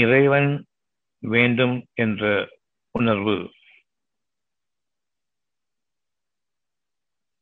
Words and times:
இறைவன் 0.00 0.50
வேண்டும் 1.18 1.76
என்ற 1.94 2.24
உணர்வு. 2.98 3.36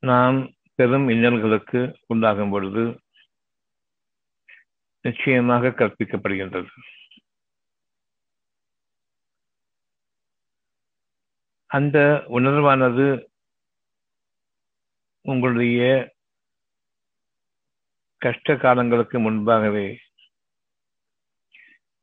நாம் 0.00 0.38
பெரும் 0.74 1.08
இன்னல்களுக்கு 1.08 1.80
உண்டாகும் 2.06 2.50
பொழுது 2.50 2.84
நிச்சயமாக 5.02 5.68
கற்பிக்கப்படுகின்றது. 5.68 6.68
அந்த 11.66 11.98
உணர்வானது 12.28 13.06
உங்களுடைய 15.20 15.80
கஷ்ட 18.18 18.56
காலங்களுக்கு 18.56 19.18
முன்பாகவே 19.20 19.86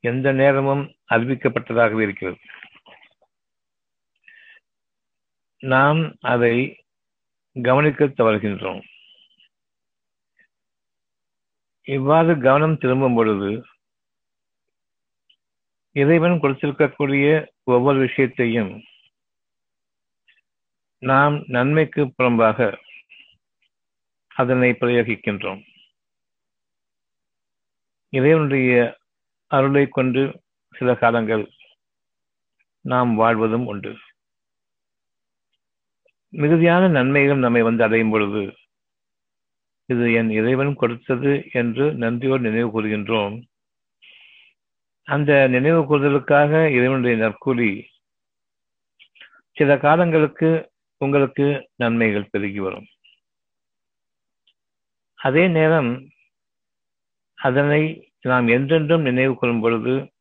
எந்த 0.05 0.31
நேரமும் 0.31 0.83
அறிவிக்கப்பட்டதாகவே 1.09 2.01
இருக்கிறது. 2.01 2.39
நாம் 5.59 6.01
அதை 6.19 6.55
கவனிக்க 7.61 8.05
தவறுகின்றோம். 8.05 8.81
இவ்வாறு 11.83 12.39
கவனம் 12.39 12.77
திரும்பும் 12.77 13.15
பொழுது 13.15 13.49
இறைவன் 15.91 16.39
கொடுத்திருக்கக்கூடிய 16.41 17.47
ஒவ்வொரு 17.63 17.99
விஷயத்தையும் 17.99 18.73
நாம் 20.99 21.43
நன்மைக்கு 21.47 22.05
புறம்பாக 22.05 22.77
அதனை 24.35 24.69
பிரயோகிக்கின்றோம். 24.71 25.61
இறைவனுடைய 28.09 28.97
அருளை 29.51 29.87
கொண்டு 29.87 30.41
சில 30.75 30.95
காலங்கள் 30.95 31.43
நாம் 32.85 33.15
வாழ்வதும் 33.15 33.65
உண்டு. 33.65 33.91
மிகுதியான 36.29 36.87
நன்மைகள் 36.87 37.37
நம்மை 37.37 37.61
வந்து 37.61 37.83
அடையும் 37.83 38.09
பொழுது 38.09 38.57
இது 39.89 40.13
என் 40.13 40.29
இறைவன் 40.29 40.73
கொடுத்தது 40.75 41.31
என்று 41.51 41.93
நன்றியோடு 41.93 42.41
நினைவு 42.41 42.69
கூறுகின்றோம். 42.71 43.35
அந்த 45.07 45.47
நினைவு 45.47 45.81
கூறுதலுக்காக 45.81 46.51
இறைவனுடைய 46.69 47.15
நற்கூலி 47.17 47.71
சில 49.57 49.77
காலங்களுக்கு 49.77 50.49
உங்களுக்கு 50.97 51.69
நன்மைகள் 51.75 52.31
பெருகி 52.31 52.59
வரும். 52.59 52.87
அதே 55.19 55.47
நேரம் 55.47 55.91
அதனை 57.37 57.81
நாம் 58.25 58.47
என்றென்றும் 58.47 59.01
நினைவு 59.01 59.35
கொள்ளும் 59.35 59.61
பொழுது 59.61 60.11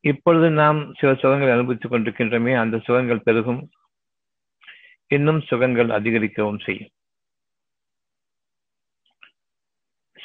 இப்பொழுது 0.00 0.50
நாம் 0.50 0.94
சில 0.94 1.12
சுகங்களை 1.12 1.52
அனுபவித்துக் 1.52 1.92
கொண்டிருக்கின்றமே 1.92 2.58
அந்த 2.58 2.78
சுகங்கள் 2.78 3.22
பெருகும். 3.22 3.70
இன்னும் 5.06 5.40
சுகங்கள் 5.40 5.90
அதிகரிக்கவும் 5.90 6.58
செய்யும். 6.58 6.88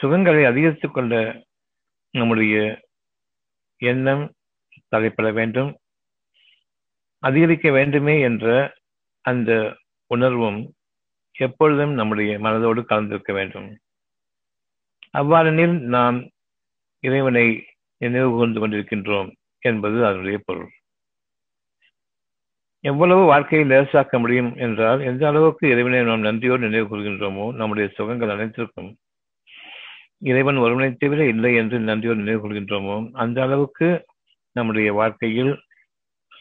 சுகங்களை 0.01 0.45
அதிகரித்துக் 0.45 0.93
கொண்ட 0.93 1.43
நம்முடைய 2.11 2.81
எண்ணம் 3.77 4.33
தலைப்பட 4.95 5.33
வேண்டும். 5.33 5.79
அதிகரிக்க 7.19 7.71
வேண்டுமே 7.71 8.21
என்ற 8.21 8.73
அந்த 9.21 9.77
உணர்வும் 10.07 10.73
எப்பொழுதும் 11.31 11.93
நம்முடைய 11.93 12.39
மனதோடு 12.39 12.85
கலந்திருக்க 12.85 13.33
வேண்டும். 13.33 13.79
அவ்வாறெனில் 15.15 15.75
நாம் 15.95 16.17
இறைவனை 17.03 17.45
நினைவு 18.01 18.29
கூர்ந்து 18.31 18.59
கொண்டிருக்கின்றோம் 18.59 19.29
என்பது 19.63 19.97
அதனுடைய 20.05 20.37
பொருள். 20.45 20.71
எவ்வளவு 22.83 23.21
வாழ்க்கையை 23.23 23.63
லேசாக்க 23.67 24.19
முடியும் 24.19 24.51
என்றால் 24.55 24.99
எந்த 25.01 25.23
அளவுக்கு 25.27 25.63
இறைவனை 25.69 25.99
நாம் 26.03 26.25
நன்றியோடு 26.27 26.65
நினைவு 26.67 26.87
கூறுகின்றோமோ 26.89 27.45
நம்முடைய 27.53 27.85
சுகங்கள் 27.97 28.33
அனைத்திற்கும் 28.35 28.91
இறைவன் 30.21 30.57
ஒருவனை 30.57 30.89
தவிர 30.93 31.21
இல்லை 31.25 31.51
என்று 31.55 31.77
நன்றியோடு 31.79 32.21
நினைவு 32.21 32.41
கொள்கின்றோமோ 32.41 32.97
அந்த 33.13 33.37
அளவுக்கு 33.41 33.87
நம்முடைய 34.55 34.89
வாழ்க்கையில் 34.93 35.53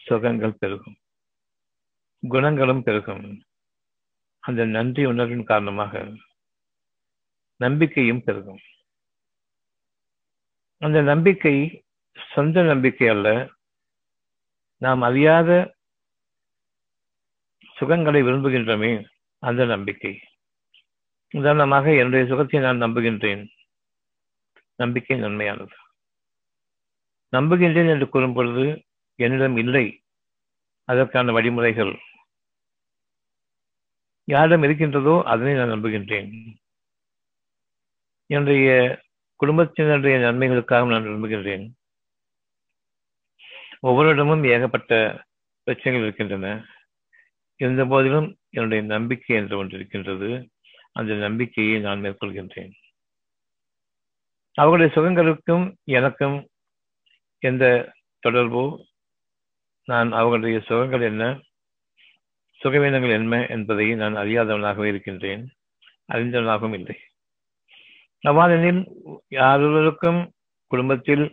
சுகங்கள் 0.05 0.59
பெருகும். 0.59 0.97
குணங்களும் 2.23 2.83
பெருகும். 2.83 3.25
அந்த 4.43 4.61
நன்றி 4.65 5.03
உணர்வின் 5.05 5.43
காரணமாக 5.43 5.93
நம்பிக்கையும் 7.55 8.23
பெருகும். 8.23 8.59
அந்த 10.77 11.01
நம்பிக்கை 11.01 11.85
சொந்த 12.33 12.61
நம்பிக்கை 12.61 13.07
அல்ல. 13.07 13.49
நாம் 14.77 15.01
அறியாத 15.01 15.75
சுகங்களை 17.79 18.21
விரும்புகின்றோமே 18.23 19.05
அந்த 19.39 19.65
நம்பிக்கை. 19.65 20.19
உதாரணமாக 21.29 21.93
என்னுடைய 21.93 22.25
சுகத்தை 22.25 22.59
நான் 22.59 22.81
நம்புகின்றேன். 22.81 23.49
நம்பிக்கை 24.75 25.23
நன்மையானது. 25.23 25.73
நம்புகின்றேன் 27.31 27.89
என்று 27.89 28.09
கூறும் 28.09 28.33
பொழுது 28.33 28.83
என்னிடம் 29.15 29.57
இல்லை. 29.57 30.03
அதற்கான 30.83 31.31
வழிமுறைகள். 31.31 31.99
யாரிடம் 34.23 34.63
இருக்கின்றதோ 34.63 35.21
அதனை 35.25 35.53
நான் 35.53 35.71
நம்புகின்றேன். 35.71 36.55
என்னுடைய 38.27 38.99
குடும்பத்தினருடைய 39.45 40.17
நன்மைகளுக்காக 40.19 40.87
நான் 40.87 41.05
விரும்புகின்றேன். 41.05 41.71
ஒவ்வொருடமும் 43.83 44.45
ஏகப்பட்ட 44.45 45.23
பிரச்சனைகள் 45.63 46.07
இருக்கின்றன. 46.07 46.65
இருந்த 47.55 47.85
போதிலும் 47.85 48.37
என்னுடைய 48.49 48.83
நம்பிக்கை 48.83 49.35
என்று 49.35 49.57
ஒன்று 49.57 49.77
இருக்கின்றது. 49.77 50.49
அந்த 50.91 51.13
நம்பிக்கையை 51.13 51.79
நான் 51.79 52.01
மேற்கொள்கின்றேன். 52.01 52.71
அவர்களுடைய 54.53 54.91
சுகங்களுக்கும் 54.95 55.75
எனக்கும் 55.83 56.47
எந்த 57.39 57.93
தொடர்போ 58.27 58.83
நான் 59.83 60.11
அவர்களுடைய 60.11 60.59
சுகங்கள் 60.59 61.01
என்ன 61.01 61.39
சுகவீனங்கள் 62.63 63.11
என்ன 63.11 63.47
என்பதை 63.47 63.95
நான் 63.95 64.15
அறியாதவனாகவே 64.15 64.85
இருக்கின்றேன். 64.85 65.53
அறிந்தவனாகவும் 66.11 66.73
இல்லை. 66.73 66.99
அவ்வாறெனில் 68.23 68.81
யாரொருவருக்கும் 69.29 70.21
குடும்பத்தில் 70.71 71.25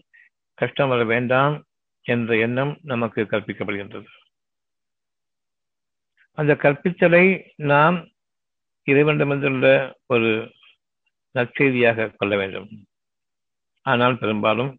கஷ்டம் 0.59 0.89
வர 0.89 1.03
வேண்டாம் 1.05 1.55
என்ற 2.07 2.37
எண்ணம் 2.37 2.73
நமக்கு 2.83 3.21
கற்பிக்கப்படுகின்றது. 3.23 4.09
அந்த 6.39 6.53
கற்பித்தலை 6.55 7.25
நாம் 7.57 7.97
இறைவனிடமிருந்துள்ள 8.87 9.67
ஒரு 10.07 10.31
நற்செய்தியாக 11.35 12.09
கொள்ள 12.11 12.37
வேண்டும். 12.37 12.69
ஆனால் 13.87 14.17
பெரும்பாலும் 14.19 14.73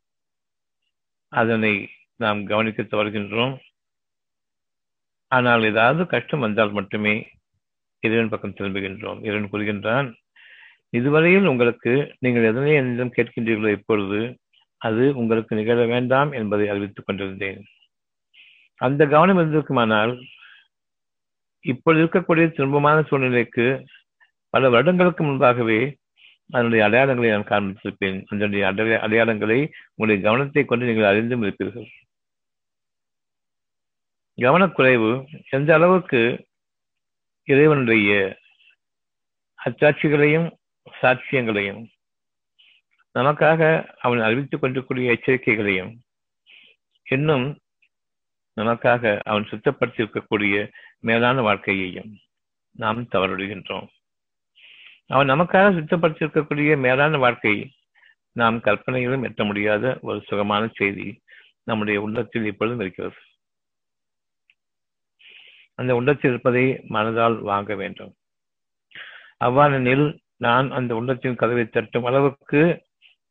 அதனை 1.31 1.73
நாம் 2.19 2.39
கவனிக்க 2.45 2.81
தவறுகின்றோம். 2.83 3.53
ஆனால் 5.31 5.63
ஏதாவது 5.63 6.01
கஷ்டம் 6.05 6.39
வந்தால் 6.39 6.71
மட்டுமே 6.71 7.15
இறைவன் 8.03 8.31
பக்கம் 8.33 8.57
திரும்புகின்றோம். 8.57 9.19
இறைவன் 9.27 9.51
கூறுகின்றான் 9.51 10.09
இதுவரையில் 10.97 11.49
உங்களுக்கு 11.51 11.91
நீங்கள் 12.19 12.47
எதனை 12.49 12.73
என்னிடம் 12.79 13.15
கேட்கின்றீர்களோ 13.15 13.69
இப்பொழுது 13.77 14.19
அது 14.77 15.03
உங்களுக்கு 15.21 15.53
நிகழ 15.59 15.85
வேண்டாம் 15.85 16.31
என்பதை 16.39 16.65
அறிவித்துக் 16.71 17.07
கொண்டிருந்தேன். 17.07 17.59
அந்த 18.81 19.01
கவனம் 19.13 19.39
இருந்திருக்குமானால் 19.39 20.13
இப்பொழுது 21.71 22.01
இருக்கக்கூடிய 22.03 22.45
துன்பமான 22.57 22.97
சூழ்நிலைக்கு 23.09 23.67
பல 24.53 24.69
வருடங்களுக்கு 24.69 25.21
முன்பாகவே 25.23 25.81
அதனுடைய 26.49 26.81
அடையாளங்களை 26.87 27.29
நான் 27.33 27.51
காண்பித்திருப்பேன். 27.51 28.17
அதனுடைய 28.29 28.63
அடைய 28.69 28.97
அடையாளங்களை 29.05 29.59
உங்களுடைய 29.93 30.17
கவனத்தை 30.25 30.63
கொண்டு 30.65 30.87
நீங்கள் 30.89 31.11
அறிந்தும் 31.11 31.43
இருப்பீர்கள். 31.43 31.87
கவனக்குறைவு 34.37 35.11
எந்த 35.57 35.69
அளவுக்கு 35.77 36.21
இறைவனுடைய 37.47 38.11
அச்சாட்சிகளையும் 39.59 40.47
சாட்சியங்களையும் 41.03 41.83
நமக்காக 43.19 43.61
அவன் 43.99 44.19
அறிவித்துக் 44.19 44.61
கொண்டிருக்கூடிய 44.61 45.11
எச்சரிக்கைகளையும் 45.11 45.97
இன்னும் 47.03 47.57
நமக்காக 48.57 49.19
அவன் 49.23 49.47
சுத்தப்படுத்தி 49.49 50.01
இருக்கக்கூடிய 50.03 50.71
மேலான 50.99 51.41
வாழ்க்கையையும் 51.41 52.11
நாம் 52.71 53.07
தவறிடுகின்றோம் 53.11 53.87
அவன் 55.07 55.29
நமக்காக 55.29 55.71
சுத்தப்படுத்தி 55.77 56.23
இருக்கக்கூடிய 56.25 56.77
மேலான 56.77 57.17
வாழ்க்கை 57.17 57.73
நாம் 58.31 58.59
கற்பனையிலும் 58.59 59.23
எட்ட 59.23 59.45
முடியாத 59.45 59.97
ஒரு 60.01 60.23
சுகமான 60.27 60.69
செய்தி 60.73 61.21
நம்முடைய 61.63 62.01
உள்ளத்தில் 62.01 62.45
இப்பொழுதும் 62.45 62.79
இருக்கிறது. 62.79 63.15
அந்த 65.75 65.95
உள்ளத்தில் 65.95 66.31
இருப்பதை 66.31 66.63
மனதால் 66.89 67.39
வாங்க 67.41 67.75
வேண்டும். 67.75 68.13
அவ்வாறெனில் 69.39 70.05
நான் 70.45 70.67
அந்த 70.77 70.91
உள்ளத்தின் 70.99 71.39
கதவை 71.41 71.65
தட்டும் 71.65 72.07
அளவுக்கு 72.09 72.61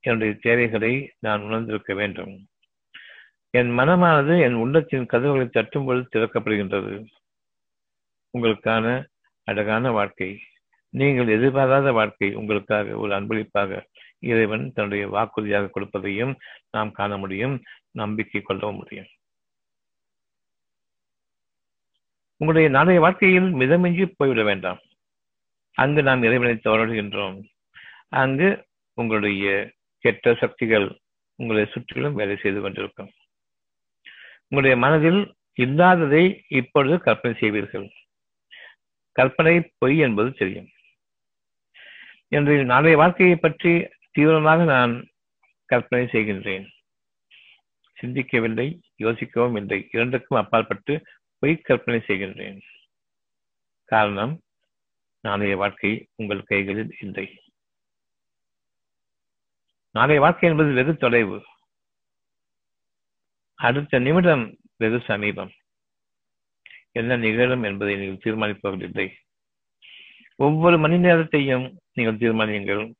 என்னுடைய 0.07 0.33
தேவைகளை 0.47 0.93
நான் 1.19 1.43
உணர்ந்திருக்க 1.43 1.93
வேண்டும். 1.95 2.33
என் 3.59 3.71
மனமானது 3.79 4.35
என் 4.41 4.61
உள்ளத்தின் 4.65 5.11
கதவுகளை 5.13 5.47
தட்டும் 5.49 5.85
பொழுது 5.85 6.07
திறக்கப்படுகின்றது. 6.13 6.95
உங்களுக்கான 8.35 8.87
அழகான 9.49 9.91
வாழ்க்கை 9.91 10.31
நீங்கள் 10.95 11.35
எதிர்பாராத 11.37 11.89
வாழ்க்கை 11.93 12.29
உங்களுக்காக 12.41 12.97
ஒரு 13.03 13.13
அன்பளிப்பாக 13.15 13.81
இறைவன் 14.31 14.65
தன்னுடைய 14.75 15.05
வாக்குறுதியாக 15.09 15.71
கொடுப்பதையும் 15.77 16.35
நாம் 16.75 16.91
காண 16.99 17.13
முடியும் 17.23 17.55
நம்பிக்கை 18.01 18.41
கொள்ளவும் 18.41 18.77
முடியும். 18.77 19.11
உங்களுடைய 22.41 22.69
நாளைய 22.77 23.01
வாழ்க்கையில் 23.05 23.51
மிதமின்றி 23.61 24.07
போய்விட 24.17 24.43
வேண்டாம். 24.43 24.81
அங்கு 25.73 26.03
நாம் 26.03 26.23
இறைவனை 26.23 26.55
தொடர்கின்றோம் 26.55 27.49
அங்கு 28.09 28.67
உங்களுடைய 28.95 29.73
கெட்ட 29.99 30.35
சக்திகள் 30.35 31.01
உங்களை 31.35 31.65
சுற்றிலும் 31.65 32.15
வேலை 32.15 32.37
செய்து 32.37 32.61
கொண்டிருக்கும். 32.61 33.11
உங்களுடைய 34.49 34.77
மனதில் 34.77 35.35
இல்லாததை 35.55 36.45
இப்பொழுது 36.49 36.99
கற்பனை 36.99 37.37
செய்வீர்கள். 37.41 37.91
கற்பனை 39.13 39.73
பொய் 39.79 39.99
என்பது 39.99 40.33
தெரியும். 40.33 40.69
என்று 42.29 42.65
நாளைய 42.65 42.97
வாழ்க்கையை 42.97 43.37
பற்றி 43.37 43.89
தீவிரமாக 44.11 44.65
நான் 44.65 45.09
கற்பனை 45.65 46.07
செய்கின்றேன். 46.07 46.67
சிந்திக்கவில்லை 48.03 48.81
யோசிக்கவும் 48.99 49.57
இல்லை. 49.57 49.89
இரண்டுக்கும் 49.93 50.39
அப்பாற்பட்டு 50.39 51.07
பொய் 51.39 51.57
கற்பனை 51.57 52.03
செய்கின்றேன். 52.07 52.61
காரணம் 53.85 54.41
நாளைய 55.23 55.57
வாழ்க்கை 55.57 56.09
உங்கள் 56.15 56.43
கைகளில் 56.43 56.97
இல்லை. 57.01 57.27
நாளைய 59.91 60.21
வாழ்க்கை 60.21 60.51
என்பது 60.51 60.73
வெகு 60.73 60.97
தொலைவு. 60.97 61.45
அடுத்த 63.55 63.99
நிமிடம் 63.99 64.57
வெகு 64.77 65.01
சமீபம். 65.01 65.53
என்ன 66.93 67.17
நிகழும் 67.17 67.63
என்பதை 67.63 67.97
நீங்கள் 67.97 68.23
தீர்மானிப்பவர்கள் 68.25 68.83
இல்லை. 68.83 69.17
ஒவ்வொரு 70.37 70.79
மணி 70.79 70.99
நேரத்தையும் 70.99 71.79
நீங்கள் 71.93 72.17
தீர்மானியுங்கள். 72.17 72.93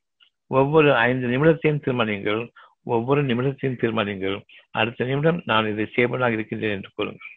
ஒவ்வொரு 0.47 0.95
ஐந்து 0.95 1.29
நிமிடத்தையும் 1.29 1.83
தீர்மானியுங்கள். 1.87 2.51
ஒவ்வொரு 2.83 3.23
நிமிடத்தையும் 3.23 3.81
தீர்மானியுங்கள். 3.83 4.43
அடுத்த 4.71 5.05
நிமிடம் 5.05 5.43
நான் 5.45 5.71
இதை 5.71 5.87
செய்வதாக 5.93 6.33
இருக்கின்றேன் 6.33 6.77
என்று 6.77 6.91
கூறுங்கள். 6.95 7.33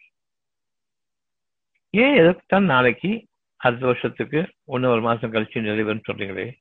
ஏன் 1.90 2.16
எதற்குத்தான் 2.18 2.64
நாளைக்கு 2.64 3.26
அடுத்த 3.56 3.86
வருஷத்துக்கு 3.86 4.52
ஒன்று 4.64 4.88
ஒரு 4.88 5.00
மாசம் 5.00 5.32
கழிச்சு 5.32 5.62
நிறைவேறும் 5.62 6.02
சொல்றீங்களே. 6.12 6.54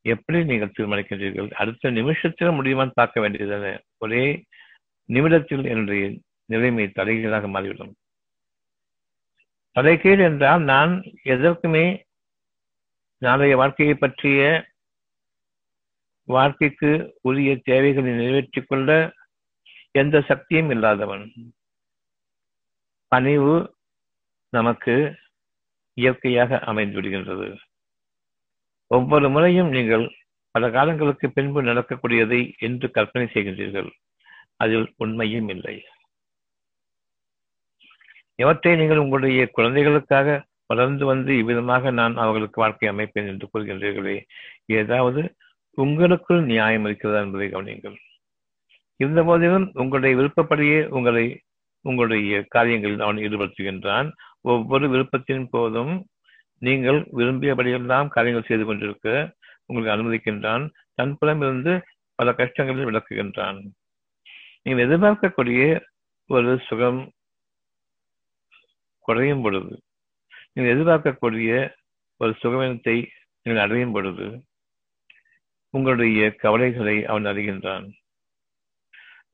எப்படி 0.00 0.44
நீங்கள் 0.44 0.72
தீர்மானிக்கின்றீர்கள்? 0.78 1.50
அடுத்த 1.50 1.90
நிமிஷத்தில் 1.90 2.48
முடியுமான்னு 2.48 2.90
பார்க்க 2.94 3.28
வேண்டியதுதானே. 3.28 3.78
ஒரே 3.98 4.44
நிமிடத்தில் 5.04 5.64
என்னுடைய 5.64 6.18
நிலைமை 6.44 6.88
தலைகீழாக 6.88 7.48
மாறிவிடும். 7.48 7.96
தலைகீழ் 9.72 10.18
என்றால் 10.18 10.62
நான் 10.62 11.02
எதற்குமே 11.24 12.02
நாளைய 13.18 13.56
வாழ்க்கையை 13.56 13.94
பற்றிய 13.94 14.66
வாழ்க்கைக்கு 16.24 17.18
உரிய 17.20 17.56
தேவைகளை 17.56 18.12
நிறைவேற்றிக் 18.12 18.68
கொள்ள 18.68 19.12
எந்த 19.90 20.20
சக்தியும் 20.20 20.70
இல்லாதவன். 20.70 21.32
பணிவு 23.08 23.75
நமக்கு 24.58 24.94
இயற்கையாக 25.96 26.58
அமைந்து 26.70 26.96
விடுகின்றது 26.96 27.48
ஒவ்வொரு 28.90 29.26
முறையும் 29.34 29.70
நீங்கள் 29.76 30.04
பல 30.54 30.68
காலங்களுக்கு 30.76 31.26
பின்பு 31.36 31.60
நடக்கக்கூடியதை 31.62 32.40
என்று 32.66 32.86
கற்பனை 32.96 33.26
செய்கின்றீர்கள். 33.32 33.88
அதில் 34.62 34.86
உண்மையும் 34.96 35.48
இல்லை. 35.54 35.74
எவற்றை 38.38 38.72
நீங்கள் 38.80 39.02
உங்களுடைய 39.04 39.42
குழந்தைகளுக்காக 39.56 40.36
வளர்ந்து 40.70 41.04
வந்து 41.10 41.32
இவ்விதமாக 41.40 41.90
நான் 42.00 42.14
அவர்களுக்கு 42.22 42.58
வாழ்க்கை 42.62 42.88
அமைப்பேன் 42.92 43.30
என்று 43.32 43.46
கூறுகின்றீர்களே 43.52 44.16
ஏதாவது 44.78 45.22
உங்களுக்குள் 45.78 46.42
நியாயம் 46.52 46.86
இருக்கிறதா 46.86 47.20
என்பதை 47.24 47.48
கவனியுங்கள். 47.48 47.96
இருந்த 49.00 49.22
போதிலும் 49.28 49.66
உங்களுடைய 49.82 50.12
விருப்பப்படியே 50.18 50.78
உங்களை 50.98 51.24
உங்களுடைய 51.88 52.42
காரியங்களில் 52.54 53.04
அவன் 53.06 53.22
ஈடுபடுத்துகின்றான். 53.24 54.08
ஒவ்வொரு 54.52 54.86
விருப்பத்தின் 54.92 55.46
போதும் 55.54 55.94
நீங்கள் 56.66 57.00
விரும்பியபடியெல்லாம் 57.18 58.12
காரியங்கள் 58.14 58.48
செய்து 58.48 58.64
கொண்டிருக்க 58.68 59.08
உங்களுக்கு 59.66 59.94
அனுமதிக்கின்றான். 59.94 60.64
தன் 60.98 61.16
புலமிருந்து 61.20 61.72
பல 62.18 62.32
கஷ்டங்களில் 62.40 62.88
விளக்குகின்றான். 62.90 63.58
நீங்கள் 64.62 64.84
எதிர்பார்க்கக்கூடிய 64.86 65.62
ஒரு 66.30 66.52
சுகம் 66.68 67.00
குறையும் 69.06 69.42
பொழுது 69.44 69.74
நீங்கள் 70.52 70.72
எதிர்பார்க்கக்கூடிய 70.74 71.50
ஒரு 72.20 72.32
சுகவீனத்தை 72.42 72.96
நீங்கள் 73.42 73.64
அடையும் 73.64 73.94
பொழுது 73.96 74.26
உங்களுடைய 75.74 76.20
கவலைகளை 76.42 76.96
அவன் 77.10 77.28
அறிகின்றான். 77.30 77.86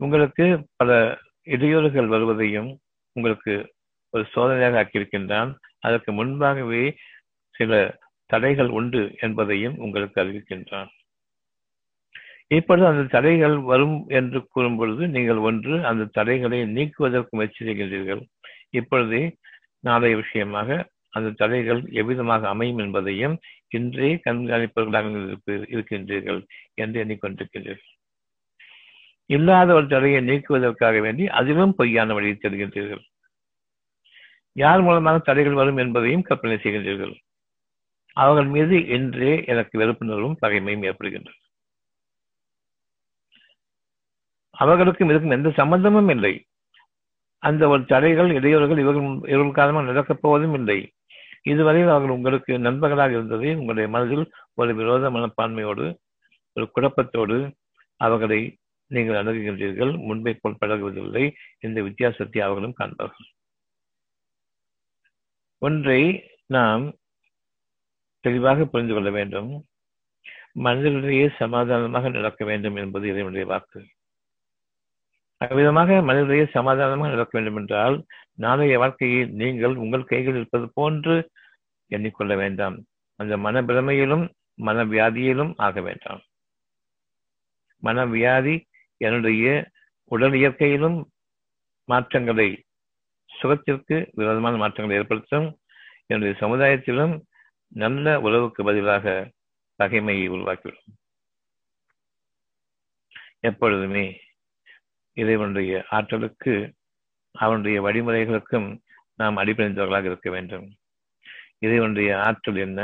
உங்களுக்கு 0.02 0.46
பல 0.80 0.90
இடையூறுகள் 1.46 2.08
வருவதையும் 2.14 2.70
உங்களுக்கு 3.16 3.54
ஒரு 4.14 4.24
சோதனையாக 4.34 4.80
ஆக்கியிருக்கின்றான். 4.82 5.50
அதற்கு 5.78 6.10
முன்பாகவே 6.12 6.82
சில 7.54 7.72
தடைகள் 8.30 8.70
உண்டு 8.78 9.02
என்பதையும் 9.20 9.76
உங்களுக்கு 9.78 10.16
அறிவிக்கின்றான். 10.22 10.90
இப்பொழுது 12.50 12.86
அந்த 12.90 13.02
தடைகள் 13.14 13.56
வரும் 13.70 13.96
என்று 14.08 14.38
கூறும் 14.48 14.76
பொழுது 14.76 15.02
நீங்கள் 15.08 15.40
ஒன்று 15.48 15.74
அந்த 15.90 16.08
தடைகளை 16.12 16.58
நீக்குவதற்கு 16.76 17.32
முயற்சி 17.36 17.62
செய்கின்றீர்கள். 17.64 18.22
இப்பொழுதே 18.70 19.22
நாளைய 19.84 20.16
விஷயமாக 20.16 20.68
அந்த 21.10 21.34
தடைகள் 21.40 21.80
எவ்விதமாக 22.00 22.48
அமையும் 22.48 22.78
என்பதையும் 22.78 23.34
இன்றே 23.68 24.10
கண்காணிப்பவர்களாக 24.26 25.40
இருக்கின்றீர்கள் 25.74 26.40
என்று 26.74 26.98
எண்ணிக்கொண்டிருக்கின்றீர்கள் 27.04 27.91
இல்லாத 29.34 29.68
ஒரு 29.78 29.86
தடையை 29.86 30.20
நீக்குவதற்காக 30.28 30.96
வேண்டி 31.00 31.24
அதிலும் 31.38 31.76
பொய்யான 31.78 32.14
வழியை 32.16 32.36
தருகின்றீர்கள் 32.38 33.02
யார் 34.56 34.82
மூலமாக 34.86 35.18
தடைகள் 35.18 35.58
வரும் 35.60 35.80
என்பதையும் 35.82 36.26
கற்பனை 36.28 36.56
செய்கின்றீர்கள். 36.56 37.14
அவர்கள் 38.16 38.48
மீது 38.54 38.76
இன்றே 38.96 39.32
எனக்கு 39.52 39.74
வெறுப்புணர்வும் 39.82 40.40
பகைமையும் 40.42 40.86
ஏற்படுகின்றது 40.88 41.38
அவர்களுக்கும் 44.54 45.10
இதுக்கும் 45.10 45.36
எந்த 45.36 45.50
சம்பந்தமும் 45.60 46.10
இல்லை. 46.14 46.32
அந்த 47.42 47.62
ஒரு 47.72 47.82
தடைகள் 47.92 48.30
இடையூறுகள் 48.38 48.82
இவர்கள் 48.82 49.06
இவர்கள் 49.32 49.58
காரணமாக 49.58 49.88
நடக்கப் 49.90 50.22
போவதும் 50.24 50.56
இல்லை. 50.58 50.78
இதுவரையில் 51.52 51.92
அவர்கள் 51.92 52.16
உங்களுக்கு 52.16 52.52
நண்பர்களாக 52.66 53.16
இருந்ததை 53.16 53.48
உங்களுடைய 53.60 53.86
மனதில் 53.94 54.24
ஒரு 54.60 54.72
விரோத 54.80 55.10
மனப்பான்மையோடு 55.10 55.86
ஒரு 56.56 56.66
குழப்பத்தோடு 56.74 57.38
அவர்களை 58.00 58.40
நீங்கள் 58.94 59.18
அணுகுகின்றீர்கள். 59.20 59.92
முன்பை 60.08 60.32
போல் 60.34 60.60
பழகுவதில்லை. 60.60 61.24
இந்த 61.66 61.78
வித்தியாசத்தை 61.82 62.40
அவர்களும் 62.46 62.78
காண்பார்கள். 62.80 63.28
ஒன்றை 65.62 66.00
நாம் 66.56 66.84
தெளிவாக 68.24 68.64
புரிந்து 68.64 68.94
கொள்ள 68.94 69.10
வேண்டும். 69.10 69.50
மனிதர்களிடையே 70.64 71.26
சமாதானமாக 71.38 72.08
நடக்க 72.08 72.42
வேண்டும் 72.44 72.76
என்பது 72.76 73.04
இதனுடைய 73.12 73.44
வாக்கு. 73.52 73.80
அவ்விதமாக 75.40 75.90
மனிதர்களிடையே 76.08 76.46
சமாதானமாக 76.56 77.12
நடக்க 77.14 77.32
வேண்டும் 77.38 77.58
என்றால் 77.60 77.96
நாளைய 78.44 78.74
வாழ்க்கையை 78.82 79.22
நீங்கள் 79.40 79.74
உங்கள் 79.76 80.10
கைகளில் 80.10 80.40
இருப்பது 80.40 80.66
போன்று 80.78 81.14
எண்ணிக்கொள்ள 81.90 82.32
வேண்டாம். 82.42 82.76
அந்த 83.20 83.34
மனப்பிரமையிலும் 83.46 84.24
மனவியாதியிலும் 84.58 85.52
ஆக 85.66 85.80
வேண்டாம். 85.80 86.22
மனவியாதி 87.82 88.54
என்னுடைய 89.02 89.46
உடல் 90.04 90.34
இயற்கையிலும் 90.34 90.98
மாற்றங்களை 91.84 92.48
சுகத்திற்கு 93.32 93.96
விரோதமான 94.12 94.56
மாற்றங்களை 94.56 95.00
ஏற்படுத்தும். 95.00 95.48
என்னுடைய 96.06 96.34
சமுதாயத்திலும் 96.40 97.14
நல்ல 97.74 98.20
உறவுக்கு 98.20 98.64
பதிலாக 98.64 99.30
பகைமையை 99.78 100.26
உருவாக்கிவிடும். 100.28 100.90
எப்பொழுதுமே 103.40 104.04
இறைவனுடைய 105.16 105.72
ஆற்றலுக்கு 105.90 106.54
அவனுடைய 107.34 107.76
வழிமுறைகளுக்கும் 107.82 108.68
நாம் 109.14 109.36
அடிப்படைந்தவர்களாக 109.36 110.04
இருக்க 110.04 110.30
வேண்டும். 110.30 110.66
இறைவனுடைய 111.58 112.10
ஆற்றல் 112.20 112.60
என்ன? 112.66 112.80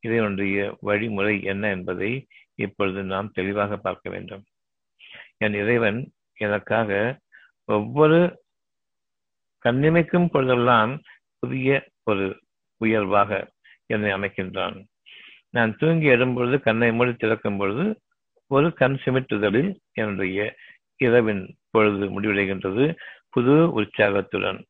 இறைவனுடைய 0.00 0.76
வழிமுறை 0.80 1.42
என்ன 1.42 1.70
என்பதை 1.70 2.12
இப்பொழுது 2.54 3.00
நாம் 3.02 3.34
தெளிவாக 3.34 3.76
பார்க்க 3.76 4.10
வேண்டும். 4.10 4.44
என் 5.36 5.54
இறைவன் 5.54 6.12
எனக்காக 6.34 7.18
ஒவ்வொரு 7.64 8.42
கண்ணிமைக்கும் 9.64 10.28
பொழுதெல்லாம் 10.30 11.02
புதிய 11.38 11.88
ஒரு 12.04 12.40
உயர்வாக 12.76 13.52
என்னை 13.86 14.12
அமைக்கின்றான். 14.12 14.84
நான் 15.50 15.76
தூங்கி 15.76 16.08
எழும்பொழுது 16.08 16.60
கண்ணை 16.60 16.92
மூடி 16.92 17.12
திறக்கும் 17.12 17.56
பொழுது 17.56 18.00
ஒரு 18.46 18.72
கண் 18.72 18.98
சிமிட்டுதலில் 19.04 19.76
என்னுடைய 19.92 20.54
இரவின் 20.96 21.56
பொழுது 21.70 22.20
முடிவடைகின்றது. 22.20 22.96
புது 23.30 23.72
உற்சாகத்துடன் 23.72 24.64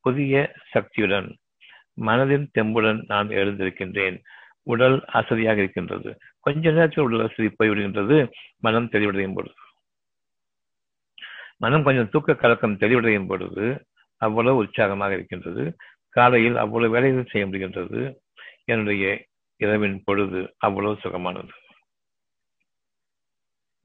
புதிய 0.00 0.52
சக்தியுடன் 0.70 1.36
மனதின் 2.00 2.46
தெம்புடன் 2.58 3.04
நான் 3.06 3.28
எழுந்திருக்கின்றேன். 3.28 4.18
உடல் 4.62 5.04
அசதியாக 5.12 5.58
இருக்கின்றது. 5.58 6.18
கொஞ்ச 6.40 6.70
நேரத்தில் 6.70 7.04
உடல் 7.04 7.28
அசதி 7.28 7.54
போய்விடுகின்றது. 7.62 8.30
மனம் 8.56 8.88
தெளிவடையும் 8.88 9.34
பொழுது. 9.34 9.54
மனம் 11.60 11.82
கொஞ்சம் 11.82 12.08
தூக்க 12.08 12.34
கலக்கம் 12.34 12.78
தெளிவடையும் 12.78 13.26
பொழுது 13.26 13.86
அவ்வளவு 14.16 14.56
உற்சாகமாக 14.56 15.14
இருக்கின்றது. 15.14 15.76
காலையில் 16.08 16.56
அவ்வளவு 16.56 16.92
வேலைகள் 16.92 17.26
செய்ய 17.26 17.46
முடிகின்றது. 17.46 18.16
என்னுடைய 18.64 19.26
இரவின் 19.56 20.02
பொழுது 20.04 20.54
அவ்வளவு 20.58 20.98
சுகமானது. 21.02 21.48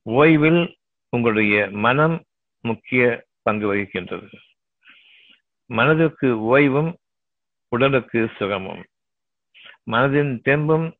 ஓய்வில் 0.05 0.75
உங்களுடைய 1.10 1.70
மனம் 1.72 2.24
முக்கிய 2.62 3.25
பங்கு 3.41 3.75
வகிக்கின்றது. 3.75 4.34
மனதிற்கு 5.65 6.58
ஓய்வும் 6.58 6.94
உடலுக்கு 7.67 8.29
சுகமும். 8.38 8.86
மனதின் 9.91 10.39
தெம்பும் 10.46 10.94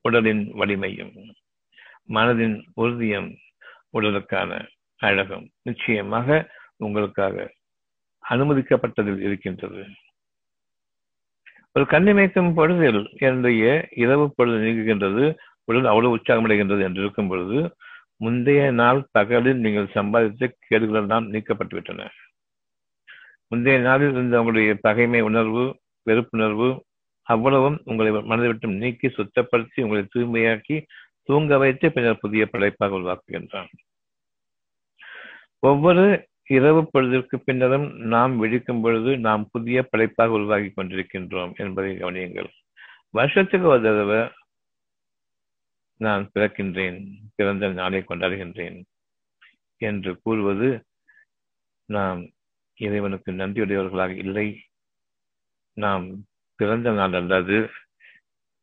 உடலின் 0.00 0.52
வலிமையும். 0.52 1.34
மனதின் 2.08 2.64
உறுதியும் 2.74 3.36
உடலுக்கான 3.92 4.66
அழகும். 5.08 5.46
நிச்சயமாக 5.68 6.38
உங்களுக்காக 6.84 7.46
அனுமதிக்கப்பட்டதில் 8.24 9.20
இருக்கின்றது. 9.26 9.82
ஒரு 11.72 11.84
கண்ணிமைக்கும் 11.84 12.52
பொழுதில் 12.58 13.02
என்னுடைய 13.26 13.64
இரவு 14.02 14.24
பொழுது 14.36 14.58
நீங்குகின்றது 14.64 15.24
உடல் 15.68 15.90
அவ்வளவு 15.92 16.14
உற்சாகமடைகின்றது 16.16 16.82
என்று 16.86 17.02
இருக்கும் 17.02 17.28
பொழுது 17.28 17.58
முந்தைய 18.24 18.62
நாள் 18.80 19.00
பகலில் 19.16 19.60
நீங்கள் 19.64 19.92
சம்பாதித்த 19.94 20.48
கேடுகள் 20.68 21.10
தான் 21.12 21.26
நீக்கப்பட்டுவிட்டன. 21.34 22.08
முந்தைய 23.48 23.78
நாளில் 23.80 24.12
இருந்த 24.12 24.38
உங்களுடைய 24.40 24.72
பகைமை 24.86 25.20
உணர்வு 25.28 25.64
வெறுப்புணர்வு 26.06 26.68
அவ்வளவும் 27.26 27.78
உங்களை 27.84 28.10
மனதை 28.30 28.48
விட்டு 28.48 28.68
நீக்கி 28.82 29.08
சுத்தப்படுத்தி 29.08 29.80
உங்களை 29.84 30.02
தூய்மையாக்கி 30.14 30.76
தூங்க 31.28 31.58
வைத்து 31.62 31.86
பின்னர் 31.92 32.22
புதிய 32.24 32.44
படைப்பாக 32.46 32.98
உருவாக்குகின்றான். 32.98 33.70
ஒவ்வொரு 35.62 36.04
இரவு 36.56 36.80
பொழுதிற்கு 36.92 37.36
பின்னரும் 37.38 37.86
நாம் 38.12 38.32
விழிக்கும் 38.42 38.82
பொழுது 38.82 39.10
நாம் 39.18 39.42
புதிய 39.52 39.78
படைப்பாக 39.90 40.36
உருவாகி 40.38 40.68
கொண்டிருக்கின்றோம் 40.70 41.52
என்பதை 41.62 41.90
கவனியுங்கள். 41.96 42.50
வருஷத்துக்கு 43.10 43.66
ஒரு 43.66 43.82
தடவை 43.82 44.20
நான் 46.00 46.24
பிறக்கின்றேன் 46.34 46.98
பிறந்த 47.36 47.68
நாளை 47.80 48.00
கொண்டாடுகின்றேன் 48.08 48.78
என்று 49.80 50.12
கூறுவது 50.22 50.68
நாம் 51.88 52.20
இறைவனுக்கு 52.80 53.30
நன்றியுடையவர்களாக 53.32 54.14
இல்லை. 54.24 54.48
நாம் 55.76 56.06
பிறந்த 56.60 56.90
நாள் 56.90 57.16
அல்லது 57.20 57.58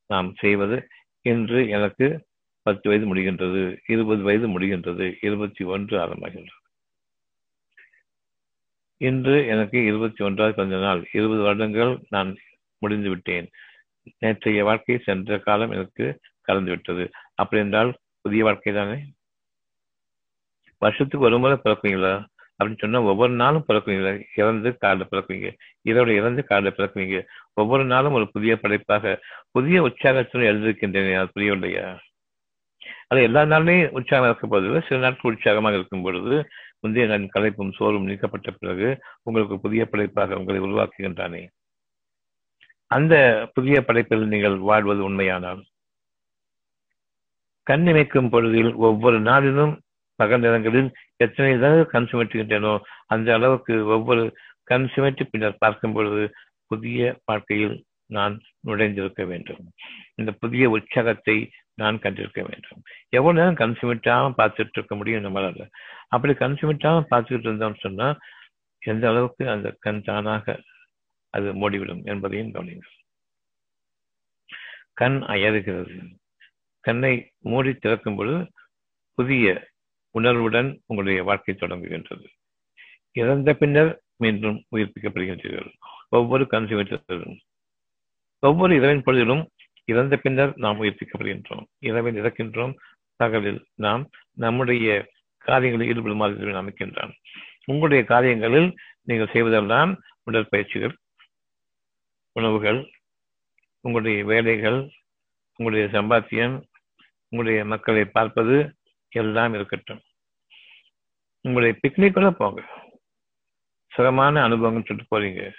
நாம் 0.09 0.29
செய்வது 0.35 0.77
இன்று 1.25 1.59
எனக்கு 1.77 2.07
பத்து 2.65 2.85
வயது 2.89 3.05
முடிகின்றது 3.11 3.61
இருபது 3.87 4.21
வயது 4.23 4.47
முடிகின்றது 4.53 5.05
இருபத்தி 5.21 5.63
ஒன்று 5.75 5.95
ஆரம்பமாகின்றது 6.03 6.63
இன்று 8.97 9.47
எனக்கு 9.47 9.85
இருபத்தி 9.85 10.23
ஒன்றாவது 10.23 10.55
பிறந்த 10.55 10.77
நாள். 10.77 11.07
இருபது 11.11 11.41
வருடங்கள் 11.41 11.99
நான் 12.09 12.37
முடிந்து 12.77 13.09
விட்டேன். 13.09 13.49
நேற்றைய 14.19 14.63
வாழ்க்கை 14.63 14.97
சென்ற 14.97 15.37
காலம் 15.37 15.71
எனக்கு 15.71 16.19
கலந்து 16.41 16.69
விட்டது. 16.69 17.09
அப்படி 17.35 17.61
என்றால் 17.61 17.97
புதிய 18.21 18.43
வாழ்க்கை 18.43 18.73
தானே? 18.73 18.97
வருஷத்துக்கு 20.77 21.25
ஒரு 21.25 21.39
முறை 21.39 21.57
பிறக்குவீங்களா 21.65 22.25
அப்படின்னு 22.59 22.77
சொன்னா 22.77 23.01
ஒவ்வொரு 23.01 23.33
நாளும் 23.33 23.65
பிறக்குவீங்களா 23.67 24.23
இறந்து 24.35 24.77
காலில் 24.77 25.07
பிறக்குவீங்க 25.11 25.53
இரவு 25.81 26.15
இறந்து 26.15 26.43
காலில் 26.43 26.71
பிறக்குவீங்க 26.71 27.25
ஒவ்வொரு 27.53 27.85
நாளும் 27.85 28.13
ஒரு 28.13 28.31
புதிய 28.31 28.55
படைப்பாக 28.55 29.19
புதிய 29.51 29.81
உற்சாகத்துடன் 29.81 30.49
எழுதியிருக்கின்றேன் 30.49 31.19
அது 31.19 31.31
புரியவில்லையா? 31.35 31.97
அது 33.07 33.21
எல்லா 33.21 33.41
நாளுமே 33.41 33.89
உற்சாகம் 33.89 34.29
இருக்க 34.29 34.47
போது 34.47 34.81
சில 34.87 34.99
நாட்கள் 34.99 35.33
உற்சாகமாக 35.33 35.75
இருக்கும் 35.75 36.01
பொழுது 36.01 36.47
முந்தைய 36.79 37.05
நான் 37.07 37.33
கலைப்பும் 37.35 37.75
சோறும் 37.77 38.05
நீக்கப்பட்ட 38.05 38.51
பிறகு 38.51 38.89
உங்களுக்கு 39.23 39.55
புதிய 39.59 39.85
படைப்பாக 39.85 40.37
உங்களை 40.37 40.59
உருவாக்குகின்றானே. 40.61 41.41
அந்த 42.91 43.15
புதிய 43.53 43.77
படைப்பில் 43.81 44.31
நீங்கள் 44.33 44.57
வாழ்வது 44.69 45.01
உண்மையானால் 45.03 45.61
கண்ணிமைக்கும் 47.67 48.29
பொழுதில் 48.29 48.71
ஒவ்வொரு 48.87 49.19
நாளிலும் 49.19 49.73
பகல் 50.19 50.39
நேரங்களில் 50.39 50.89
எத்தனை 51.15 51.53
தடவை 51.53 51.85
கண் 51.85 52.07
சுமற்றுகின்றனோ 52.11 52.73
அந்த 53.05 53.33
அளவுக்கு 53.33 53.73
ஒவ்வொரு 53.85 54.23
கண் 54.63 54.87
சுமற்றி 54.95 55.23
பின்னர் 55.31 55.61
பார்க்கும் 55.63 55.93
பொழுது 55.93 56.23
புதிய 56.67 57.17
வாழ்க்கையில் 57.25 57.75
நான் 58.05 58.35
நுழைந்திருக்க 58.67 59.21
வேண்டும். 59.25 59.61
இந்த 60.15 60.31
புதிய 60.31 60.69
உற்சாகத்தை 60.69 61.37
நான் 61.77 61.99
கண்டிருக்க 61.99 62.41
வேண்டும். 62.41 62.81
எவ்வளவு 63.09 63.39
நேரம் 63.39 63.75
கண் 63.77 64.33
பார்த்துட்டு 64.37 64.75
இருக்க 64.75 64.95
முடியும் 64.95 65.23
நம்மளால 65.23 65.69
அப்படி 66.07 66.33
கண் 66.33 66.57
சுமிட்டாம 66.61 67.03
பார்த்துக்கிட்டு 67.11 67.49
இருந்தோம்னு 67.49 67.79
சொன்னா 67.79 68.07
எந்த 68.79 69.09
அளவுக்கு 69.09 69.49
அந்த 69.49 69.75
கண் 69.79 70.01
தானாக 70.01 70.61
அது 71.29 71.53
மூடிவிடும் 71.53 72.03
என்பதையும் 72.03 72.53
கவனிங்கள் 72.53 72.95
கண் 74.93 75.17
அயறுகிறது. 75.27 75.95
கண்ணை 76.79 77.13
மூடி 77.39 77.73
திறக்கும் 77.73 78.15
பொழுது 78.15 78.51
புதிய 79.17 79.67
உணர்வுடன் 80.11 80.69
உங்களுடைய 80.85 81.23
வாழ்க்கை 81.23 81.55
தொடங்குகின்றது. 81.55 82.27
இறந்த 83.11 83.53
பின்னர் 83.53 83.91
மீண்டும் 84.15 84.57
உயிர்ப்பிக்கப்படுகின்றீர்கள். 84.75 85.71
ஒவ்வொரு 86.09 86.47
கன்சியூமேட்டரும் 86.51 87.37
ஒவ்வொரு 88.39 88.75
இரவின் 88.75 89.03
பொழுதிலும் 89.03 89.43
இறந்த 89.87 90.17
பின்னர் 90.17 90.53
நாம் 90.55 90.83
உயிர்ப்பிக்கப்படுகின்றோம் 90.83 91.65
இரவில் 91.79 92.21
இறக்கின்றோம். 92.21 92.73
பகலில் 93.15 93.65
நாம் 93.73 94.09
நம்முடைய 94.33 95.09
காரியங்களில் 95.37 95.89
ஈடுபடுமாறு 95.89 96.51
அமைக்கின்றான் 96.61 97.13
உங்களுடைய 97.65 98.03
காரியங்களில் 98.03 98.75
நீங்கள் 99.03 99.33
செய்வதெல்லாம் 99.33 99.97
உடற்பயிற்சிகள் 100.31 100.93
உணவுகள் 102.31 102.79
உங்களுடைய 103.79 104.25
வேலைகள் 104.25 104.79
உங்களுடைய 105.55 106.01
சம்பாத்தியம் 106.01 106.55
உங்களுடைய 107.29 107.65
மக்களை 107.65 108.05
பார்ப்பது 108.05 108.75
எல்லாம் 109.09 109.53
இருக்கட்டும். 109.53 110.01
உங்களுடைய 111.41 111.79
பிக்னிக் 111.81 112.13
கூட 112.13 112.31
போங்க. 112.31 112.61
சுகமான 113.87 114.43
அனுபவம் 114.43 114.83
சொல்லிட்டு 114.85 115.19
போறீங்க. 115.19 115.51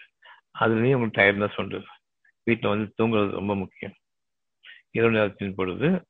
அதுலேயும் 0.60 0.94
உங்களுக்கு 0.94 1.20
டயர்ட்னஸ் 1.20 1.60
உண்டு. 1.60 1.84
வீட்டில் 2.42 2.70
வந்து 2.70 2.94
தூங்குறது 3.02 3.30
ரொம்ப 3.30 3.56
முக்கியம். 3.56 3.94
இரவு 4.90 5.12
நேரத்தின் 5.12 5.54
பொழுது 5.54 6.04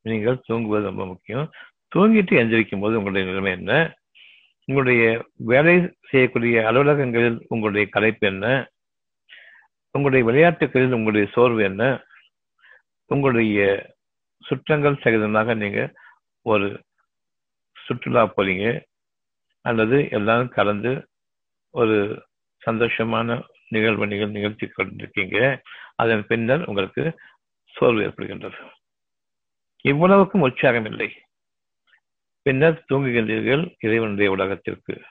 நீங்கள் 0.00 0.40
தூங்குவது 0.40 0.84
ரொம்ப 0.84 1.06
முக்கியம். 1.06 1.50
தூங்கிட்டு 1.96 2.38
எந்திரிக்கும் 2.40 2.80
போது 2.80 2.96
உங்களுடைய 2.96 3.26
நிலைமை 3.26 3.52
என்ன? 3.52 3.94
உங்களுடைய 4.64 5.26
வேலை 5.34 5.92
செய்யக்கூடிய 6.08 6.60
அலுவலகங்களில் 6.72 7.38
உங்களுடைய 7.48 7.88
கலைப்பு 7.96 8.18
என்ன? 8.18 8.70
உங்களுடைய 9.90 10.24
விளையாட்டுகளில் 10.24 10.92
உங்களுடைய 10.92 11.26
சோர்வு 11.32 11.62
என்ன? 11.62 12.04
உங்களுடைய 13.06 13.86
சுற்றங்கள் 14.40 15.00
சகிதமாக 15.04 15.56
நீங்க 15.56 15.92
ஒரு 16.42 16.80
சுற்றுலா 17.84 18.32
போறீங்க. 18.36 18.82
அல்லது 19.60 20.08
எல்லாரும் 20.10 20.48
கலந்து 20.48 21.08
ஒரு 21.70 22.24
சந்தோஷமான 22.66 23.42
நிகழ்வு 23.68 24.06
நிகழ் 24.06 24.28
நிகழ்த்தி 24.28 24.66
கொண்டிருக்கீங்க. 24.66 25.60
அதன் 25.94 26.26
பின்னர் 26.26 26.64
உங்களுக்கு 26.64 27.18
சோர்வு 27.74 28.00
ஏற்படுகின்றது. 28.00 28.70
இவ்வளவுக்கும் 29.82 30.40
உற்சாகம் 30.40 30.84
இல்லை 30.84 31.12
பின்னர் 32.42 32.84
தூங்குகின்றீர்கள் 32.88 33.74
இறைவனுடைய 33.80 34.30
உலகத்திற்கு. 34.30 35.02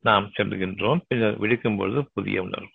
நாம் 0.00 0.30
செல்லுகின்றோம் 0.38 1.00
பின்னர் 1.08 1.38
விழிக்கும் 1.38 1.76
பொழுது 1.76 2.10
புதிய 2.12 2.42
உணர்வு. 2.42 2.68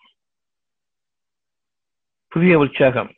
புதிய 2.28 2.58
உற்சாகம். 2.58 3.16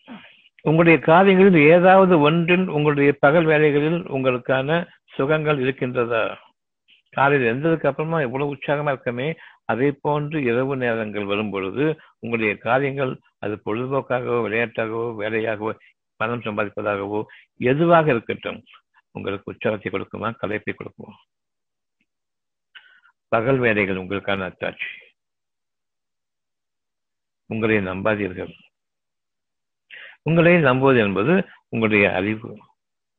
உங்களுடைய 0.61 0.99
காரியங்களில் 0.99 1.69
ஏதாவது 1.69 2.19
ஒன்றில் 2.19 2.67
உங்களுடைய 2.67 3.17
பகல் 3.19 3.43
வேலைகளில் 3.43 4.03
உங்களுக்கான 4.03 4.87
சுகங்கள் 5.05 5.57
இருக்கின்றதா? 5.57 6.37
காலையில் 7.15 7.47
எழுந்ததுக்கு 7.51 7.87
அப்புறமா 7.87 8.19
எவ்வளவு 8.21 8.53
உற்சாகமா 8.55 8.91
இருக்கமே 8.93 9.27
அதே 9.65 9.91
போன்று 9.91 10.43
இரவு 10.43 10.75
நேரங்கள் 10.75 11.25
வரும் 11.25 11.49
பொழுது 11.49 11.85
உங்களுடைய 12.19 12.57
காரியங்கள் 12.57 13.11
அது 13.39 13.61
பொழுதுபோக்காகவோ 13.65 14.37
விளையாட்டாகவோ 14.47 15.07
வேலையாகவோ 15.19 15.73
பணம் 16.15 16.41
சம்பாதிப்பதாகவோ 16.41 17.19
எதுவாக 17.57 18.09
இருக்கட்டும் 18.11 18.63
உங்களுக்கு 19.11 19.51
உற்சாகத்தை 19.51 19.91
கொடுக்குமா 19.91 20.29
கலைப்பை 20.41 20.73
கொடுக்குமா? 20.73 21.11
பகல் 23.27 23.57
வேலைகள் 23.57 23.95
உங்களுக்கான 23.95 24.47
அத்தாட்சி. 24.49 24.89
உங்களை 27.45 27.77
நம்பாதீர்கள். 27.77 28.53
உங்களை 30.21 30.53
நம்புவது 30.59 30.99
என்பது 30.99 31.33
உங்களுடைய 31.69 32.13
அறிவு. 32.13 32.49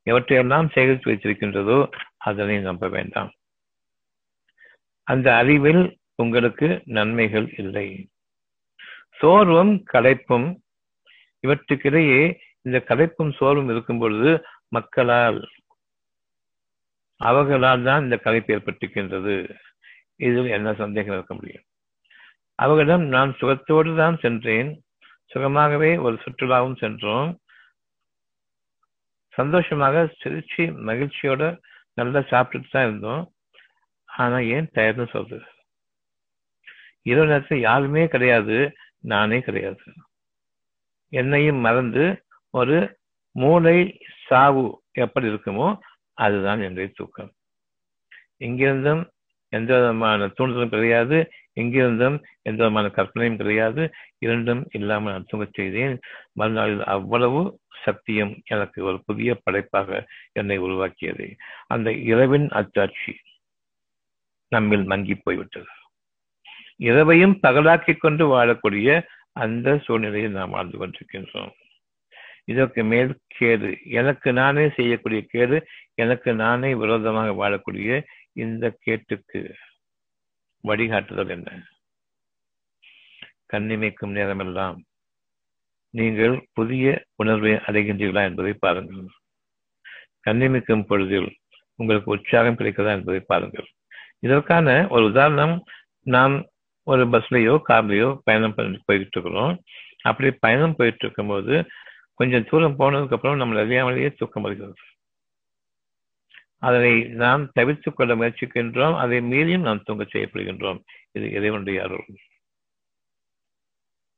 எவற்றையெல்லாம் 0.06 0.72
சேகரித்து 0.72 1.10
வைத்திருக்கின்றதோ 1.10 1.78
அதனை 2.18 2.58
நம்ப 2.58 2.88
வேண்டாம். 2.88 3.30
அந்த 5.06 5.28
அறிவில் 5.34 5.82
உங்களுக்கு 6.14 6.82
நன்மைகள் 6.84 7.46
இல்லை. 7.56 7.88
சோர்வும் 9.18 9.72
களைப்பும் 9.92 10.48
இவற்றுக்கிடையே 11.44 12.22
இந்த 12.62 12.78
களைப்பும் 12.88 13.32
சோர்வும் 13.32 13.68
இருக்கும் 13.68 13.98
பொழுது 13.98 14.30
மக்களால் 14.68 15.40
அவர்களால் 17.20 17.82
தான் 17.82 18.02
இந்த 18.02 18.16
கலைப்பு 18.16 18.54
ஏற்பட்டிருக்கின்றது. 18.56 19.34
இதில் 20.16 20.46
என்ன 20.46 20.74
சந்தேகம் 20.74 21.14
இருக்க 21.14 21.34
முடியும்? 21.34 21.64
அவர்களிடம் 22.54 23.04
நான் 23.06 23.30
சுகத்தோடு 23.40 23.96
தான் 23.96 24.18
சென்றேன். 24.18 24.70
சுகமாகவே 25.34 25.90
ஒரு 26.00 26.16
சுற்றுலாவும் 26.24 26.76
சென்றோம். 26.76 27.30
சந்தோஷமாக 29.34 30.14
சிரிச்சு 30.20 30.64
மகிழ்ச்சியோட 30.88 31.42
நல்லா 31.94 32.20
சாப்பிட்டுட்டு 32.32 32.70
தான் 32.70 32.86
இருந்தோம். 32.88 33.22
ஆனா 34.16 34.38
ஏன் 34.38 34.68
டயர்னு 34.74 35.06
சொல்றது? 35.10 35.46
இரவு 37.02 37.26
நேரத்தில் 37.26 37.60
யாருமே 37.60 38.06
கிடையாது 38.06 38.56
நானே 38.98 39.40
கிடையாது. 39.40 39.80
என்னையும் 41.12 41.56
மறந்து 41.56 42.04
ஒரு 42.50 42.76
மூளை 43.36 43.78
சாவு 44.26 44.82
எப்படி 44.92 45.26
இருக்குமோ 45.28 45.78
அதுதான் 46.18 46.60
என்னுடைய 46.60 46.88
தூக்கம். 46.94 47.32
இங்கிருந்தும் 48.38 49.02
எந்த 49.52 49.70
விதமான 49.78 50.26
தூண்டுதலும் 50.26 50.68
கிடையாது 50.68 51.30
இங்கிருந்தும் 51.60 52.16
எந்த 52.42 52.60
விதமான 52.62 52.86
கற்பனையும் 52.88 53.36
கிடையாது 53.36 53.82
இரண்டும் 54.18 54.68
இல்லாமல் 54.72 55.12
நான் 55.12 55.26
தூங்கச் 55.32 55.54
செய்தேன். 55.54 55.98
மறுநாளில் 56.32 56.84
அவ்வளவு 56.84 57.40
சக்தியும் 57.84 58.32
எனக்கு 58.44 58.84
ஒரு 58.84 59.02
புதிய 59.06 59.30
படைப்பாக 59.42 60.06
என்னை 60.32 60.56
உருவாக்கியது. 60.58 61.26
அந்த 61.66 61.92
இரவின் 61.92 62.48
அச்சாட்சி 62.48 63.12
நம்மில் 64.52 64.84
மங்கி 64.84 65.14
போய்விட்டது. 65.14 65.72
இரவையும் 66.78 67.34
பகலாக்கிக் 67.42 68.00
கொண்டு 68.00 68.24
வாழக்கூடிய 68.32 69.02
அந்த 69.42 69.78
சூழ்நிலையில் 69.78 70.38
நாம் 70.38 70.50
வாழ்ந்து 70.50 70.78
கொண்டிருக்கின்றோம். 70.78 71.52
இதற்கு 72.44 72.80
மேல் 72.84 73.12
கேடு 73.26 73.68
எனக்கு 73.98 74.30
நானே 74.32 74.64
செய்யக்கூடிய 74.76 75.20
கேடு 75.28 75.56
எனக்கு 75.94 76.30
நானே 76.34 76.70
விரோதமாக 76.74 77.34
வாழக்கூடிய 77.40 77.90
இந்த 78.32 78.64
கேட்டுக்கு 78.80 79.40
வழிகாட்டுதல் 80.64 81.28
என்ன? 81.28 81.50
கண்ணிமைக்கும் 83.52 84.16
நேரமெல்லாம் 84.18 84.76
நீங்கள் 85.94 86.34
புதிய 86.52 87.04
உணர்வை 87.14 87.52
அடைகின்றீர்களா 87.68 88.22
என்பதை 88.22 88.52
பாருங்கள். 88.58 89.08
கண்ணிமைக்கும் 90.26 90.86
பொழுதில் 90.86 91.30
உங்களுக்கு 91.76 92.10
உற்சாகம் 92.10 92.58
கிடைக்கிறதா 92.58 92.92
என்பதை 92.98 93.20
பாருங்கள். 93.20 93.68
இதற்கான 94.22 94.68
ஒரு 94.90 95.04
உதாரணம் 95.04 95.54
நாம் 96.06 96.34
ஒரு 96.86 97.02
பஸ்லயோ 97.06 97.54
கார்லயோ 97.68 98.08
பயணம் 98.24 98.54
பண்ணி 98.54 98.78
போயிட்டு 98.84 99.20
இருக்கிறோம் 99.20 99.54
அப்படி 100.02 100.28
பயணம் 100.44 100.76
போயிட்டு 100.76 101.04
இருக்கும்போது 101.06 101.54
கொஞ்சம் 102.14 102.46
தூரம் 102.50 102.78
போனதுக்கு 102.78 103.16
அப்புறம் 103.16 103.36
நம்ம 103.36 103.60
அறியாமலேயே 103.62 104.08
தூக்கம் 104.16 104.42
வருகிறது. 104.42 104.80
அதனை 106.58 106.92
நாம் 107.22 107.44
தவிர்த்து 107.52 107.90
கொள்ள 107.92 108.12
முயற்சிக்கின்றோம். 108.14 108.96
அதை 108.96 109.16
மீறியும் 109.20 109.66
நாம் 109.68 109.82
தூங்க 109.82 110.04
செய்யப்படுகின்றோம். 110.12 110.80
இது 111.12 111.26
இறைவனுடைய 111.32 111.78
அருள். 111.82 112.06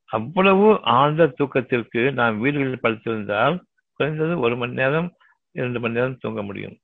அவ்வளவு 0.09 0.67
ஆழ்ந்த 0.97 1.33
தூக்கத்திற்கு 1.39 2.01
நாம் 2.11 2.39
வீடுகளில் 2.39 2.83
படுத்திருந்தால் 2.83 3.55
குறைந்தது 3.99 4.33
ஒரு 4.39 4.55
மணி 4.57 4.73
நேரம் 4.73 5.09
இரண்டு 5.55 5.79
மணி 5.79 5.93
நேரம் 5.93 6.17
தூங்க 6.17 6.41
முடியும். 6.43 6.77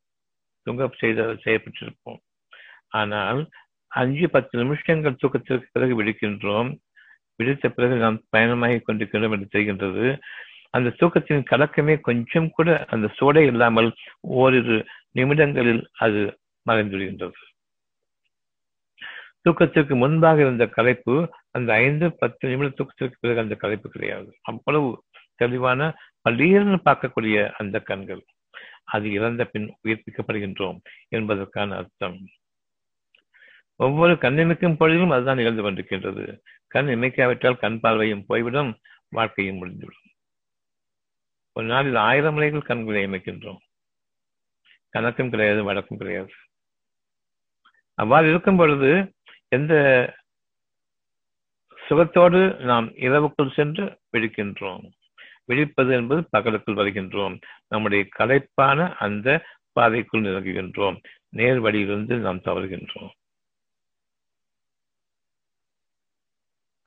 தூங்க 0.67 0.89
செய்த 0.97 1.21
செய்யப்பட்டிருப்போம். 1.45 2.19
ஆனால் 2.91 3.41
அஞ்சு 3.91 4.27
பத்து 4.29 4.53
நிமிஷங்கள் 4.63 5.19
தூக்கத்திற்கு 5.21 5.67
பிறகு 5.71 5.93
விடுக்கின்றோம். 6.03 6.69
விடுத்த 7.39 7.69
பிறகு 7.69 7.95
நாம் 7.95 8.17
பயணமாகி 8.29 8.77
கொண்டிருக்கின்றோம் 8.79 9.35
என்று 9.35 9.47
தெரிகின்றது. 9.55 10.07
அந்த 10.69 10.89
தூக்கத்தின் 10.99 11.47
கலக்கமே 11.51 11.95
கொஞ்சம் 11.99 12.49
கூட 12.49 12.69
அந்த 12.89 13.07
சோடை 13.19 13.43
இல்லாமல் 13.45 13.89
ஓரிரு 14.41 14.77
நிமிடங்களில் 15.11 15.83
அது 15.97 16.21
மறைந்துவிடுகின்றது 16.65 17.39
தூக்கத்திற்கு 19.43 19.93
முன்பாக 19.95 20.41
இருந்த 20.41 20.65
கலைப்பு 20.75 21.15
அந்த 21.51 21.69
ஐந்து 21.73 22.07
பத்து 22.17 22.49
நிமிட 22.49 22.69
தூக்கத்திற்கு 22.69 23.17
பிறகு 23.19 23.39
அந்த 23.39 23.55
கலைப்பு 23.61 23.87
கிடையாது. 23.89 24.29
அவ்வளவு 24.41 24.89
தெளிவான 25.35 25.81
பள்ளீர்னு 26.25 26.77
பார்க்கக்கூடிய 26.85 27.37
அந்த 27.57 27.77
கண்கள். 27.79 28.21
அது 28.83 29.07
இறந்த 29.11 29.43
பின் 29.45 29.67
உயிர்ப்பிக்கப்படுகின்றோம் 29.83 30.79
என்பதற்கான 31.09 31.75
அர்த்தம். 31.75 32.17
ஒவ்வொரு 33.81 34.13
கண்ணிமைக்கும் 34.13 34.77
பொழுதிலும் 34.79 35.13
அதுதான் 35.13 35.37
நிகழ்ந்து 35.37 35.63
கொண்டிருக்கின்றது. 35.63 36.23
கண் 36.67 36.87
இமைக்காவிட்டால் 36.87 37.59
கண் 37.59 37.79
பார்வையும் 37.79 38.25
போய்விடும் 38.27 38.71
வாழ்க்கையும் 39.09 39.55
முடிந்துவிடும். 39.55 40.07
ஒரு 41.53 41.67
நாளில் 41.67 41.95
ஆயிரம் 41.95 42.33
முறைகள் 42.33 42.61
கண்களை 42.61 43.01
இமைக்கின்றோம். 43.05 43.61
கணக்கும் 44.93 45.29
கிடையாது 45.29 45.63
வழக்கும் 45.63 45.97
கிடையாது. 45.97 46.33
அவ்வாறு 47.93 48.29
இருக்கும் 48.29 48.57
பொழுது 48.57 48.91
எந்த 49.47 49.73
சுகத்தோடு 51.89 52.41
நாம் 52.59 52.87
இரவுக்குள் 52.95 53.53
சென்று 53.53 53.85
விழிக்கின்றோம். 54.13 54.85
விழிப்பது 55.45 55.93
என்பது 55.93 56.21
பகலுக்குள் 56.37 56.79
வருகின்றோம். 56.81 57.35
நம்முடைய 57.67 58.01
கலைப்பான 58.19 58.93
அந்த 58.95 59.45
பாதைக்குள் 59.79 60.25
நிரங்குகின்றோம் 60.27 60.97
நேர் 61.29 61.59
வழியிலிருந்து 61.59 62.15
நாம் 62.17 62.45
தவறுகின்றோம். 62.45 63.11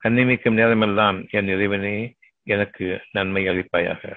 கண்ணிமிக்கும் 0.05 0.53
நேரமெல்லாம் 0.53 1.27
என் 1.29 1.47
இறைவனே 1.47 2.15
எனக்கு 2.43 3.01
நன்மை 3.11 3.47
அளிப்பாயாக. 3.47 4.15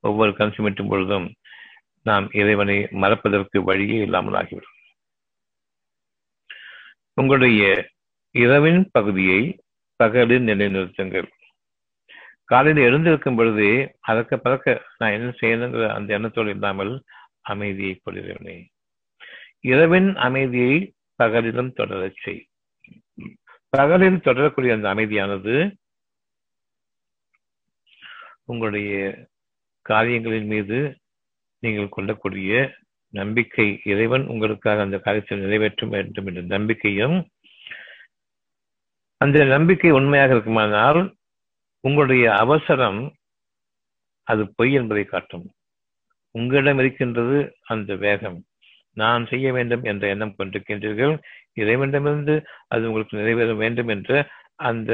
ஒவ்வொரு 0.00 0.34
கண் 0.34 0.48
சுமிட்டும் 0.48 0.88
பொழுதும் 0.88 1.34
நாம் 2.02 2.32
இறைவனை 2.32 2.88
மறப்பதற்கு 2.90 3.62
வழியே 3.62 3.98
இல்லாமல் 4.00 4.34
ஆகிவிடும். 4.34 4.76
உங்களுடைய 7.14 7.90
இரவின் 8.30 8.88
பகுதியை 8.92 9.58
பகலில் 9.96 10.46
நிலைநிறுத்துங்கள். 10.46 11.28
காலையில் 12.44 12.82
எழுந்திருக்கும் 12.82 13.36
பொழுதே 13.36 13.94
அதற்க 14.00 14.36
பறக்க 14.36 14.82
நான் 14.98 15.12
என்ன 15.12 15.34
செய்யணுங்கிற 15.40 15.88
அந்த 15.88 16.14
எண்ணத்தோடு 16.14 16.50
இல்லாமல் 16.50 17.04
அமைதியை 17.42 18.00
கொள்கிறேனே 18.00 18.66
இரவின் 19.60 20.14
அமைதியை 20.16 20.94
பகலிலும் 21.22 21.72
தொடரச் 21.76 22.20
செய். 22.22 22.46
பகலில் 23.76 24.24
தொடரக்கூடிய 24.26 24.72
அந்த 24.72 24.88
அமைதியானது 24.94 25.54
உங்களுடைய 28.44 28.92
காரியங்களின் 29.82 30.46
மீது 30.46 30.78
நீங்கள் 31.58 31.88
கொள்ளக்கூடிய 31.88 32.52
நம்பிக்கை 33.10 33.80
இறைவன் 33.84 34.26
உங்களுக்காக 34.26 34.80
அந்த 34.80 34.98
காரியத்தை 34.98 35.38
நிறைவேற்ற 35.38 35.86
வேண்டும் 35.86 36.26
என்ற 36.26 36.40
நம்பிக்கையும் 36.40 37.16
அந்த 39.16 39.44
நம்பிக்கை 39.44 39.90
உண்மையாக 39.90 40.32
இருக்குமானால் 40.32 41.16
உங்களுடைய 41.80 42.24
அவசரம் 42.36 43.14
அது 44.22 44.54
பொய் 44.54 44.72
என்பதை 44.72 45.04
காட்டும். 45.04 45.46
உங்களிடம் 46.30 46.78
இருக்கின்றது 46.78 47.38
அந்த 47.64 47.94
வேகம். 47.96 48.44
நான் 48.96 49.26
செய்ய 49.26 49.46
வேண்டும் 49.52 49.84
என்ற 49.84 50.04
எண்ணம் 50.08 50.36
கொண்டிருக்கின்றீர்கள். 50.38 51.14
இறைவனிடமிருந்து 51.54 52.36
அது 52.68 52.86
உங்களுக்கு 52.86 53.20
நிறைவேற 53.20 53.50
வேண்டும் 53.54 53.88
என்ற 53.88 54.10
அந்த 54.68 54.92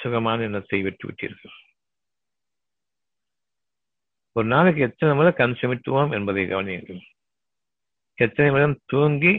சுகமான 0.00 0.42
எண்ணத்தை 0.42 0.78
விட்டு 0.82 1.04
விட்டீர்கள் 1.08 1.54
ஒரு 4.36 4.46
நாளைக்கு 4.46 4.80
எத்தனை 4.82 5.12
முறை 5.16 5.32
கண் 5.32 5.58
சுமித்துவோம் 5.60 6.12
என்பதை 6.12 6.42
கவனியுங்கள். 6.44 7.02
எத்தனை 8.18 8.48
முறை 8.50 8.66
தூங்கி 8.86 9.32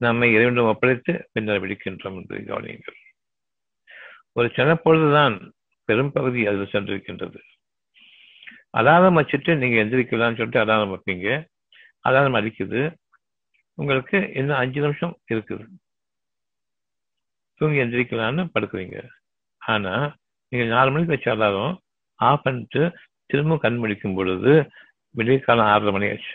நம்மை 0.00 0.26
இறைவனிடம் 0.32 0.70
ஒப்படைத்து 0.72 1.12
பின்னர் 1.32 1.62
விடுக்கின்றோம் 1.64 2.18
என்பதை 2.20 2.40
கவனியுங்கள். 2.44 2.98
ஒரு 4.32 4.48
சின்னப்பொழுதுதான் 4.56 5.36
பெரும் 5.88 6.12
பகுதி 6.12 6.40
அதில் 6.46 6.72
சென்றிருக்கின்றது. 6.72 7.40
அலாரம் 8.78 9.18
வச்சுட்டு 9.18 9.52
நீங்க 9.56 9.76
எந்திரிக்கலாம்னு 9.84 10.38
சொல்லிட்டு 10.38 10.62
அலாரம் 10.64 10.92
வைப்பீங்க. 10.92 11.28
அலாரம் 12.08 12.38
அடிக்குது. 12.40 12.82
உங்களுக்கு 13.80 14.18
இன்னும் 14.34 14.56
அஞ்சு 14.56 14.80
நிமிஷம் 14.80 15.12
இருக்குது. 15.32 15.66
தூங்கி 17.58 17.78
எந்திரிக்கலாம்னு 17.78 18.44
படுக்குவீங்க 18.54 18.96
ஆனா 19.58 19.92
நீங்க 20.48 20.66
நாலு 20.66 20.90
மணிக்கு 20.90 21.14
வச்ச 21.14 21.34
அலாரம் 21.34 21.76
ஆஃப் 22.14 22.42
பண்ணிட்டு 22.42 22.82
திரும்ப 23.26 23.58
கண் 23.58 23.76
முடிக்கும் 23.76 24.14
பொழுது 24.14 24.52
விடிய 25.16 25.38
காலம் 25.40 25.70
ஆறரை 25.72 25.92
மணி 25.92 26.08
ஆச்சு. 26.10 26.34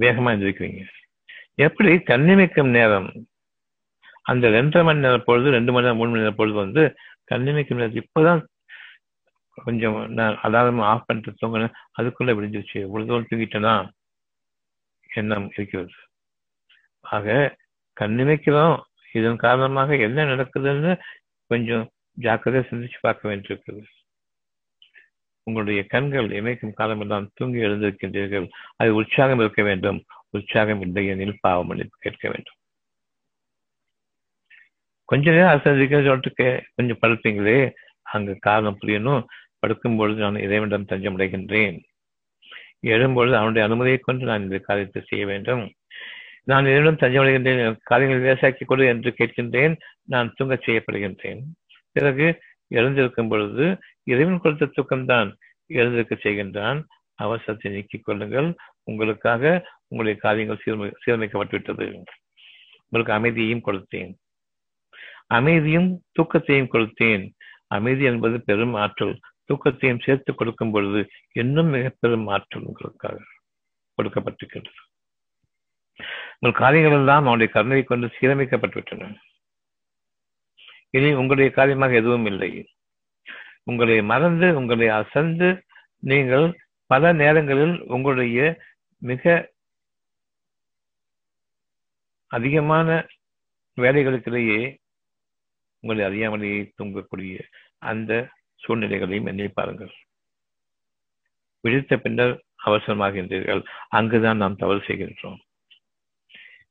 வேகமா 0.00 0.30
எந்திரிக்குவீங்க 0.34 0.82
எப்படி 1.54 1.92
கண்ணிமைக்கும் 2.10 2.74
நேரம்? 2.78 3.08
அந்த 4.30 4.48
ரெண்டரை 4.48 4.84
மணி 4.84 4.98
நேரம் 4.98 5.26
பொழுது 5.26 5.56
ரெண்டு 5.56 5.72
மணி 5.72 5.84
நேரம் 5.84 5.98
மூணு 5.98 6.10
மணி 6.10 6.22
நேரம் 6.22 6.40
பொழுது 6.40 6.56
வந்து 6.64 6.82
கண்ணிமைக்கும் 7.30 7.80
நேரம். 7.80 7.98
இப்பதான் 8.02 8.42
கொஞ்சம் 9.64 9.98
நான் 10.12 10.38
அலாரம் 10.42 10.82
ஆஃப் 10.92 11.06
பண்ணிட்டு 11.06 11.40
தூங்கினேன். 11.40 11.74
அதுக்குள்ள 12.00 12.30
விடிஞ்சிருச்சு. 12.38 12.78
இவ்வளவு 12.86 13.10
தூரம் 13.10 13.30
தூங்கிட்டேனா? 13.30 13.74
எண்ணம் 15.14 15.50
இருக்கிறது. 15.50 15.90
ஆக 17.00 17.56
கண்ணிமைக்கிறோம் 18.00 18.80
இதன் 19.12 19.36
காரணமாக 19.36 19.96
என்ன 19.96 20.24
நடக்குதுன்னு 20.24 21.00
கொஞ்சம் 21.46 21.90
ஜாக்கிரதையா 22.20 22.64
சிந்திச்சு 22.70 22.94
பார்க்க 23.00 23.28
வேண்டியிருக்கிறது. 23.28 23.86
உங்களுடைய 25.42 25.84
கண்கள் 25.84 26.28
இமைக்கும் 26.28 26.72
காலமெல்லாம் 26.72 27.30
தூங்கி 27.34 27.58
எழுந்திருக்கின்றீர்கள். 27.58 28.48
அது 28.76 28.94
உற்சாகம் 28.94 29.38
இருக்க 29.38 29.62
வேண்டும். 29.62 30.04
உற்சாகம் 30.30 30.80
இல்லை 30.80 31.06
எனில் 31.06 31.38
பாவம் 31.40 31.66
மன்னிப்பு 31.66 31.96
கேட்க 32.00 32.28
வேண்டும். 32.28 32.54
கொஞ்ச 35.04 35.30
நேரம் 35.30 35.58
அசந்திக்க 35.58 35.90
சொல்லிட்டு 35.90 36.64
கொஞ்சம் 36.74 36.98
படுப்பீங்களே? 37.02 37.72
அங்கு 38.02 38.36
காரணம் 38.38 38.78
புரியணும். 38.82 39.24
படுக்கும் 39.58 39.96
பொழுது 39.96 40.20
நான் 40.20 40.36
இறைவனிடம் 40.36 40.84
தஞ்சமடைகின்றேன். 40.84 41.82
எழும்பொழுது 42.86 43.32
அவனுடைய 43.32 43.68
அனுமதியை 43.68 43.98
கொண்டு 43.98 44.24
நான் 44.24 44.42
இந்த 44.42 44.58
காரியத்தை 44.58 45.02
செய்ய 45.06 45.26
வேண்டும். 45.26 45.70
நான் 46.44 46.66
என்னிடம் 46.66 46.96
தஞ்சமடைகின்றேன் 46.96 47.76
காரியங்கள் 47.82 48.38
காரியங்களை 48.38 48.64
கொடு 48.66 48.86
என்று 48.86 49.14
கேட்கின்றேன் 49.18 49.76
நான் 50.02 50.32
தூங்க 50.36 50.54
செய்யப்படுகின்றேன். 50.54 51.40
பிறகு 51.92 52.42
எழுந்திருக்கும் 52.68 53.28
பொழுது 53.28 53.78
இறைவன் 54.04 54.38
கொடுத்த 54.38 54.70
தூக்கம்தான் 54.76 55.32
எழுந்திருக்க 55.66 56.14
செய்கின்றான். 56.14 56.82
அவசரத்தை 57.22 57.70
நீக்கிக் 57.70 58.04
கொள்ளுங்கள். 58.04 58.54
உங்களுக்காக 58.84 59.70
உங்களுடைய 59.88 60.20
காரியங்கள் 60.20 60.62
சீர்மை 60.62 60.92
சீரமைக்கப்பட்டுவிட்டது. 61.06 62.02
உங்களுக்கு 62.88 63.12
அமைதியையும் 63.12 63.64
கொடுத்தேன். 63.66 64.12
அமைதியும் 65.26 66.02
தூக்கத்தையும் 66.18 66.72
கொடுத்தேன். 66.72 67.30
அமைதி 67.66 68.04
என்பது 68.04 68.40
பெரும் 68.40 68.74
ஆற்றல். 68.74 69.18
தூக்கத்தையும் 69.48 70.02
சேர்த்து 70.04 70.34
கொடுக்கும் 70.34 70.70
பொழுது 70.70 71.10
இன்னும் 71.32 71.66
மிகப்பெரும் 71.66 71.98
பெரும் 71.98 72.26
ஆற்றல் 72.26 72.62
உங்களுக்காக 72.62 73.18
கொடுக்கப்பட்டிருக்கின்றது. 73.98 74.80
உங்கள் 76.38 76.60
காரியங்கள் 76.60 76.98
எல்லாம் 76.98 77.20
அவனுடைய 77.20 77.52
கருணையை 77.52 77.84
கொண்டு 77.84 78.06
சீரமைக்கப்பட்டுவிட்டன. 78.06 79.16
இனி 80.90 81.12
உங்களுடைய 81.12 81.50
காரியமாக 81.50 81.94
எதுவும் 81.94 82.26
இல்லை. 82.26 82.68
உங்களை 83.64 84.02
மறந்து 84.02 84.56
உங்களை 84.56 84.88
அசந்து 84.88 85.64
நீங்கள் 85.98 86.46
பல 86.86 87.12
நேரங்களில் 87.12 87.80
உங்களுடைய 87.80 88.38
மிக 89.02 89.52
அதிகமான 92.26 93.06
வேலைகளுக்கிடையே 93.76 94.78
உங்களை 95.80 96.02
அறியாமலேயே 96.06 96.72
தூங்கக்கூடிய 96.82 97.42
அந்த 97.78 98.12
சூழ்நிலைகளையும் 98.64 99.26
எண்ணி 99.26 99.48
பாருங்கள். 99.48 99.92
விழித்த 101.64 101.96
பின்னர் 101.96 102.34
அவசரமாகின்றீர்கள். 102.66 103.62
அங்குதான் 103.88 104.36
நாம் 104.36 104.56
தவறு 104.56 104.80
செய்கின்றோம். 104.86 105.40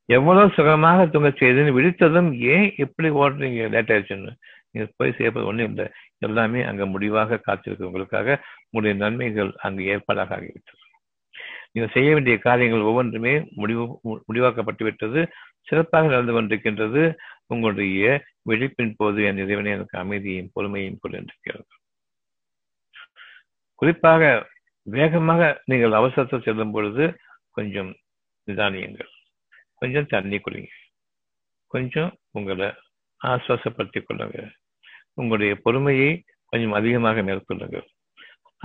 எவ்வளவு 0.06 0.52
சுகமாக 0.54 1.06
தூங்க 1.06 1.30
செய்து 1.32 1.82
விழித்ததும் 1.82 2.30
ஏன் 2.56 2.74
எப்படி 2.78 3.10
ஓடுறீங்க? 3.10 3.70
லேட் 3.70 3.92
ஆயிடுச்சுன்னு 3.92 4.32
நீங்க 4.72 4.92
போய் 4.96 5.14
செய்யப்பது 5.14 5.46
ஒன்றும் 5.46 5.68
இல்லை. 5.68 5.88
எல்லாமே 6.18 6.62
அங்க 6.64 6.86
முடிவாக 6.86 7.42
காத்திருக்கிறவங்களுக்காக 7.48 8.38
உங்களுடைய 8.70 8.94
நன்மைகள் 9.04 9.52
அங்கு 9.58 9.84
ஏற்பாடாக 9.94 10.32
ஆகிவிட்டது. 10.38 10.80
நீங்க 11.72 11.92
செய்ய 11.94 12.14
வேண்டிய 12.14 12.38
காரியங்கள் 12.38 12.88
ஒவ்வொன்றுமே 12.90 13.34
முடிவு 13.56 14.00
முடிவாக்கப்பட்டு 14.34 14.84
விட்டது. 14.84 15.22
சிறப்பாக 15.62 16.08
நடந்து 16.08 16.34
கொண்டிருக்கின்றது. 16.34 17.04
உங்களுடைய 17.48 18.24
விழிப்பின் 18.50 18.94
போது 18.98 19.24
என் 19.24 19.38
இறைவனை 19.38 19.72
எனக்கு 19.72 19.98
அமைதியையும் 19.98 20.52
பொறுமையையும் 20.56 21.02
கொண்டிருக்கிறது 21.02 21.66
குறிப்பாக 23.82 24.24
வேகமாக 24.88 25.42
நீங்கள் 25.66 25.98
அவசரத்தில் 26.00 26.44
செல்லும் 26.46 26.74
பொழுது 26.76 27.04
கொஞ்சம் 27.58 27.90
நிதானியங்கள். 28.48 29.10
கொஞ்சம் 29.80 30.10
தண்ணி 30.14 30.38
குடிங்க 30.38 30.72
கொஞ்சம் 31.74 32.12
உங்களை 32.38 32.68
ஆசுவாசப்படுத்திக் 33.22 34.06
கொள்ளுங்க 34.08 34.40
உங்களுடைய 35.20 35.54
பொறுமையை 35.66 36.12
கொஞ்சம் 36.52 36.76
அதிகமாக 36.80 37.22
மேற்கொள்ளுங்கள். 37.22 37.88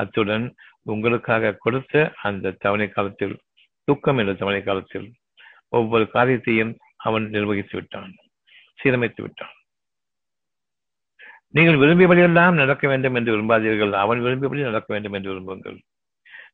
அத்துடன் 0.01 0.47
உங்களுக்காக 0.93 1.57
கொடுத்த 1.65 1.95
அந்த 2.29 2.55
தவணை 2.65 2.89
காலத்தில் 2.89 3.37
தூக்கம் 3.89 4.19
என்ற 4.23 4.33
தவணை 4.41 4.63
காலத்தில் 4.63 5.09
ஒவ்வொரு 5.79 6.07
காரியத்தையும் 6.17 6.73
அவன் 7.09 7.27
நிர்வகித்து 7.35 7.77
விட்டான் 7.79 8.13
சீரமைத்து 8.81 9.23
விட்டான். 9.23 9.56
நீங்கள் 11.57 11.75
விரும்பியபடியெல்லாம் 11.75 12.55
நடக்க 12.55 12.89
வேண்டும் 12.89 13.15
என்று 13.15 13.35
விரும்பாதீர்கள். 13.37 13.93
அவன் 13.93 14.21
விரும்பியபடி 14.21 14.63
நடக்க 14.63 14.89
வேண்டும் 14.89 15.13
என்று 15.13 15.31
விரும்புங்கள். 15.33 15.79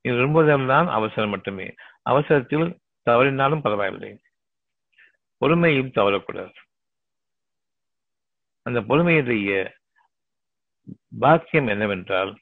நீங்கள் 0.03 0.21
விரும்புவதெல்லாம் 0.21 0.87
அவசரம் 0.89 1.31
மட்டுமே. 1.31 1.75
அவசரத்தில் 2.03 2.79
தவறினாலும் 3.11 3.61
பரவாயில்லை. 3.61 4.11
பொறுமையும் 5.41 5.95
தவறக்கூடாது. 5.95 6.55
அந்த 8.63 8.81
பொறுமையுடைய 8.81 9.69
பாக்கியம் 11.19 11.67
என்னவென்றால் 11.67 12.33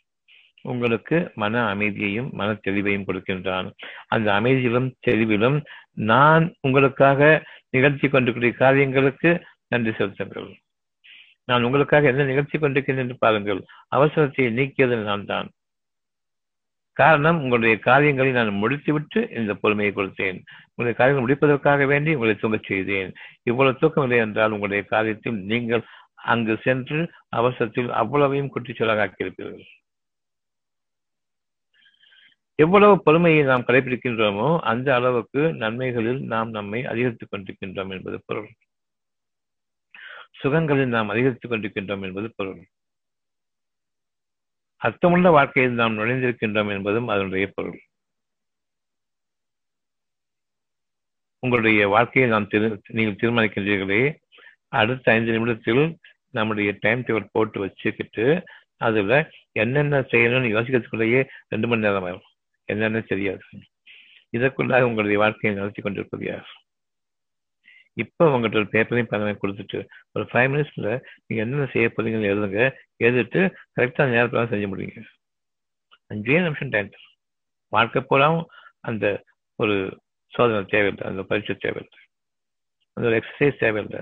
உங்களுக்கு 0.63 1.33
மன 1.35 1.75
அமைதியையும் 1.75 2.31
மன 2.33 2.53
தெளிவையும் 2.53 3.09
கொடுக்கின்றான். 3.09 3.69
அந்த 4.09 4.29
அமைதியிலும் 4.33 4.89
தெளிவிலும் 5.07 5.59
நான் 5.93 6.55
உங்களுக்காக 6.61 7.45
நிகழ்ச்சி 7.71 8.09
கொண்டிருக்கிற 8.09 8.53
காரியங்களுக்கு 8.57 9.31
நன்றி 9.69 9.93
செலுத்துங்கள். 9.93 10.51
நான் 11.51 11.65
உங்களுக்காக 11.67 12.11
என்ன 12.13 12.25
நிகழ்ச்சி 12.25 12.57
கொண்டிருக்கிறேன் 12.59 13.03
என்று 13.05 13.17
பாருங்கள். 13.25 13.61
அவசரத்தை 13.97 14.45
நீக்கியது 14.59 14.97
நான் 15.11 15.25
தான். 15.33 15.49
காரணம் 16.97 17.39
உங்களுடைய 17.43 17.75
காரியங்களை 17.89 18.31
நான் 18.33 18.61
முடித்துவிட்டு 18.63 19.21
இந்த 19.41 19.53
பொறுமையை 19.63 19.93
கொடுத்தேன். 19.95 20.39
உங்களுடைய 20.71 20.95
காரியங்கள் 20.99 21.25
முடிப்பதற்காக 21.27 21.87
வேண்டி 21.87 22.15
உங்களை 22.15 22.35
தூங்கச் 22.37 22.69
செய்தேன். 22.71 23.11
இவ்வளவு 23.51 23.81
தூக்கம் 23.83 24.07
இல்லை 24.07 24.19
என்றால் 24.27 24.55
உங்களுடைய 24.57 24.85
காரியத்தில் 24.91 25.39
நீங்கள் 25.53 25.85
அங்கு 26.33 26.55
சென்று 26.65 26.99
அவசரத்தில் 27.39 27.91
அவ்வளவையும் 28.01 28.53
குட்டிச்சொலாக 28.55 29.05
ஆக்கியிருப்பீர்கள். 29.07 29.67
எவ்வளவு 32.59 32.95
பொறுமையை 33.03 33.43
நாம் 33.51 33.67
கடைபிடிக்கின்றோமோ 33.69 34.49
அந்த 34.71 34.89
அளவுக்கு 34.95 35.43
நன்மைகளில் 35.63 36.21
நாம் 36.33 36.51
நம்மை 36.51 36.81
அதிகரித்துக் 36.93 37.33
கொண்டிருக்கின்றோம் 37.33 37.93
என்பது 37.97 38.19
பொருள். 38.27 38.51
சுகங்களில் 40.43 40.87
நாம் 40.87 41.09
அதிகரித்துக் 41.09 41.51
கொண்டிருக்கின்றோம் 41.51 42.03
என்பது 42.03 42.33
பொருள். 42.37 42.67
அர்த்தமுள்ள 44.77 45.31
வாழ்க்கையில் 45.31 45.73
நாம் 45.73 45.99
நுழைந்திருக்கின்றோம் 45.99 46.69
என்பதும் 46.69 47.09
அதனுடைய 47.09 47.51
பொருள். 47.55 47.81
உங்களுடைய 51.39 51.89
வாழ்க்கையை 51.89 52.31
நாம் 52.31 52.49
நீங்கள் 52.87 53.31
தீர்மானிக்கின்றீர்களே. 53.31 54.17
அடுத்த 54.69 55.13
ஐந்து 55.13 55.33
நிமிடத்தில் 55.33 55.99
நம்முடைய 56.31 56.77
டைம் 56.81 57.01
டேபிள் 57.01 57.29
போட்டு 57.33 57.61
வச்சுக்கிட்டு 57.61 58.45
அதுல 58.77 59.31
என்னென்ன 59.53 60.01
செய்யணும்னு 60.01 60.53
யோசிக்கிறதுக்குள்ளேயே 60.57 61.29
ரெண்டு 61.49 61.69
மணி 61.69 61.81
நேரம் 61.81 62.05
ஆகும் 62.05 62.23
என்னென்ன 62.65 63.01
தெரியாது. 63.01 63.43
இதற்குள்ளாக 64.37 64.83
உங்களுடைய 64.83 65.19
வாழ்க்கையை 65.19 65.59
நடத்தி 65.59 65.83
கொண்டிருப்பது 65.83 66.25
யார்? 66.25 66.60
இப்போ 67.97 68.25
உங்கள்கிட்ட 68.27 68.61
ஒரு 68.63 68.73
பேப்பரையும் 68.75 69.11
பேனரையும் 69.11 69.43
கொடுத்துட்டு 69.43 69.79
ஒரு 70.13 70.25
ஃபைவ் 70.31 70.51
மினிட்ஸ்ல 70.53 70.89
நீங்க 71.27 71.41
என்னென்ன 71.45 71.67
செய்ய 71.73 71.87
போறீங்கன்னு 71.89 72.31
எழுதுங்க. 72.33 72.61
எழுதிட்டு 73.05 73.41
கரெக்டா 73.79 74.05
நேரத்தில் 74.13 74.53
செஞ்சு 74.53 74.69
முடியுங்க 74.73 75.03
அஞ்சே 76.11 76.39
நிமிஷம் 76.47 76.73
டைம் 76.75 76.91
வாழ்க்கை 77.73 78.01
போலாம் 78.03 78.39
அந்த 78.81 79.07
ஒரு 79.59 79.75
சோதனை 80.33 80.63
தேவையில்லை 80.65 81.05
அந்த 81.11 81.23
பரீட்சை 81.23 81.55
தேவையில்லை. 81.57 82.01
அந்த 82.97 83.05
ஒரு 83.09 83.17
எக்ஸசைஸ் 83.21 83.63
தேவையில்லை. 83.65 84.01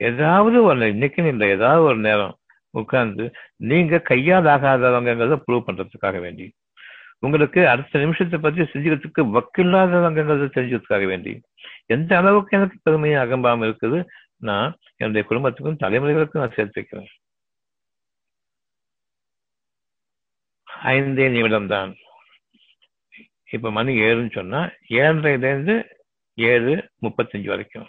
ஏதாவது 0.00 0.58
ஒரு 0.62 0.86
இன்னைக்குன்னு 0.94 1.32
இல்லை 1.34 1.46
ஏதாவது 1.48 1.82
ஒரு 1.82 1.98
நேரம் 1.98 2.34
உட்கார்ந்து 2.70 3.24
நீங்க 3.70 3.98
கையால் 4.10 4.48
ஆகாதவங்கிறத 4.54 5.36
ப்ரூவ் 5.46 5.66
பண்றதுக்காக 5.68 6.16
வேண்டி. 6.20 6.46
உங்களுக்கு 7.18 7.60
அடுத்த 7.68 7.98
நிமிஷத்தை 7.98 8.38
பத்தி 8.40 8.60
செஞ்சுக்கிறதுக்கு 8.62 9.22
வக்கில்லாதவங்கிறத 9.36 10.44
தெரிஞ்சதுக்காக 10.56 11.06
வேண்டி. 11.06 11.32
எந்த 11.86 12.10
அளவுக்கு 12.16 12.56
எனக்கு 12.56 12.76
பெருமையை 12.82 13.18
அகம்பாமல் 13.20 13.68
இருக்குது 13.70 13.98
நான் 14.48 14.76
என்னுடைய 14.96 15.22
குடும்பத்துக்கும் 15.28 15.80
தலைமுறைகளுக்கும் 15.84 16.42
நான் 16.42 16.56
சேர்த்து 16.56 16.80
வைக்கிறேன். 16.80 17.10
ஐந்தே 20.84 21.26
நிமிடம் 21.30 21.66
தான் 21.66 21.90
இப்ப 23.50 23.70
மணி 23.70 23.92
ஏழுன்னு 24.00 24.32
சொன்னா 24.32 24.60
ஏழரைலேருந்து 24.88 25.76
ஏழு 26.34 26.72
முப்பத்தஞ்சு 27.02 27.48
வரைக்கும். 27.48 27.88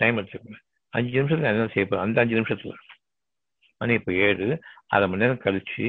டைம் 0.00 0.18
எடுத்துக்கணும் 0.18 0.64
அஞ்சு 0.88 1.22
நிமிஷத்துல 1.22 1.50
என்ன 1.52 1.66
செய்ய 1.66 1.84
போறேன்? 1.88 2.04
அந்த 2.04 2.20
அஞ்சு 2.20 2.36
நிமிஷத்துல. 2.40 2.74
மணி 3.80 3.92
இப்ப 3.94 4.12
ஏழு. 4.12 4.46
அரை 4.86 5.08
மணி 5.08 5.22
நேரம் 5.22 5.44
கழிச்சு 5.44 5.86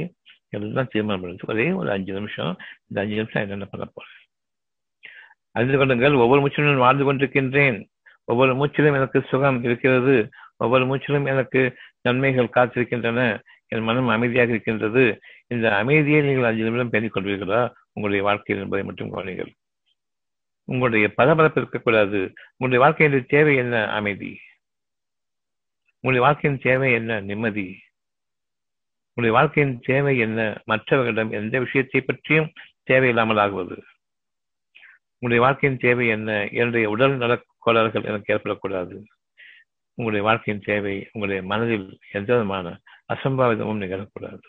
எல்லாம் 0.53 0.91
தீர்மானம் 0.91 1.23
பண்ணுறது 1.23 1.51
ஒரே 1.53 1.65
ஒரு 1.71 1.89
அஞ்சு 1.91 2.13
நிமிஷம் 2.13 2.53
இந்த 2.87 2.97
அஞ்சு 3.01 3.15
நிமிஷம் 3.15 3.43
என்னென்ன 3.43 3.67
பண்ண 3.71 3.85
போறேன் 3.87 4.17
அறிந்து 5.55 5.77
கொள்ளுங்கள் 5.77 6.15
ஒவ்வொரு 6.15 6.41
மூச்சிலும் 6.41 6.85
வாழ்ந்து 6.85 7.05
கொண்டிருக்கின்றேன் 7.05 7.79
ஒவ்வொரு 8.27 8.51
மூச்சிலும் 8.55 8.97
எனக்கு 8.97 9.19
சுகம் 9.21 9.63
இருக்கிறது 9.63 10.15
ஒவ்வொரு 10.57 10.83
மூச்சிலும் 10.85 11.25
எனக்கு 11.25 11.61
நன்மைகள் 12.01 12.55
காத்திருக்கின்றன 12.55 13.21
என் 13.71 13.83
மனம் 13.83 14.09
அமைதியாக 14.09 14.53
இருக்கின்றது 14.53 15.03
இந்த 15.47 15.67
அமைதியை 15.75 16.19
நீங்கள் 16.21 16.49
அஞ்சு 16.49 16.63
நிமிடம் 16.63 16.93
பேணிக் 16.93 17.15
கொள்வீர்களா 17.15 17.61
உங்களுடைய 17.93 18.21
வாழ்க்கையில் 18.23 18.63
என்பதை 18.63 18.83
மட்டும் 18.83 19.11
கவனிங்கள் 19.11 19.51
உங்களுடைய 20.67 21.05
பரபரப்பு 21.13 21.59
இருக்கக்கூடாது 21.61 22.19
உங்களுடைய 22.53 22.81
வாழ்க்கையின் 22.83 23.29
தேவை 23.29 23.53
என்ன 23.55 23.77
அமைதி 23.91 24.31
உங்களுடைய 26.03 26.23
வாழ்க்கையின் 26.25 26.61
தேவை 26.61 26.89
என்ன 26.93 27.19
நிம்மதி 27.21 27.67
உங்களுடைய 29.13 29.45
வாழ்க்கையின் 29.45 29.80
தேவை 29.80 30.17
என்ன? 30.17 30.62
மற்றவர்களிடம் 30.65 31.32
எந்த 31.32 31.60
விஷயத்தை 31.60 32.02
பற்றியும் 32.02 32.52
தேவையில்லாமல் 32.84 33.38
ஆகுவது. 33.38 33.82
உங்களுடைய 35.19 35.41
வாழ்க்கையின் 35.41 35.80
தேவை 35.80 36.08
என்ன? 36.08 36.47
என்னுடைய 36.47 36.89
உடல் 36.89 37.17
நலக் 37.17 37.45
கோளாறுகள் 37.58 38.04
எனக்கு 38.04 38.34
ஏற்படக்கூடாது. 38.34 39.04
உங்களுடைய 39.93 40.28
வாழ்க்கையின் 40.28 40.63
தேவை 40.63 41.10
உங்களுடைய 41.12 41.47
மனதில் 41.47 42.00
எந்த 42.12 42.34
விதமான 42.34 42.80
அசம்பாவிதமும் 43.13 43.82
நிகழக்கூடாது. 43.82 44.41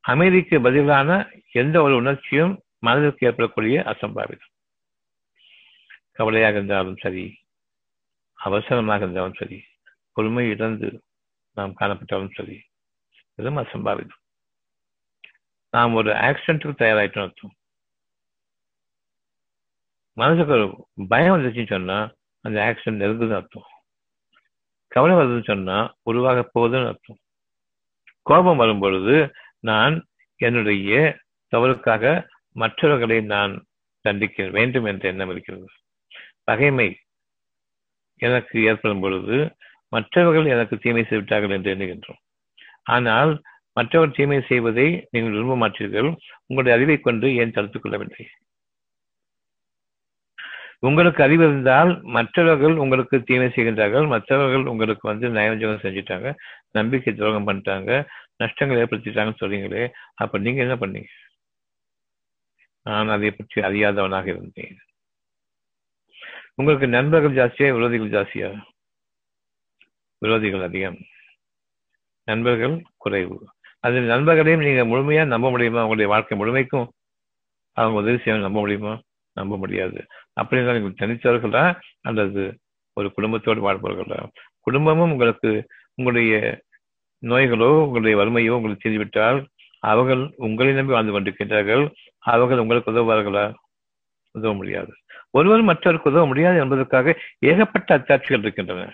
அமைதிக்கு 0.00 0.60
பதிலான 0.60 1.30
எந்த 1.50 1.82
ஒரு 1.82 1.96
உணர்ச்சியும் 1.96 2.62
மனதிற்கு 2.78 3.26
ஏற்படக்கூடிய 3.26 3.82
அசம்பாவிதம். 3.86 4.52
கவலையாக 6.12 6.56
இருந்தாலும் 6.56 6.96
சரி 6.96 7.38
அவசரமாக 8.34 9.02
இருந்தாலும் 9.02 9.34
சரி 9.34 9.64
பொறுமை 10.12 10.48
இழந்து 10.48 11.02
நாம் 11.54 11.74
காணப்பட்டாலும் 11.80 12.34
சரி 12.34 12.62
எதுவும் 13.34 13.60
அசம்பாவிதம் 13.64 14.22
நாம் 15.70 15.94
ஒரு 15.94 16.10
ஆக்சிடென்ட்டுக்கு 16.12 16.80
தயாராயிட்டோம் 16.82 17.26
அர்த்தம். 17.26 17.54
மனசுக்கு 20.16 20.52
ஒரு 20.52 20.66
பயம் 21.08 21.34
வந்துச்சுன்னு 21.34 21.66
சொன்னா 21.66 21.98
அந்த 22.40 22.58
ஆக்சிடென்ட் 22.68 23.04
இருக்குதுன்னு 23.06 23.38
அர்த்தம். 23.40 23.68
கவலை 24.88 25.14
வருதுன்னு 25.16 25.44
சொன்னா 25.44 25.94
உருவாக 26.02 26.50
போகுதுன்னு 26.54 26.86
அர்த்தம். 26.86 27.18
கோபம் 28.22 28.56
வரும் 28.56 28.78
பொழுது 28.78 29.16
நான் 29.60 30.06
என்னுடைய 30.40 31.18
தவறுக்காக 31.56 32.26
மற்றவர்களை 32.52 33.20
நான் 33.20 33.66
தண்டிக்க 34.00 34.46
வேண்டும் 34.48 34.84
என்ற 34.84 35.08
எண்ணம் 35.08 35.30
இருக்கிறது. 35.30 35.68
பகைமை 36.44 36.88
எனக்கு 38.20 38.62
ஏற்படும் 38.64 39.00
பொழுது 39.00 39.56
மற்றவர்கள் 39.88 40.52
எனக்கு 40.54 40.78
தீமை 40.78 41.02
செய்துவிட்டார்கள் 41.02 41.50
என்று 41.50 41.74
எண்ணுகின்றோம். 41.74 42.22
ஆனால் 42.84 43.42
மற்றவர் 43.72 44.10
தீமை 44.10 44.40
செய்வதை 44.40 45.08
நீங்கள் 45.10 45.32
விரும்ப 45.32 45.68
மாட்டீர்கள். 45.68 46.16
உங்களுடைய 46.46 46.78
அறிவை 46.78 47.00
கொண்டு 47.00 47.34
ஏன் 47.34 47.50
தடுத்துக் 47.50 47.82
கொள்ளவில்லை? 47.82 48.28
உங்களுக்கு 50.78 51.22
அறிவு 51.22 51.44
இருந்தால் 51.44 52.02
மற்றவர்கள் 52.02 52.76
உங்களுக்கு 52.76 53.22
தீமை 53.22 53.46
செய்கின்றார்கள். 53.46 54.06
மற்றவர்கள் 54.08 54.66
உங்களுக்கு 54.66 55.08
வந்து 55.08 55.28
நயவஞ்சகம் 55.28 55.84
செஞ்சுட்டாங்க. 55.84 56.34
நம்பிக்கை 56.70 57.14
துரோகம் 57.14 57.48
பண்ணிட்டாங்க. 57.48 58.06
நஷ்டங்கள் 58.36 58.86
ஏற்படுத்திட்டாங்கன்னு 58.86 59.40
சொல்றீங்களே 59.40 59.90
அப்ப 60.14 60.38
நீங்க 60.38 60.62
என்ன 60.62 60.74
பண்ணீங்க? 60.74 61.08
நான் 62.82 63.08
அதை 63.08 63.30
பற்றி 63.30 63.62
அறியாதவனாக 63.62 64.26
இருந்தேன். 64.26 64.76
உங்களுக்கு 66.54 66.88
நண்பர்கள் 66.88 67.36
ஜாஸ்தியா 67.38 67.68
விரோதிகள் 67.76 68.14
ஜாஸ்தியா? 68.16 68.62
விரோதிகள் 70.24 70.62
அதிகம். 70.62 70.98
நண்பர்கள் 72.24 72.82
குறைவு. 72.96 73.48
அதில் 73.80 74.08
நண்பர்களையும் 74.08 74.62
நீங்க 74.62 74.84
முழுமையா 74.84 75.26
நம்ப 75.26 75.50
முடியுமா? 75.50 75.76
உங்களுடைய 75.76 76.10
வாழ்க்கை 76.10 76.38
முழுமைக்கும் 76.38 76.88
அவங்க 77.72 78.00
உதவி 78.00 78.16
செய்ய 78.16 78.40
நம்ப 78.40 78.60
முடியுமா? 78.60 79.00
நம்ப 79.32 79.56
முடியாது. 79.56 80.06
அப்படி 80.32 80.62
நீங்கள் 80.62 81.08
தனித்தவர்களா 81.08 81.80
அல்லது 82.00 82.58
ஒரு 82.92 83.12
குடும்பத்தோடு 83.12 83.72
வாழ்பவர்களா 83.72 84.28
குடும்பமும் 84.60 85.10
உங்களுக்கு 85.10 85.66
உங்களுடைய 85.94 86.62
நோய்களோ 87.22 87.68
உங்களுடைய 87.86 88.16
வறுமையோ 88.16 88.54
உங்களுக்கு 88.54 88.88
தெரிந்துவிட்டால் 88.88 89.46
அவர்கள் 89.78 90.32
உங்களை 90.36 90.72
நம்பி 90.72 90.92
வாழ்ந்து 90.92 91.20
கொண்டிருக்கின்றார்கள். 91.20 91.92
அவர்கள் 92.18 92.58
உங்களுக்கு 92.58 92.90
உதவுவார்களா 92.90 93.54
உதவ 94.32 94.54
முடியாது. 94.54 94.92
ஒருவர் 95.30 95.62
மற்றவருக்கு 95.62 96.10
உதவ 96.10 96.26
முடியாது 96.26 96.58
என்பதற்காக 96.58 97.18
ஏகப்பட்ட 97.38 97.98
அத்தாட்சிகள் 97.98 98.38
இருக்கின்றன. 98.38 98.92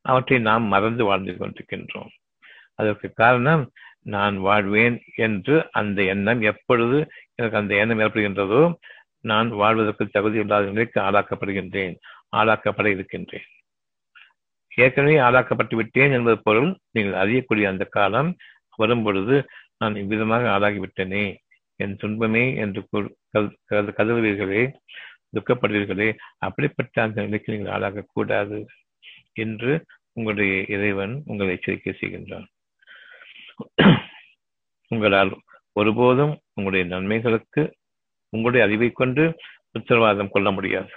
அவற்றை 0.00 0.38
நாம் 0.38 0.64
மறந்து 0.64 1.04
வாழ்ந்து 1.04 1.32
கொண்டிருக்கின்றோம். 1.32 2.08
அதற்கு 2.78 3.08
காரணம் 3.22 3.64
நான் 4.14 4.36
வாழ்வேன் 4.46 4.96
என்று 5.26 5.56
அந்த 5.80 5.98
எண்ணம் 6.12 6.40
எப்பொழுது 6.50 6.98
எனக்கு 7.38 7.60
அந்த 7.60 7.72
எண்ணம் 7.82 8.02
ஏற்படுகின்றதோ 8.04 8.62
நான் 9.30 9.48
வாழ்வதற்கு 9.60 10.04
தகுதி 10.16 10.38
இல்லாத 10.42 10.70
நிலைக்கு 10.70 10.98
ஆளாக்கப்படுகின்றேன் 11.00 11.94
ஆளாக்கப்பட 12.36 12.86
இருக்கின்றேன். 12.94 13.46
ஏற்கனவே 14.72 15.16
ஆளாக்கப்பட்டு 15.26 15.74
விட்டேன் 15.80 16.14
என்பது 16.16 16.36
பொருள் 16.46 16.70
நீங்கள் 16.94 17.20
அறியக்கூடிய 17.22 17.64
அந்த 17.72 17.84
காலம் 17.96 18.30
வரும் 18.78 19.04
பொழுது 19.06 19.36
நான் 19.80 19.96
இவ்விதமாக 20.02 20.44
ஆளாகிவிட்டேனே 20.56 21.24
என் 21.80 21.96
துன்பமே 22.02 22.44
என்று 22.64 22.80
கதறுவீர்களே 23.98 24.62
துக்கப்படுவீர்களே 25.36 26.08
அப்படிப்பட்ட 26.46 27.02
அந்த 27.02 27.18
நிலைக்கு 27.26 27.52
நீங்கள் 27.54 27.74
ஆளாகக்கூடாது 27.76 28.58
என்று 29.44 29.72
உங்களுடைய 30.16 30.54
இறைவன் 30.74 31.14
உங்களை 31.30 31.52
எச்சரிக்கை 31.56 31.94
செய்கின்றான். 32.00 32.46
உங்களால் 34.88 35.40
ஒருபோதும் 35.72 36.40
உங்களுடைய 36.54 36.96
நன்மைகளுக்கு 36.96 37.76
உங்களுடைய 38.28 38.66
அறிவை 38.66 38.90
கொண்டு 38.90 39.38
உத்தரவாதம் 39.72 40.30
கொள்ள 40.30 40.50
முடியாது. 40.50 40.90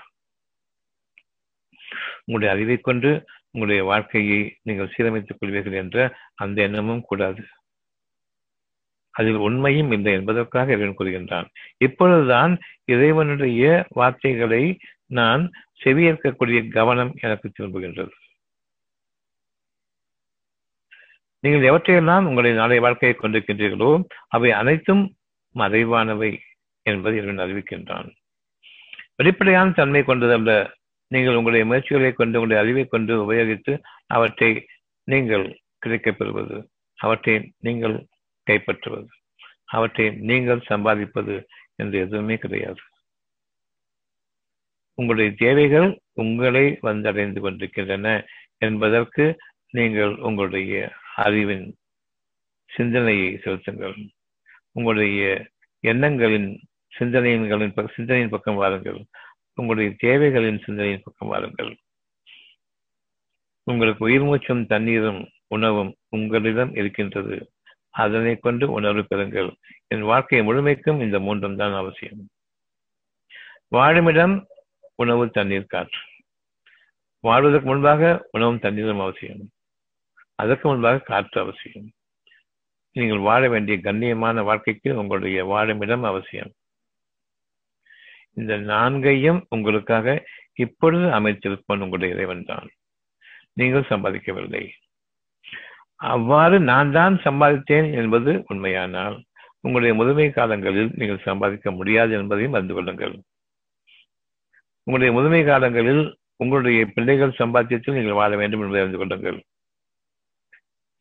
உங்களுடைய 2.26 2.62
அறிவை 2.62 2.78
கொண்டு 2.78 3.26
உங்களுடைய 3.52 3.84
வாழ்க்கையை 3.84 4.58
நீங்கள் 4.62 4.94
சீரமைத்துக் 4.98 5.40
கொள்வீர்கள் 5.42 5.74
என்ற 5.74 6.18
அந்த 6.36 6.62
எண்ணமும் 6.62 7.02
கூடாது. 7.02 7.44
அதில் 9.12 9.36
உண்மையும் 9.36 9.92
இல்லை 9.92 10.14
என்பதற்காக 10.14 10.72
இறைவன் 10.72 10.98
கூறுகின்றான். 10.98 11.46
இப்பொழுதுதான் 11.78 12.60
இறைவனுடைய 12.86 13.86
வார்த்தைகளை 13.90 14.78
நான் 15.06 15.52
செவியேற்கக்கூடிய 15.84 16.72
கவனம் 16.72 17.14
எனக்கு 17.22 17.52
திரும்புகின்றது. 17.52 18.12
நீங்கள் 21.44 21.68
எவற்றையெல்லாம் 21.70 22.28
உங்களை 22.30 22.52
நாளைய 22.54 22.82
வாழ்க்கையை 22.82 23.16
கொண்டிருக்கின்றீர்களோ 23.18 23.90
அவை 24.28 24.52
அனைத்தும் 24.52 25.04
மறைவானவை 25.56 26.32
என்பதை 26.86 27.18
இறைவன் 27.20 27.44
அறிவிக்கின்றான். 27.46 28.08
வெளிப்படையான 29.16 29.72
தன்மை 29.72 30.02
கொண்டதல்ல 30.04 30.52
நீங்கள் 31.12 31.36
உங்களுடைய 31.36 31.66
முயற்சிகளை 31.66 32.12
கொண்டு 32.14 32.40
உங்களுடைய 32.40 32.62
அறிவை 32.64 32.86
கொண்டு 32.86 33.14
உபயோகித்து 33.26 33.74
அவற்றை 34.08 34.50
நீங்கள் 35.08 35.46
கிடைக்கப் 35.80 36.18
பெறுவது 36.18 36.58
அவற்றை 37.00 37.36
நீங்கள் 37.60 37.96
கைப்பற்றுவது. 38.48 39.08
அவற்றை 39.66 40.06
நீங்கள் 40.30 40.68
சம்பாதிப்பது 40.70 41.36
என்று 41.76 41.98
எதுவுமே 42.00 42.36
கிடையாது. 42.38 42.82
உங்களுடைய 44.98 45.32
தேவைகள் 45.38 45.90
உங்களை 46.14 46.66
வந்தடைந்து 46.82 47.40
கொண்டிருக்கின்றன 47.40 48.08
என்பதற்கு 48.58 49.26
நீங்கள் 49.72 50.14
உங்களுடைய 50.28 50.74
அறிவின் 51.16 51.78
சிந்தனையை 52.66 53.38
செலுத்துங்கள். 53.38 53.96
உங்களுடைய 54.72 55.48
எண்ணங்களின் 55.80 56.62
சிந்தனைகளின் 57.00 57.90
சிந்தனையின் 57.94 58.30
பக்கம் 58.30 58.56
வாருங்கள். 58.56 59.06
உங்களுடைய 59.54 59.96
தேவைகளின் 60.04 60.64
சிந்தனையின் 60.64 61.02
பக்கம் 61.04 61.30
வாருங்கள். 61.30 61.78
உங்களுக்கு 63.64 64.06
உயிர் 64.06 64.22
மூச்சும் 64.22 64.66
தண்ணீரும் 64.66 65.30
உணவும் 65.48 65.96
உங்களிடம் 66.10 66.76
இருக்கின்றது. 66.76 67.52
அதனை 67.90 68.36
கொண்டு 68.36 68.72
உணர்வு 68.72 69.06
பெறுங்கள். 69.10 69.56
என் 69.88 70.02
வாழ்க்கை 70.02 70.42
முழுமைக்கும் 70.42 71.00
இந்த 71.00 71.20
மூன்றும் 71.20 71.56
தான் 71.56 71.74
அவசியம். 71.74 72.30
வாழுமிடம் 73.72 74.46
உணவு 74.96 75.30
தண்ணீர் 75.30 75.66
காற்று. 75.66 76.00
வாழ்வதற்கு 77.20 77.68
முன்பாக 77.68 78.28
உணவும் 78.32 78.60
தண்ணீரும் 78.60 79.00
அவசியம். 79.00 79.50
அதற்கு 80.40 80.66
முன்பாக 80.68 81.06
காற்று 81.10 81.38
அவசியம். 81.42 81.88
நீங்கள் 82.96 83.26
வாழ 83.28 83.42
வேண்டிய 83.54 83.76
கண்ணியமான 83.86 84.44
வாழ்க்கைக்கு 84.50 84.90
உங்களுடைய 85.02 85.40
வாழுமிடம் 85.52 86.06
அவசியம். 86.12 86.52
இந்த 88.40 88.54
நான்கையும் 88.72 89.40
உங்களுக்காக 89.56 90.16
இப்பொழுது 90.64 91.06
அமைத்திருப்போன் 91.18 91.84
உங்களுடைய 91.86 92.16
இறைவன் 92.16 92.48
தான் 92.52 92.68
நீங்கள் 93.60 93.90
சம்பாதிக்கவில்லை. 93.92 94.64
அவ்வாறு 96.14 96.56
நான் 96.72 96.90
தான் 96.98 97.16
சம்பாதித்தேன் 97.26 97.88
என்பது 98.02 98.32
உண்மையானால் 98.52 99.16
உங்களுடைய 99.66 99.94
முதுமை 100.00 100.28
காலங்களில் 100.38 100.92
நீங்கள் 101.00 101.26
சம்பாதிக்க 101.28 101.72
முடியாது 101.80 102.12
என்பதையும் 102.20 102.56
அறிந்து 102.58 102.76
கொள்ளுங்கள். 102.78 103.16
உங்களுடைய 104.88 105.12
முதுமை 105.18 105.42
காலங்களில் 105.44 106.04
உங்களுடைய 106.44 106.82
பிள்ளைகள் 106.96 107.40
சம்பாத்தியத்தில் 107.42 107.98
நீங்கள் 107.98 108.20
வாழ 108.22 108.32
வேண்டும் 108.42 108.64
என்பதை 108.64 108.82
அறிந்து 108.84 109.02
கொள்ளுங்கள். 109.02 109.40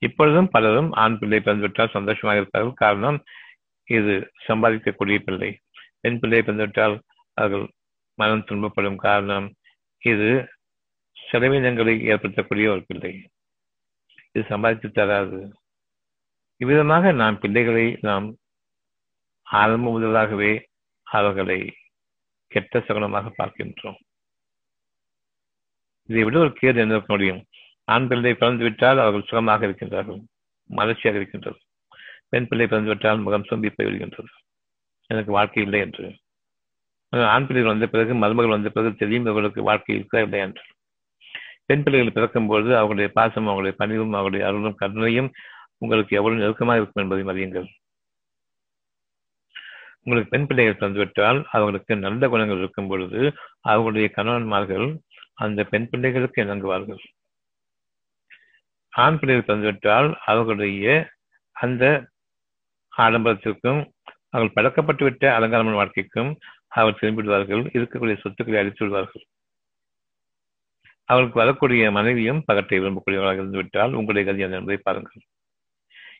இப்பொழுதும் 0.07 0.53
பலரும் 0.55 0.90
ஆண் 1.03 1.19
பிள்ளை 1.19 1.38
பிறந்துவிட்டால் 1.40 1.95
சந்தோஷமாக 1.97 2.40
இருப்பார்கள். 2.40 2.81
காரணம் 2.85 3.19
இது 3.97 4.14
சம்பாதிக்கக்கூடிய 4.49 5.19
பிள்ளை. 5.27 5.51
பெண் 6.01 6.19
பிள்ளை 6.21 6.40
பிறந்துவிட்டால் 6.40 6.97
அவர்கள் 7.38 7.67
மனம் 8.19 8.47
துன்பப்படும். 8.49 8.99
காரணம் 9.09 9.47
இது 10.12 10.29
செலவினங்களை 11.27 11.95
ஏற்படுத்தக்கூடிய 12.12 12.67
ஒரு 12.75 12.83
பிள்ளை. 12.88 13.12
இது 14.33 14.43
சம்பாதித்து 14.49 14.88
தராது. 14.90 15.40
இவ்விதமாக 16.61 17.12
நாம் 17.21 17.40
பிள்ளைகளை 17.43 17.87
நாம் 18.01 18.27
ஆரம்ப 19.47 19.87
முதலாகவே 19.95 20.53
அவர்களை 21.07 21.61
கெட்ட 22.53 22.79
சகுனமாக 22.79 23.27
பார்க்கின்றோம். 23.38 23.99
இதை 26.09 26.23
விட 26.25 26.37
ஒரு 26.45 26.53
கேடு 26.61 26.79
என்ன 26.85 26.97
முடியும் 27.07 27.43
ஆண் 27.88 28.09
பிள்ளை 28.11 28.33
பிறந்துவிட்டால் 28.33 29.01
அவர்கள் 29.03 29.29
சுகமாக 29.31 29.66
இருக்கின்றார்கள் 29.66 30.20
மலர்ச்சியாக 30.70 31.18
இருக்கின்றது. 31.20 31.59
பெண் 32.33 32.49
பிள்ளை 32.51 32.66
பிறந்துவிட்டால் 32.66 33.25
முகம் 33.25 33.49
சொம்பி 33.51 33.70
போய்விடுகின்றது 33.77 34.31
எனக்கு 35.11 35.33
வாழ்க்கை 35.38 35.62
இல்லை 35.62 35.81
என்று. 35.87 36.05
ஆண் 37.35 37.47
பிள்ளைகள் 37.47 37.73
வந்த 37.73 37.87
பிறகு 37.87 38.12
மருமகள் 38.14 38.55
வந்த 38.55 38.70
பிறகு 38.77 38.92
தெரியும் 39.03 39.27
அவர்களுக்கு 39.33 39.62
வாழ்க்கை 39.70 39.92
இருக்கா 39.97 40.20
இல்லை 40.27 40.40
என்று. 40.47 40.64
பெண் 41.68 41.83
பிள்ளைகள் 41.85 42.16
பிறக்கும் 42.16 42.49
பொழுது 42.51 42.70
அவர்களுடைய 42.79 43.09
பாசம் 43.18 43.49
அவர்களுடைய 43.51 43.75
பணிவும் 43.83 44.16
அவர்களுடைய 44.18 44.47
அருளும் 44.49 44.81
கருணையும் 44.81 45.31
உங்களுக்கு 45.83 46.12
எவ்வளவு 46.18 46.42
நெருக்கமாக 46.42 46.81
இருக்கும் 46.81 47.03
என்பதையும் 47.03 47.33
அறியுங்கள் 47.33 47.68
உங்களுக்கு 50.07 50.33
பெண் 50.35 50.47
பிள்ளைகள் 50.49 50.81
தந்துவிட்டால் 50.83 51.38
அவர்களுக்கு 51.51 51.94
நல்ல 51.97 52.29
குணங்கள் 52.29 52.59
இருக்கும் 52.59 52.88
பொழுது 52.88 53.20
அவர்களுடைய 53.73 54.09
கணவன்மார்கள் 54.16 54.87
அந்த 55.44 55.61
பெண் 55.73 55.88
பிள்ளைகளுக்கு 55.90 56.38
இணங்குவார்கள். 56.44 57.03
ஆண் 59.03 59.19
பிள்ளைகள் 59.19 59.49
தந்துவிட்டால் 59.49 60.09
அவர்களுடைய 60.25 61.13
அந்த 61.53 61.85
ஆடம்பரத்திற்கும் 62.97 63.81
அவர்கள் 64.31 64.57
பழக்கப்பட்டு 64.57 65.05
விட்ட 65.05 65.25
அலங்காரமான 65.35 65.77
வாழ்க்கைக்கும் 65.77 66.31
அவர் 66.69 66.99
திரும்பிவிடுவார்கள். 67.01 67.63
இருக்கக்கூடிய 67.77 68.17
சொத்துக்களை 68.21 68.61
அழித்து 68.61 68.83
விடுவார்கள். 68.85 69.25
அவர்களுக்கு 71.05 71.43
வரக்கூடிய 71.43 71.91
மனைவியும் 71.91 72.45
பகட்டை 72.53 72.77
விரும்பக்கூடியவர்களாக 72.83 73.43
இருந்துவிட்டால் 73.43 73.93
உங்களுடைய 73.93 74.25
கதி 74.29 74.43
என்பதை 74.43 74.77
பாருங்கள். 74.77 75.23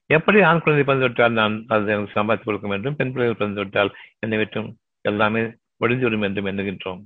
எப்படி 0.07 0.43
ஆண் 0.43 0.61
குழந்தை 0.61 0.85
பிறந்துவிட்டால் 0.85 1.33
நான் 1.33 1.65
அது 1.69 1.93
எனக்கு 1.93 2.13
சம்பாதித்து 2.13 2.49
கொடுக்க 2.49 2.69
வேண்டும்? 2.69 2.97
பெண் 2.97 3.13
பிள்ளைகள் 3.13 3.41
பிறந்துவிட்டால் 3.41 3.91
என்னை 4.19 4.39
விட்டும் 4.39 4.69
எல்லாமே 5.01 5.43
ஒழிந்துவிடும் 5.81 6.23
என்றும் 6.23 6.47
எண்ணுகின்றோம். 6.47 7.03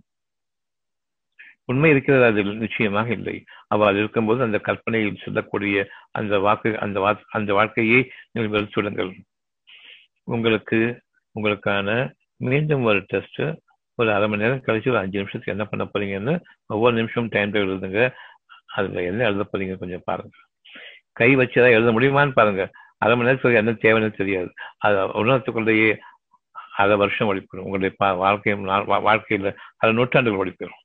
உண்மை 1.71 1.89
இருக்கிறது 1.91 2.25
அதில் 2.31 2.53
நிச்சயமாக 2.65 3.09
இல்லை. 3.19 3.37
அவள் 3.75 3.99
இருக்கும்போது 4.03 4.41
அந்த 4.47 4.59
கற்பனையில் 4.69 5.23
சொல்லக்கூடிய 5.25 5.87
அந்த 6.19 6.35
வாக்கு 6.47 6.71
அந்த 6.85 7.17
அந்த 7.39 7.51
வாழ்க்கையை 7.59 8.01
நீங்கள் 8.33 8.73
சொல்லுங்கள். 8.77 9.11
உங்களுக்கு 10.35 10.81
உங்களுக்கான 11.35 11.89
மீண்டும் 12.45 12.85
ஒரு 12.91 13.01
டெஸ்ட் 13.13 13.41
ஒரு 13.99 14.11
அரை 14.17 14.27
மணி 14.29 14.43
நேரம் 14.43 14.65
கழிச்சு 14.67 14.91
ஒரு 14.93 15.01
அஞ்சு 15.03 15.19
நிமிஷத்துக்கு 15.21 15.55
என்ன 15.55 15.65
பண்ண 15.71 15.85
போறீங்கன்னு 15.93 16.35
ஒவ்வொரு 16.75 16.95
நிமிஷம் 16.97 17.33
டைம் 17.35 17.53
டேபிள் 17.53 17.73
எழுதுங்க. 17.75 18.03
அதுல 18.77 19.03
என்ன 19.11 19.25
எழுத 19.31 19.45
போறீங்க 19.53 19.77
கொஞ்சம் 19.83 20.07
பாருங்க. 20.11 20.37
கை 21.21 21.31
வச்சுதான் 21.37 21.77
எழுத 21.77 21.93
முடியுமான்னு 21.97 22.39
பாருங்க. 22.41 22.65
அரை 23.03 23.15
மணி 23.17 23.29
நேரத்துக்கு 23.29 23.63
என்ன 23.63 23.73
தேவைன்னு 23.85 24.19
தெரியாது. 24.21 24.51
அது 24.87 24.97
உணர்த்துக்குள்ளேயே 25.23 25.91
அரை 26.83 26.97
வருஷம் 27.03 27.29
ஒழிப்பிடும் 27.31 27.67
உங்களுடைய 27.67 27.93
வாழ்க்கை 28.25 28.53
வாழ்க்கையில 29.09 29.51
அரை 29.83 29.93
நூற்றாண்டுகள் 29.95 30.43
ஒழிப்பிடும் 30.43 30.79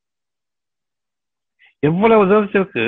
எவ்வளவு 1.84 2.24
தூரத்திற்கு 2.28 2.84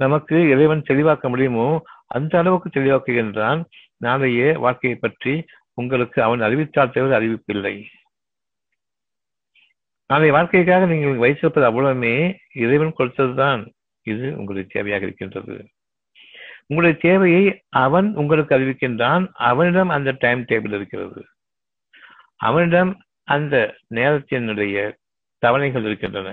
நமக்கு 0.00 0.36
இறைவன் 0.48 0.86
தெளிவாக்க 0.88 1.28
முடியுமோ 1.28 1.66
அந்த 2.06 2.38
அளவுக்கு 2.38 2.68
தெளிவாக்குகின்றான் 2.70 3.60
நாளைய 3.96 4.52
வாழ்க்கையை 4.58 4.98
பற்றி 4.98 5.34
உங்களுக்கு 5.74 6.18
அவன் 6.22 6.40
அறிவித்தால் 6.40 6.94
தவிர 6.94 7.18
அறிவிப்பில்லை. 7.18 7.74
நாளைய 10.10 10.32
வாழ்க்கைக்காக 10.32 10.86
நீங்கள் 10.86 11.22
வைத்திருப்பது 11.24 11.66
அவ்வளவுமே 11.68 12.14
இறைவன் 12.52 12.98
கொடுத்ததுதான். 12.98 13.60
இது 14.06 14.26
உங்களுடைய 14.38 14.66
தேவையாக 14.74 15.02
இருக்கின்றது. 15.02 15.54
உங்களுடைய 16.66 16.94
தேவையை 17.06 17.44
அவன் 17.84 18.08
உங்களுக்கு 18.14 18.52
அறிவிக்கின்றான். 18.56 19.24
அவனிடம் 19.48 19.88
அந்த 19.88 20.10
டைம் 20.18 20.42
டேபிள் 20.42 20.76
இருக்கிறது. 20.78 21.22
அவனிடம் 22.40 22.92
அந்த 23.28 23.56
நேரத்தினுடைய 23.94 24.76
தவணைகள் 25.42 25.86
இருக்கின்றன. 25.88 26.30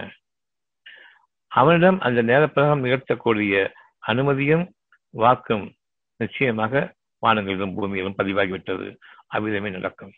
அவனிடம் 1.49 1.99
அந்த 1.99 2.23
நேரப்பிரகம் 2.23 2.83
நிகழ்த்தக்கூடிய 2.85 3.69
அனுமதியும் 3.99 4.65
வாக்கும் 5.09 5.71
நிச்சயமாக 6.15 6.93
வானங்களிலும் 7.25 7.75
பூமியிலும் 7.77 8.17
பதிவாகிவிட்டது. 8.17 8.95
அவ்விதமே 9.27 9.69
நடக்கும். 9.69 10.11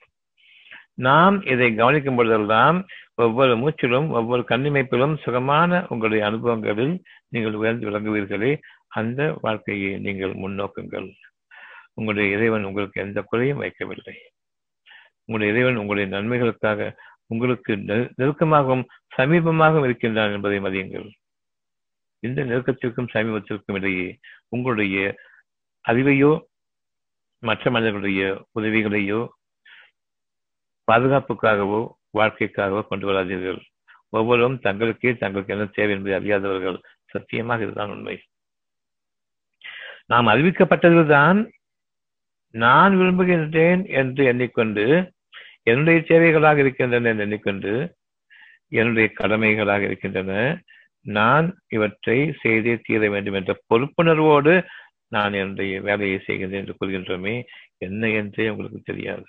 நாம் 0.93 1.41
இதை 1.45 1.75
கவனிக்கும் 1.75 2.15
பொழுதெல்லாம் 2.15 2.87
ஒவ்வொரு 3.15 3.53
மூச்சிலும் 3.55 4.09
ஒவ்வொரு 4.09 4.43
கண்ணிமைப்பிலும் 4.49 5.15
சுகமான 5.23 5.85
உங்களுடைய 5.89 6.25
அனுபவங்களில் 6.29 6.99
நீங்கள் 7.27 7.53
உயர்ந்து 7.53 7.89
விளங்குவீர்களே. 7.89 8.57
அந்த 8.87 9.37
வாழ்க்கையை 9.41 9.99
நீங்கள் 9.99 10.33
முன்னோக்குங்கள். 10.33 11.09
உங்களுடைய 11.93 12.35
இறைவன் 12.37 12.63
உங்களுக்கு 12.63 13.01
எந்த 13.01 13.21
குறையும் 13.21 13.61
வைக்கவில்லை. 13.61 14.15
உங்களுடைய 15.25 15.53
இறைவன் 15.53 15.75
உங்களுடைய 15.75 16.07
நன்மைகளுக்காக 16.15 16.91
உங்களுக்கு 17.27 17.73
நெருக்கமாகவும் 18.19 18.85
சமீபமாகவும் 19.17 19.83
இருக்கின்றான் 19.83 20.31
என்பதை 20.31 20.59
மதியுங்கள். 20.59 21.11
இந்த 22.23 22.39
நெருக்கத்திற்கும் 22.43 23.11
சமீபத்திற்கும் 23.13 23.77
இடையே 23.77 24.07
உங்களுடைய 24.47 24.97
அறிவையோ 25.85 26.31
மற்ற 27.43 27.71
மனிதர்களுடைய 27.71 28.23
உதவிகளையோ 28.59 29.21
பாதுகாப்புக்காகவோ 30.87 31.81
வாழ்க்கைக்காகவோ 32.17 32.81
கொண்டு 32.87 33.05
வராதீர்கள். 33.07 33.59
ஒவ்வொருவரும் 34.09 34.59
தங்களுக்கே 34.63 35.11
தங்களுக்கு 35.17 35.53
என்ன 35.53 35.65
தேவை 35.65 35.93
என்பதை 35.95 36.15
அறியாதவர்கள் 36.19 36.77
சத்தியமாக 37.05 37.63
இதுதான் 37.63 37.89
உண்மை. 37.89 38.15
நாம் 40.05 40.27
அறிவிக்கப்பட்டதுதான் 40.27 41.39
நான் 42.53 42.93
விரும்புகின்றேன் 42.97 43.81
என்று 43.91 44.21
எண்ணிக்கொண்டு 44.25 44.85
என்னுடைய 45.63 45.99
தேவைகளாக 46.01 46.57
இருக்கின்றன 46.57 47.09
என்று 47.09 47.23
எண்ணிக்கொண்டு 47.23 47.71
என்னுடைய 48.71 49.07
கடமைகளாக 49.13 49.83
இருக்கின்றன 49.83 50.33
நான் 51.05 51.47
இவற்றை 51.67 52.33
செய்தே 52.41 52.79
தீர 52.83 53.09
வேண்டும் 53.09 53.33
என்ற 53.33 53.61
பொறுப்புணர்வோடு 53.69 54.65
நான் 55.07 55.33
என்னுடைய 55.33 55.81
வேலையை 55.81 56.17
செய்கின்றேன் 56.27 56.61
என்று 56.61 56.75
கூறுகின்றோமே 56.81 57.43
என்ன 57.77 58.09
என்றே 58.09 58.49
உங்களுக்கு 58.49 58.81
தெரியாது. 58.83 59.25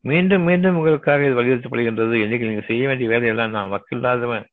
மீண்டும் 0.00 0.42
மீண்டும் 0.42 0.76
உங்களுக்காக 0.76 1.24
இது 1.24 1.42
வலியுறுத்தப்படுகின்றது. 1.42 2.14
என்னைக்கு 2.24 2.48
நீங்க 2.48 2.64
செய்ய 2.66 2.86
வேண்டிய 2.86 3.08
வேலையெல்லாம் 3.10 3.50
நான் 3.50 3.72
வக்கில்லாதவன். 3.72 4.44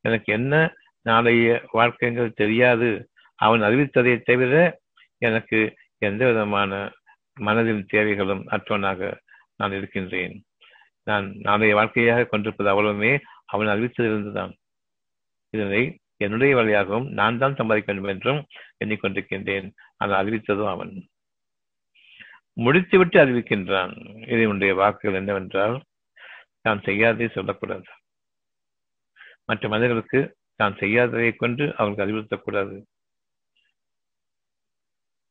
எனக்கு 0.00 0.32
என்ன 0.32 0.74
நாளைய 1.02 1.62
வாழ்க்கைங்கிறது 1.72 2.32
தெரியாது. 2.34 3.08
அவன் 3.38 3.60
அறிவித்ததை 3.60 4.22
தவிர 4.22 4.80
எனக்கு 5.18 5.76
எந்த 5.98 6.26
விதமான 6.26 6.92
மனதின் 7.40 7.84
தேவைகளும் 7.84 8.46
அற்றவனாக 8.48 9.12
நான் 9.56 9.72
இருக்கின்றேன். 9.72 10.34
நான் 11.04 11.32
நாளைய 11.38 11.74
வாழ்க்கையாக 11.74 12.24
கொண்டிருப்பது 12.24 12.70
அவ்வளவுமே. 12.70 13.12
அவன் 13.54 13.72
அறிவித்ததிலிருந்துதான் 13.74 14.52
இதனை 15.54 15.82
என்னுடைய 16.16 16.52
வழியாகவும் 16.56 17.08
நான் 17.18 17.40
தான் 17.42 17.58
சம்பாதிக்க 17.58 17.88
வேண்டும் 17.92 18.12
என்றும் 18.12 18.40
எண்ணிக்கொண்டிருக்கின்றேன். 18.84 19.66
ஆனால் 19.96 20.18
அறிவித்ததும் 20.20 20.72
அவன். 20.74 20.92
முடித்துவிட்டு 22.56 23.16
அறிவிக்கின்றான். 23.24 23.92
இதனுடைய 24.34 24.72
வாக்குகள் 24.74 25.20
என்னவென்றால் 25.20 25.76
தான் 26.60 26.82
செய்யாததை 26.86 27.28
சொல்லக்கூடாது. 27.30 27.88
மற்ற 29.44 29.68
மனிதர்களுக்கு 29.68 30.20
தான் 30.60 30.76
செய்யாததை 30.82 31.30
கொண்டு 31.36 31.64
அவர்களுக்கு 31.76 32.04
அறிவுறுத்தக்கூடாது. 32.06 32.76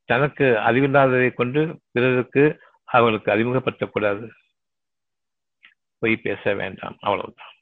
தனக்கு 0.10 0.46
அறிவில்லாததை 0.68 1.30
கொண்டு 1.34 1.62
பிறருக்கு 1.92 2.44
அவர்களுக்கு 2.90 3.30
அறிமுகப்படுத்தக்கூடாது. 3.36 4.26
பொய் 6.02 6.24
பேச 6.26 6.54
வேண்டாம். 6.54 6.98
அவ்வளவுதான். 7.02 7.53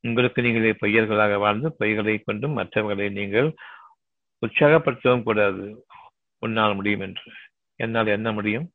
உங்களுக்கு 0.00 0.42
நீங்களே 0.42 0.70
பொய்யர்களாக 0.70 1.38
வாழ்ந்து 1.38 1.76
பொய்களை 1.78 2.22
கொண்டும் 2.24 2.52
மற்றவர்களை 2.52 3.12
நீங்கள் 3.12 3.54
உற்சாகப்படுத்தவும் 4.46 5.22
கூடாது. 5.22 5.86
உன்னால் 6.38 6.74
முடியும் 6.74 7.00
என்று. 7.00 7.32
என்னால் 7.74 8.06
என்ன 8.06 8.32
முடியும்? 8.32 8.72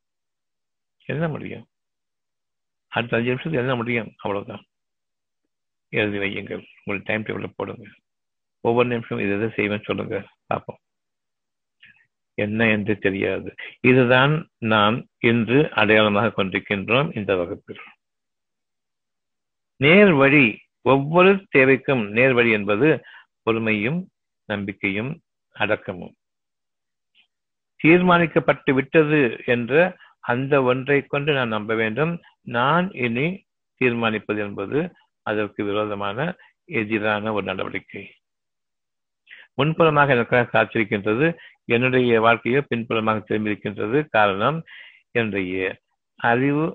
என்ன 1.05 1.27
முடியும்? 1.27 1.67
அடுத்த 2.87 3.17
அஞ்சு 3.17 3.29
நிமிஷத்துக்கு 3.29 3.67
என்ன 3.67 3.75
முடியும்? 3.75 4.13
அவ்வளவுதான். 4.17 4.63
எழுதி 5.89 6.17
வையுங்கள். 6.17 6.65
உங்கள் 6.83 7.03
டைம் 7.03 7.23
டேபிள் 7.23 7.53
போடுங்க. 7.55 7.89
ஒவ்வொரு 8.59 8.87
நிமிஷம் 8.87 9.19
இது 9.19 9.41
எதை 9.41 9.47
செய்வேன்னு 9.47 9.83
சொல்லுங்க. 9.83 10.27
பார்ப்போம். 10.45 10.77
என்ன 12.33 12.67
என்று 12.67 12.97
தெரியாது. 12.97 13.53
இதுதான் 13.79 14.49
நாம் 14.57 15.07
இன்று 15.17 15.71
அடையாளமாக 15.71 16.43
கொண்டிருக்கின்றோம் 16.43 17.17
இந்த 17.17 17.35
வகுப்பில். 17.35 17.79
நேர் 19.75 20.11
வழி 20.11 20.62
ஒவ்வொரு 20.85 21.31
தேவைக்கும் 21.55 22.03
நேர் 22.07 22.33
வழி 22.33 22.51
என்பது 22.51 22.87
பொறுமையும் 23.43 23.99
நம்பிக்கையும் 24.49 25.11
அடக்கமும். 25.55 26.13
தீர்மானிக்கப்பட்டு 27.83 28.71
விட்டது 28.73 29.19
என்ற 29.45 29.97
அந்த 30.19 30.53
ஒன்றை 30.63 30.97
கொண்டு 31.03 31.33
நான் 31.33 31.55
நம்ப 31.55 31.73
வேண்டும். 31.75 32.13
நான் 32.41 32.85
இனி 33.05 33.27
தீர்மானிப்பது 33.81 34.37
என்பது 34.37 34.79
அதற்கு 35.21 35.61
விரோதமான 35.63 36.35
எதிரான 36.65 37.33
ஒரு 37.33 37.45
நடவடிக்கை. 37.45 38.03
முன்புறமாக 39.57 40.09
எனக்காக 40.09 40.51
காட்சியிருக்கின்றது 40.53 41.27
என்னுடைய 41.65 42.21
வாழ்க்கையோ 42.21 42.61
பின்புறமாக 42.61 43.23
திரும்பியிருக்கின்றது. 43.27 43.97
காரணம் 44.09 44.57
என்னுடைய 45.11 45.77
அறிவு 46.19 46.65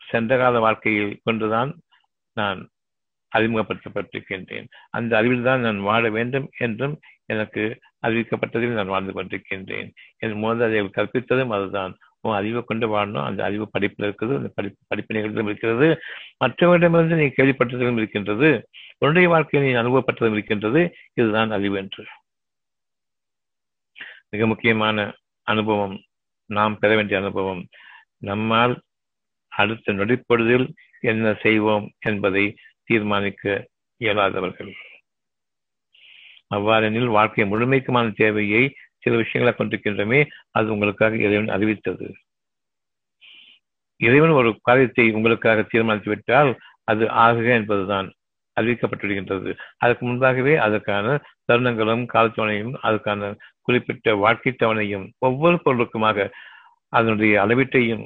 சென்ற 0.00 0.38
கால 0.38 0.58
வாழ்க்கையில் 0.58 1.20
கொண்டுதான் 1.24 1.70
நான் 2.36 2.60
அறிமுகப்படுத்தப்பட்டிருக்கின்றேன். 3.36 4.66
அந்த 4.90 5.16
அறிவில் 5.16 5.42
தான் 5.42 5.60
நான் 5.60 5.80
வாழ 5.80 6.10
வேண்டும் 6.10 6.50
என்றும் 6.58 7.00
எனக்கு 7.26 7.78
அறிவிக்கப்பட்டதில் 8.06 8.78
நான் 8.78 8.86
வாழ்ந்து 8.86 9.12
கொண்டிருக்கின்றேன். 9.12 9.92
என் 10.18 10.32
முதல் 10.32 10.68
அதை 10.68 10.82
கற்பித்ததும் 10.82 11.48
அதுதான். 11.48 11.96
உன் 12.20 12.34
அறிவை 12.34 12.62
கொண்டு 12.62 12.86
வாழணும். 12.88 13.24
அந்த 13.24 13.44
அறிவு 13.44 13.70
படிப்பில் 13.70 14.08
இருக்குது 14.10 14.36
அந்த 14.36 14.50
படிப்பு 14.54 14.84
படிப்பு 14.86 15.44
இருக்கிறது. 15.44 16.00
மற்றவரிடமிருந்து 16.44 17.16
நீ 17.16 17.24
கேள்விப்பட்டதிலும் 17.24 17.96
இருக்கின்றது. 17.96 18.68
உன்னுடைய 18.98 19.28
வாழ்க்கையை 19.28 19.72
நீ 19.72 19.78
அனுபவப்பட்டதும் 19.78 20.32
இருக்கின்றது. 20.32 20.94
இதுதான் 21.12 21.50
அறிவு 21.50 21.76
என்று 21.76 22.04
மிக 24.30 24.46
முக்கியமான 24.46 25.14
அனுபவம். 25.42 26.02
நாம் 26.46 26.78
பெற 26.78 26.94
வேண்டிய 26.94 27.18
அனுபவம். 27.18 27.66
நம்மால் 28.18 28.80
அடுத்த 29.48 29.92
நொடிப்பொழுதில் 29.92 30.68
என்ன 31.00 31.34
செய்வோம் 31.34 31.90
என்பதை 32.00 32.56
தீர்மானிக்க 32.88 33.44
இயலாதவர்கள். 34.00 34.72
அவ்வாறெனில் 36.56 37.14
வாழ்க்கை 37.16 37.44
முழுமைக்குமான 37.52 38.06
தேவையை 38.14 38.62
சில 39.02 39.16
விஷயங்களை 39.16 39.52
கொண்டிருக்கின்றமே 39.54 40.20
அது 40.50 40.72
உங்களுக்காக 40.74 41.16
இறைவன் 41.26 41.54
அறிவித்தது. 41.56 42.06
இறைவன் 44.00 44.34
ஒரு 44.40 44.50
காரியத்தை 44.62 45.04
உங்களுக்காக 45.18 45.64
தீர்மானித்து 45.72 46.10
விட்டால் 46.10 46.50
அது 46.84 47.04
ஆகுக 47.24 47.48
என்பதுதான் 47.60 48.08
அறிவிக்கப்பட்டிருக்கின்றது. 48.56 49.50
அதற்கு 49.76 50.02
முன்பாகவே 50.06 50.54
அதற்கான 50.66 51.06
தருணங்களும் 51.48 52.04
காலத்தவணையும் 52.14 52.72
அதற்கான 52.86 53.30
குறிப்பிட்ட 53.66 54.14
வாழ்க்கை 54.24 54.52
தவணையும் 54.54 55.06
ஒவ்வொரு 55.18 55.56
பொருளுக்குமாக 55.64 56.28
அதனுடைய 56.92 57.34
அளவீட்டையும் 57.44 58.04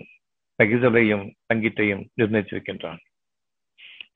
பகிர்தலையும் 0.58 1.24
பங்கீட்டையும் 1.48 2.02
நிர்ணயித்திருக்கின்றான். 2.20 3.00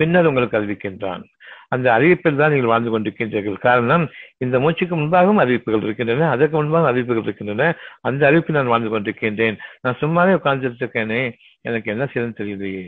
பின்னர் 0.01 0.29
உங்களுக்கு 0.31 0.59
அறிவிக்கின்றான். 0.59 1.23
அந்த 1.75 1.87
அறிவிப்பில் 1.97 2.41
தான் 2.41 2.53
நீங்கள் 2.55 2.73
வாழ்ந்து 2.73 2.91
கொண்டிருக்கின்றீர்கள். 2.93 3.57
காரணம் 3.67 4.05
இந்த 4.45 4.57
மூச்சுக்கு 4.65 4.95
முன்பாகவும் 5.01 5.41
அறிவிப்புகள் 5.45 5.87
இருக்கின்றன 5.87 6.29
அதற்கு 6.35 6.57
முன்பாகவும் 6.59 6.91
அறிவிப்புகள் 6.91 7.27
இருக்கின்றன. 7.27 7.65
அந்த 8.09 8.23
அறிவிப்பில் 8.29 8.59
நான் 8.59 8.73
வாழ்ந்து 8.73 8.93
கொண்டிருக்கின்றேன். 8.93 9.57
நான் 9.85 10.01
சும்மாவே 10.03 10.37
உட்கார்ந்துட்டு 10.39 10.85
இருக்கேனே 10.85 11.23
எனக்கு 11.69 11.91
என்ன 11.95 12.05
செய்யணும்னு 12.13 12.41
தெரியலையே. 12.43 12.85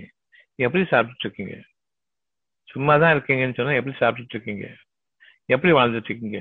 எப்படி 0.59 0.85
சாப்பிட்டுட்டு 0.93 1.27
இருக்கீங்க 1.27 1.57
சும்மா 2.69 2.95
தான் 3.03 3.13
இருக்கீங்கன்னு 3.15 3.59
சொன்னா 3.59 3.75
எப்படி 3.81 3.95
சாப்பிட்டுட்டு 4.01 4.37
இருக்கீங்க 4.37 4.65
எப்படி 5.49 5.73
வாழ்ந்துட்டு 5.77 6.11
இருக்கீங்க 6.11 6.39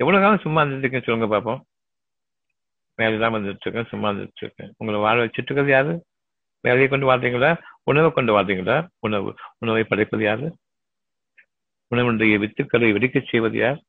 எவ்வளவு 0.00 0.22
காலம் 0.22 0.44
சும்மா 0.44 0.60
இருந்துட்டு 0.62 0.84
இருக்கேன்னு 0.84 1.06
சொல்லுங்க 1.06 1.28
பார்ப்போம் 1.34 1.60
வேலை 2.98 3.16
தான் 3.22 3.34
வந்துட்டு 3.36 3.64
இருக்கேன் 3.66 3.90
சும்மா 3.92 4.08
இருந்துட்டு 4.10 4.42
இருக்கேன் 4.44 4.70
உங்களை 4.80 4.98
வாழ 5.04 5.16
வச்சுட்டு 5.24 5.48
இருக்கிறது 5.48 5.72
யாரு? 5.76 5.92
வேலையை 6.60 6.88
கொண்டு 6.88 7.12
வாழ்றீங்களா 7.12 7.56
உணவை 7.82 8.10
கொண்டு 8.10 8.40
வாழ்றீங்களா 8.40 8.88
உணவு 8.98 9.34
உணவை 9.58 9.84
படைப்பது 9.84 10.24
யாரு? 10.24 10.56
உணவனுடைய 11.94 12.38
வித்துக்களை 12.38 12.92
வெடிக்கச் 12.92 13.28
செய்வது 13.28 13.58
யார்? 13.58 13.82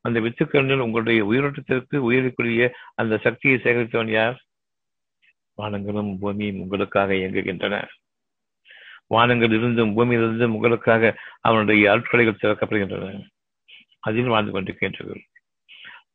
அந்த 0.00 0.20
வித்துக்களில் 0.20 0.78
உங்களுடைய 0.78 1.24
உயிரோட்டத்திற்கு 1.24 1.96
உயிருக்குரிய 2.10 2.70
அந்த 2.94 3.18
சக்தியை 3.18 3.58
சேகரித்தவன் 3.58 4.10
யார்? 4.10 4.42
வானங்களும் 5.58 6.16
பூமியும் 6.20 6.60
உங்களுக்காக 6.60 7.12
இயங்குகின்றன. 7.12 7.88
வானங்கள் 9.06 9.52
இருந்தும் 9.52 9.96
பூமியிலிருந்தும் 9.96 10.54
உங்களுக்காக 10.56 11.16
அவனுடைய 11.40 11.92
அருட்கொலைகள் 11.92 12.42
திறக்கப்படுகின்றன. 12.42 13.28
அதில் 14.00 14.26
வாழ்ந்து 14.26 14.52
கொண்டிருக்கின்றீர்கள் 14.52 15.22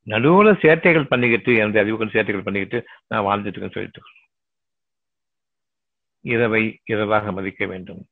நடுவுல 0.05 0.51
சேட்டைகள் 0.61 1.07
பண்ணிக்கிட்டு 1.07 1.55
என்னுடைய 1.55 1.81
அறிவுகள் 1.81 2.07
சேட்டைகள் 2.07 2.43
பண்ணிக்கிட்டு 2.43 2.87
நான் 3.07 3.23
வாழ்ந்துட்டு 3.23 3.47
இருக்கேன்னு 3.47 3.71
சொல்லிட்டு. 3.71 4.01
இரவை 6.21 6.79
இரவாக 6.85 7.31
மதிக்க 7.31 7.65
வேண்டும். 7.65 8.05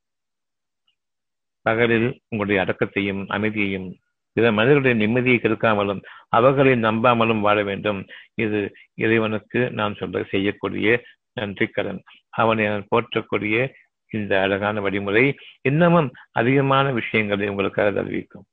பகலில் 1.62 2.20
உங்களுடைய 2.28 2.60
அடக்கத்தையும் 2.62 3.24
அமைதியையும் 3.28 3.96
பிற 4.32 4.52
மனிதர்களுடைய 4.52 5.08
நிம்மதியை 5.08 5.40
கெடுக்காமலும் 5.40 6.02
அவர்களை 6.28 6.72
நம்பாமலும் 6.72 7.40
வாழ 7.40 7.62
வேண்டும். 7.62 8.06
இது 8.34 8.74
இறைவனுக்கு 8.94 9.70
நான் 9.70 9.94
சொல்ல 9.94 10.22
செய்யக்கூடிய 10.22 11.04
நன்றி 11.32 11.66
கடன். 11.66 12.02
அவனை 12.28 12.66
நான் 12.66 12.86
போற்றக்கூடிய 12.96 13.72
இந்த 14.10 14.40
அழகான 14.40 14.80
வழிமுறை 14.80 15.36
இன்னமும் 15.60 16.12
அதிகமான 16.30 16.92
விஷயங்களை 16.92 17.48
உங்களுக்காக 17.48 18.00
அறிவிக்கும் 18.00 18.44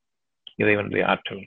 இறைவனுடைய 0.54 1.06
ஆற்றல். 1.06 1.46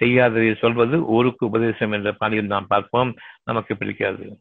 செய்யாததை 0.00 0.56
சொல்வது 0.56 1.04
ஊருக்கு 1.04 1.46
உபதேசம் 1.46 1.92
என்ற 1.92 2.12
பாணியில் 2.12 2.46
நாம் 2.46 2.66
பார்ப்போம். 2.66 3.14
நமக்கு 3.44 3.76
பிடிக்காது. 3.76 4.40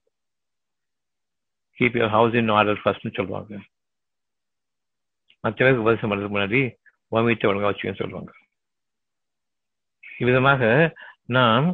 Keep 1.79 1.97
your 1.99 2.15
house 2.17 2.33
in 2.33 2.49
order 2.49 2.81
ஃபர்ஸ்ட்னு 2.83 3.13
சொல்லுவாங்க. 3.13 3.59
மற்றவருக்கு 5.39 5.83
உபதேசம் 5.83 6.11
பண்ணுறதுக்கு 6.11 6.37
முன்னாடி 6.37 6.61
உன் 7.07 7.23
வீட்டை 7.23 7.49
ஒழுங்காக 7.49 7.71
வச்சுக்கன்னு 7.71 7.95
சொல்லுவாங்க. 7.95 8.31
இவ்விதமாக 10.17 10.93
நாம் 11.25 11.67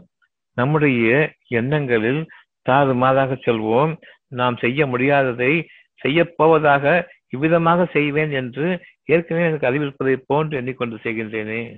நம்முடைய 0.53 1.35
எண்ணங்களில் 1.47 2.21
தாறுமாறாக 2.69 3.37
செல்வோம். 3.45 3.93
நாம் 4.27 4.57
செய்ய 4.57 4.85
முடியாததை 4.85 5.67
செய்யப்போவதாக 6.03 6.85
இவ்விதமாக 7.29 7.85
செய்வேன் 7.85 8.31
என்று 8.31 8.65
ஏற்கனவே 9.05 9.47
எனக்கு 9.47 9.69
அறிவிப்பதை 9.69 10.15
போன்று 10.27 10.57
எண்ணிக்கொண்டு 10.57 10.95
செய்கின்றேனே. 10.95 11.77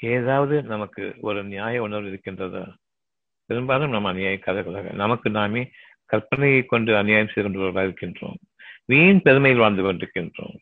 ஏதாவது 0.00 0.62
நமக்கு 0.62 1.14
ஒரு 1.20 1.44
நியாய 1.44 1.82
உணர்வு 1.82 2.08
இருக்கின்றதா? 2.10 2.64
பெரும்பாலும் 3.50 3.94
நாம் 3.94 4.10
அநியாயக்காரர்களாக 4.10 4.92
நமக்கு 5.02 5.28
நாமே 5.30 5.62
கற்பனையை 6.10 6.60
கொண்டு 6.66 6.90
அநியாயம் 6.96 7.30
செய்து 7.32 7.44
கொண்டவர்களாக 7.44 7.88
இருக்கின்றோம். 7.88 8.38
வீண் 8.84 9.24
பெருமையில் 9.24 9.62
வாழ்ந்து 9.62 9.82
கொண்டிருக்கின்றோம். 9.82 10.56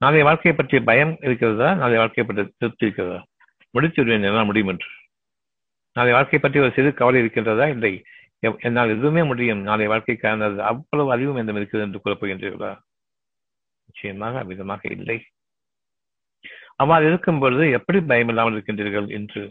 நாளைய 0.00 0.24
வாழ்க்கையை 0.24 0.54
பற்றிய 0.58 0.80
பயம் 0.82 1.14
இருக்கிறதா? 1.20 1.68
நாளைய 1.74 2.00
வாழ்க்கையை 2.02 2.24
பற்றி 2.28 2.42
திருப்தி 2.58 2.86
இருக்கிறதா? 2.86 3.18
முடித்து 3.74 3.98
விடுவேன். 4.02 4.26
என்னால் 4.28 4.48
முடியும் 4.50 4.70
என்று. 4.72 4.90
நாளை 5.96 6.12
வாழ்க்கை 6.12 6.38
பற்றி 6.40 6.58
ஒரு 6.60 6.72
சிறு 6.76 6.90
கவலை 6.94 7.20
இருக்கின்றதா? 7.22 7.66
இல்லை. 7.68 7.92
என்னால் 8.66 8.94
எதுவுமே 8.96 9.22
முடியும். 9.22 9.62
நாளை 9.62 9.86
வாழ்க்கைக்கான 9.88 10.48
அவ்வளவு 10.70 11.12
அறிவும் 11.12 11.40
என்னும் 11.42 11.56
இருக்கிறது 11.56 11.86
என்று 11.86 12.02
கூறப்படுகின்றீர்களா 12.04 12.72
நிச்சயமாக 13.88 14.44
அவ்விதமாக 14.44 14.82
இல்லை. 14.90 15.18
அவ்வாறு 16.76 17.06
இருக்கும் 17.06 17.40
பொழுது 17.42 17.64
எப்படி 17.70 17.98
பயமில்லாமல் 18.10 18.56
இருக்கின்றீர்கள் 18.56 19.08
என்று 19.18 19.42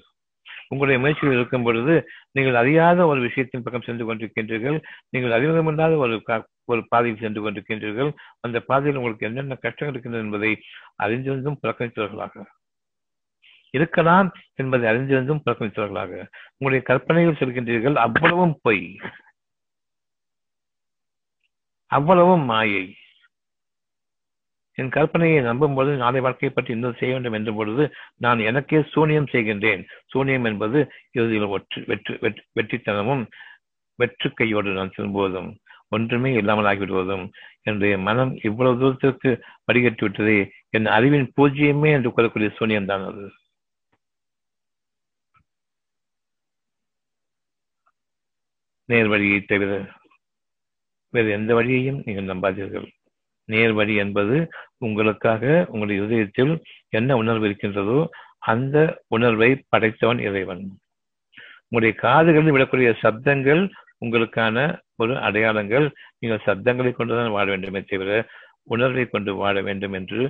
உங்களுடைய 0.68 1.02
முயற்சிகள் 1.02 1.36
இருக்கும் 1.36 1.64
பொழுது 1.64 2.10
நீங்கள் 2.32 2.56
அறியாத 2.56 3.06
ஒரு 3.06 3.20
விஷயத்தின் 3.28 3.64
பக்கம் 3.64 3.82
சென்று 3.82 4.16
கொண்டிருக்கின்றீர்கள். 4.16 4.82
நீங்கள் 5.10 5.36
அறிமுகமில்லாத 5.38 5.96
ஒரு 5.96 6.22
ஒரு 6.66 6.88
பாதையில் 6.88 7.20
சென்று 7.20 7.42
கொண்டிருக்கின்றீர்கள். 7.42 8.12
அந்த 8.40 8.60
பாதையில் 8.60 8.98
உங்களுக்கு 8.98 9.28
என்னென்ன 9.28 9.56
கஷ்டங்கள் 9.56 10.02
இருக்கின்றன 10.02 10.26
என்பதை 10.26 10.52
அறிந்திருந்தும் 11.04 11.60
புறக்கணித்தவர்களாக. 11.64 12.44
இருக்கலாம் 13.70 14.34
என்பதை 14.56 14.92
அறிந்திருந்தும் 14.92 15.42
புறக்கணித்தவர்களாக. 15.46 16.12
உங்களுடைய 16.58 16.82
கற்பனையில் 16.82 17.40
செல்கின்றீர்கள் 17.40 17.96
அவ்வளவும் 17.96 18.60
பொய். 18.62 19.00
அவ்வளவும் 21.92 22.46
மாயை. 22.46 22.96
என் 24.78 24.92
கற்பனையை 24.96 25.38
நம்பும் 25.48 25.76
பொழுது 25.78 25.94
நாளை 26.02 26.20
வாழ்க்கையை 26.26 26.52
பற்றி 26.54 26.72
இன்னும் 26.76 26.98
செய்ய 27.00 27.14
வேண்டும் 27.14 27.38
என்ற 27.38 27.52
பொழுது 27.60 27.84
நான் 28.26 28.40
எனக்கே 28.50 28.80
சூனியம் 28.94 29.30
செய்கின்றேன். 29.34 29.82
சூனியம் 30.14 30.48
என்பது 30.50 30.80
இறுதியில் 31.18 31.48
வெற்றி 31.54 31.82
வெற்றி 31.92 32.44
வெற்றித்தனமும் 32.58 33.24
வெற்று 34.00 34.30
கையோடு 34.40 34.78
நான் 34.80 34.94
திரும்புவதும் 34.98 35.50
ஒன்றுமே 35.96 36.30
இல்லாமல் 36.40 36.70
ஆகிவிடுவதும் 36.72 37.26
என்னுடைய 37.68 37.96
மனம் 38.08 38.32
இவ்வளவு 38.48 38.80
தூரத்திற்கு 38.82 39.30
வடிகட்டி 39.68 40.04
விட்டதே 40.06 40.38
என் 40.78 40.90
அறிவின் 40.98 41.28
பூஜ்ஜியமே 41.38 41.92
என்று 41.98 42.10
கூறக்கூடிய 42.16 42.50
சூனியம் 42.58 42.90
தான் 42.92 43.06
அது. 43.10 43.26
நேர் 48.90 49.12
வழியை 49.14 49.40
தவிர 49.52 49.72
வேறு 51.14 51.30
எந்த 51.38 51.52
வழியையும் 51.60 52.00
நீங்கள் 52.06 52.30
நம்பாதீர்கள். 52.32 52.88
நேர் 53.52 53.74
வழி 53.80 53.94
என்பது 54.04 54.38
உங்களுக்காக 54.86 55.44
உங்களுடைய 55.72 56.04
இதயத்தில் 56.04 56.54
என்ன 56.98 57.18
உணர்வு 57.22 57.46
இருக்கின்றதோ 57.46 58.00
அந்த 58.52 58.78
உணர்வை 59.16 59.50
படைத்தவன் 59.70 60.20
இறைவன். 60.28 60.64
உங்களுடைய 61.68 61.94
காதுகளில் 62.04 62.56
விடக்கூடிய 62.56 62.90
சப்தங்கள் 63.04 63.64
உங்களுக்கான 64.06 64.58
ஒரு 64.96 65.14
அடையாளங்கள். 65.28 65.86
நீங்கள் 66.20 66.46
சப்தங்களை 66.46 66.92
கொண்டுதான் 66.92 67.36
வாழ 67.38 67.46
வேண்டுமே 67.50 67.82
தவிர 67.82 68.20
உணர்வை 68.76 69.06
கொண்டு 69.10 69.32
வாழ 69.36 69.56
வேண்டும் 69.68 69.96
என்று 70.00 70.22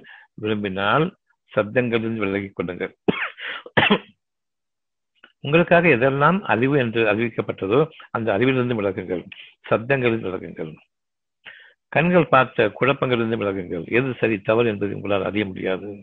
விரும்பினால் 0.41 1.05
சப்தங்களிலிருந்து 1.51 2.23
விலகிக் 2.25 2.57
கொள்ளுங்கள். 2.57 2.93
உங்களுக்காக 5.43 5.89
எதெல்லாம் 5.97 6.37
அறிவு 6.53 6.75
என்று 6.83 7.01
அறிவிக்கப்பட்டதோ 7.11 7.79
அந்த 8.15 8.27
அறிவிலிருந்து 8.37 8.77
விலகுங்கள். 8.79 9.23
சப்தங்களில் 9.69 10.25
விலகுங்கள். 10.27 10.71
கண்கள் 11.89 12.27
பார்த்த 12.27 12.71
குழப்பங்களிலிருந்து 12.79 13.37
விலகுங்கள். 13.37 13.91
எது 13.91 14.13
சரி 14.19 14.39
தவறு 14.39 14.67
என்பதை 14.67 14.95
உங்களால் 14.95 15.23
அறிய 15.23 15.45
முடியாது. 15.45 16.01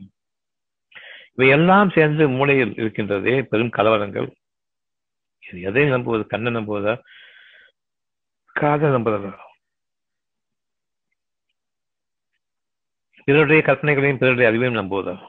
இவை 1.35 1.49
எல்லாம் 1.49 1.91
சேர்ந்து 1.91 2.29
மூளையில் 2.29 2.73
இருக்கின்றதே 2.73 3.43
பெரும் 3.43 3.71
கலவரங்கள். 3.73 4.31
இது 5.49 5.61
எதை 5.61 5.89
நம்புவது 5.89 6.27
கண்ணை 6.27 6.53
நம்புவதா? 6.53 7.01
காதல் 8.53 8.91
நம்புவதா? 8.91 9.39
பிறருடைய 13.25 13.63
கற்பனைகளையும் 13.67 14.17
பிறருடைய 14.17 14.51
அறிவையும் 14.51 14.79
நம்புவதா? 14.83 15.27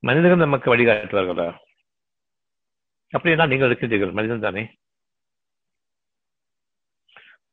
மனிதர்கள் 0.00 0.38
நமக்கு 0.38 0.76
வழிகாட்டுவார்களா? 0.76 1.56
அப்படின்னா 3.12 3.48
நீங்கள் 3.48 3.70
இருக்கின்றீர்கள் 3.70 4.12
மனிதன் 4.12 4.40
தானே. 4.40 4.76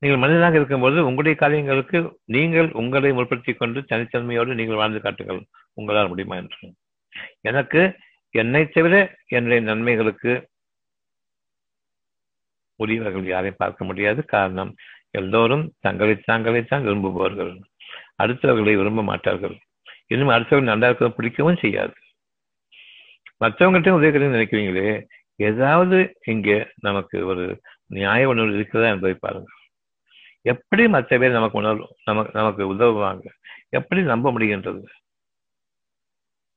நீங்கள் 0.06 0.24
மனிதனாக 0.24 0.56
இருக்கும்போது 0.56 0.98
உங்களுடைய 1.06 1.36
காரியங்களுக்கு 1.38 2.00
நீங்கள் 2.26 2.68
உங்களை 2.72 3.10
முற்படுத்திக் 3.12 3.58
கொண்டு 3.58 3.80
தனித்தன்மையோடு 3.82 4.52
நீங்கள் 4.60 4.80
வாழ்ந்து 4.82 5.00
காட்டுங்கள். 5.02 5.40
உங்களால் 5.74 6.08
முடியுமா 6.08 6.36
என்று. 6.36 6.68
எனக்கு 7.42 7.82
என்னை 8.36 8.62
தவிர 8.68 9.16
என்னுடைய 9.28 9.62
நன்மைகளுக்கு 9.70 10.34
உரியவர்கள் 12.76 13.26
யாரையும் 13.26 13.62
பார்க்க 13.64 13.90
முடியாது. 13.90 14.26
காரணம் 14.26 14.72
எல்லோரும் 15.12 15.66
தங்களை 15.80 16.16
தாங்களைத்தான் 16.32 16.86
விரும்புபவர்கள். 16.88 17.52
அடுத்தவர்களை 18.24 18.76
விரும்ப 18.82 19.04
மாட்டார்கள். 19.04 19.58
இன்னும் 20.08 20.30
அடுத்தவர்கள் 20.30 20.72
நல்லா 20.74 20.90
இருக்கிறத 20.90 21.14
பிடிக்கவும் 21.20 21.62
செய்யாது. 21.66 21.94
மற்றவங்கள்ட்ட 23.44 23.98
உதவி 24.00 24.26
நினைக்கிறீங்களே 24.38 24.90
ஏதாவது 25.36 25.98
இங்கே 26.26 26.68
நமக்கு 26.82 27.26
ஒரு 27.26 27.46
நியாய 27.88 28.28
உணர்வு 28.28 28.56
இருக்கிறதா 28.56 28.94
என்பதை 28.94 29.18
பாருங்கள். 29.20 29.60
எப்படி 30.46 30.88
மற்ற 30.88 31.18
பேர் 31.18 31.32
நமக்கு 31.32 31.58
உணர்வு 31.58 31.96
நமக்கு 32.06 32.32
நமக்கு 32.34 32.74
உதவுவாங்க? 32.74 33.26
எப்படி 33.70 34.02
நம்ப 34.02 34.32
முடிகின்றது? 34.32 34.84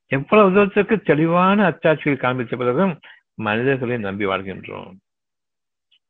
எவ்வளவு 0.06 0.50
உதவத்திற்கு 0.50 1.00
தெளிவான 1.00 1.70
அச்சாட்சிகள் 1.70 2.16
காண்பித்த 2.16 2.56
பிறகும் 2.56 3.00
மனிதர்களை 3.34 3.98
நம்பி 3.98 4.26
வாழ்கின்றோம். 4.26 4.96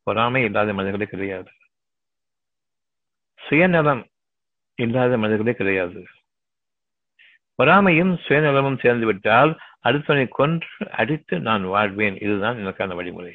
பொறாமை 0.02 0.44
இல்லாத 0.44 0.72
மனிதர்களே 0.72 1.10
கிடையாது. 1.10 1.50
சுயநலம் 3.36 4.08
இல்லாத 4.74 5.16
மனிதர்களே 5.18 5.56
கிடையாது. 5.56 6.06
பொறாமையும் 7.54 8.14
சுயநலமும் 8.14 8.80
சேர்ந்து 8.80 9.06
விட்டால் 9.06 9.58
அடுத்தவனை 9.84 10.28
கொன்று 10.28 10.90
அடித்து 10.90 11.40
நான் 11.40 11.64
வாழ்வேன். 11.64 12.18
இதுதான் 12.20 12.56
எனக்கான 12.56 12.94
வழிமுறை. 12.94 13.34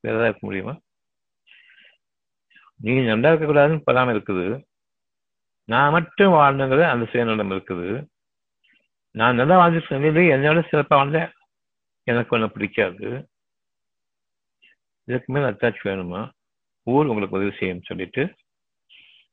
வேற 0.00 0.22
இருக்க 0.22 0.38
முடியுமா? 0.40 0.78
நீ 2.82 2.92
நல்லா 3.00 3.32
இருக்கக்கூடாதுன்னு 3.32 3.82
பொறாமை 3.84 4.14
இருக்குது. 4.16 4.64
நான் 5.64 5.90
மட்டும் 5.90 6.32
வாழ்ந்துங்கிற 6.32 6.82
அந்த 6.82 7.04
சுயநலம் 7.10 7.50
இருக்குது. 7.50 8.06
நான் 9.10 9.34
நல்லா 9.34 9.56
வாழ்ந்துட்டு 9.60 9.98
நிலையிலே 9.98 10.34
என்னோட 10.34 10.68
சிறப்பாக 10.68 11.02
வாழ்ந்த 11.02 11.32
எனக்கு 12.02 12.36
ஒன்றும் 12.36 12.52
பிடிக்காது. 12.52 13.28
இதுக்கு 15.04 15.32
மேல் 15.32 15.42
அட்டாச் 15.42 15.82
வேணுமா? 15.84 16.30
ஊர் 16.82 17.06
உங்களுக்கு 17.06 17.36
உதவி 17.36 17.54
செய்யும் 17.58 17.82
சொல்லிட்டு. 17.82 18.34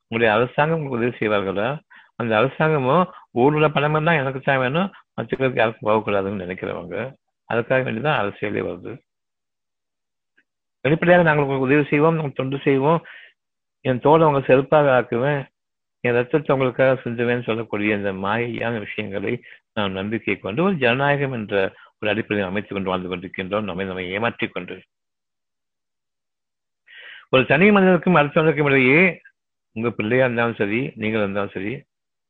உங்களுடைய 0.08 0.44
அரசாங்கம் 0.44 0.82
உங்களுக்கு 0.82 0.98
உதவி 1.00 1.18
செய்வார்களா? 1.18 1.80
அந்த 2.16 2.38
அரசாங்கமும் 2.38 3.12
ஊர்ல 3.32 3.70
பணம் 3.70 4.04
தான் 4.04 4.20
எனக்கு 4.22 4.40
தான் 4.40 4.58
வேணும். 4.58 4.92
மற்றவர்களுக்கு 5.14 5.62
யாருக்கும் 5.62 5.90
போகக்கூடாதுன்னு 5.90 6.44
நினைக்கிறவங்க. 6.46 7.14
அதுக்காக 7.54 7.82
வேண்டிதான் 7.88 8.20
அரசியலே 8.22 8.64
வருது. 8.70 8.98
வெளிப்படையாக 10.82 11.28
நாங்கள் 11.28 11.46
உங்களுக்கு 11.46 11.74
உதவி 11.74 11.90
செய்வோம் 11.90 12.16
நாங்கள் 12.16 12.38
தொண்டு 12.40 12.60
செய்வோம். 12.64 13.02
என் 13.86 14.00
தோலை 14.00 14.28
உங்க 14.28 14.42
செருப்பாக 14.48 14.88
ஆக்குவேன் 14.98 15.42
என் 16.04 16.14
ரத்தத்தை 16.14 16.56
உங்களுக்காக 16.56 16.94
சிந்துவேன்னு 17.04 17.44
சொல்லக்கூடிய 17.44 17.96
இந்த 17.96 18.12
மாயையான 18.26 18.74
விஷயங்களை 18.80 19.34
நாம் 19.74 19.92
நம்பிக்கை 19.92 20.36
கொண்டு 20.40 20.64
ஒரு 20.64 20.76
ஜனநாயகம் 20.76 21.32
என்ற 21.32 21.56
ஒரு 22.00 22.10
அடிப்படையில் 22.12 22.50
அமைத்துக் 22.50 22.76
கொண்டு 22.76 22.90
வாழ்ந்து 22.90 23.10
கொண்டிருக்கின்றோம். 23.10 23.68
நம்மை 23.70 23.86
நம்மை 23.86 24.06
ஏமாற்றிக் 24.12 24.54
கொண்டு. 24.54 24.76
ஒரு 27.30 27.44
தனி 27.46 27.66
மனிதனுக்கும் 27.72 28.20
அடுத்தவனுக்கும் 28.20 28.70
இடையே 28.70 29.02
உங்க 29.76 29.90
பிள்ளையா 29.90 30.24
இருந்தாலும் 30.24 30.56
சரி 30.56 30.80
நீங்கள் 30.96 31.22
இருந்தாலும் 31.22 31.54
சரி 31.54 31.74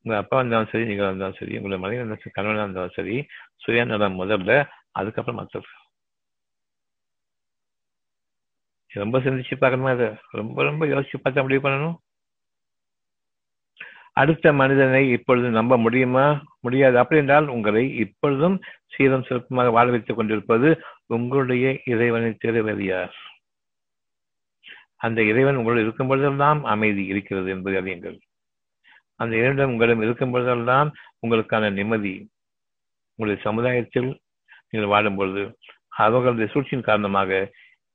உங்க 0.06 0.18
அப்பா 0.18 0.40
இருந்தாலும் 0.40 0.72
சரி 0.72 0.86
நீங்கள் 0.86 1.08
இருந்தாலும் 1.08 1.40
சரி 1.40 1.54
உங்களை 1.58 1.78
மனைவி 1.80 2.00
இருந்தாலும் 2.00 2.24
சரி 2.24 2.36
கணவனாக 2.38 2.66
இருந்தாலும் 2.66 2.98
சரி 2.98 3.16
சுயநலம் 3.56 4.20
முதல்ல 4.22 4.52
அதுக்கப்புறம் 4.92 5.40
மற்றது 5.40 5.70
ரொம்ப 8.94 9.20
சிந்திச்சு 9.20 9.56
பார்க்கணுமா 9.60 9.90
அது 9.90 10.16
ரொம்ப 10.30 10.64
ரொம்ப 10.64 10.86
யோசிச்சு 10.86 11.16
பார்த்தா 11.24 11.42
முடிவு 11.42 11.70
பண்ணணும். 11.70 11.96
அடுத்த 14.14 14.54
மனிதனை 14.54 15.12
இப்பொழுது 15.12 15.50
நம்ப 15.50 15.78
முடியுமா? 15.78 16.44
முடியாது. 16.60 16.98
அப்படி 16.98 17.22
என்றால் 17.22 17.48
உங்களை 17.48 17.96
இப்பொழுதும் 17.96 18.62
சீரம் 18.86 19.26
சிறப்புமாக 19.30 19.72
வாழ 19.72 19.90
வைத்துக் 19.90 20.16
கொண்டிருப்பது 20.16 20.82
உங்களுடைய 21.06 21.80
இறைவனை 21.86 22.38
தேர்வது 22.46 22.80
யார்? 22.80 23.16
அந்த 24.98 25.24
இறைவன் 25.24 25.56
உங்களுடன் 25.56 25.84
இருக்கும் 25.84 26.08
பொழுதெல்லாம் 26.08 26.64
அமைதி 26.64 27.06
இருக்கிறது 27.06 27.50
என்பதை 27.50 27.82
அறியுங்கள். 27.82 28.20
அந்த 29.16 29.36
இறைவன் 29.36 29.66
உங்களிடம் 29.66 30.02
இருக்கும் 30.02 30.32
பொழுதெல்லாம் 30.32 30.94
உங்களுக்கான 31.28 31.72
நிம்மதி. 31.72 32.30
உங்களுடைய 33.16 33.52
சமுதாயத்தில் 33.52 34.20
நீங்கள் 34.70 34.90
வாழும் 34.90 35.16
பொழுது 35.16 35.58
அவர்களுடைய 35.90 36.54
சூழ்ச்சியின் 36.54 36.84
காரணமாக 36.84 37.52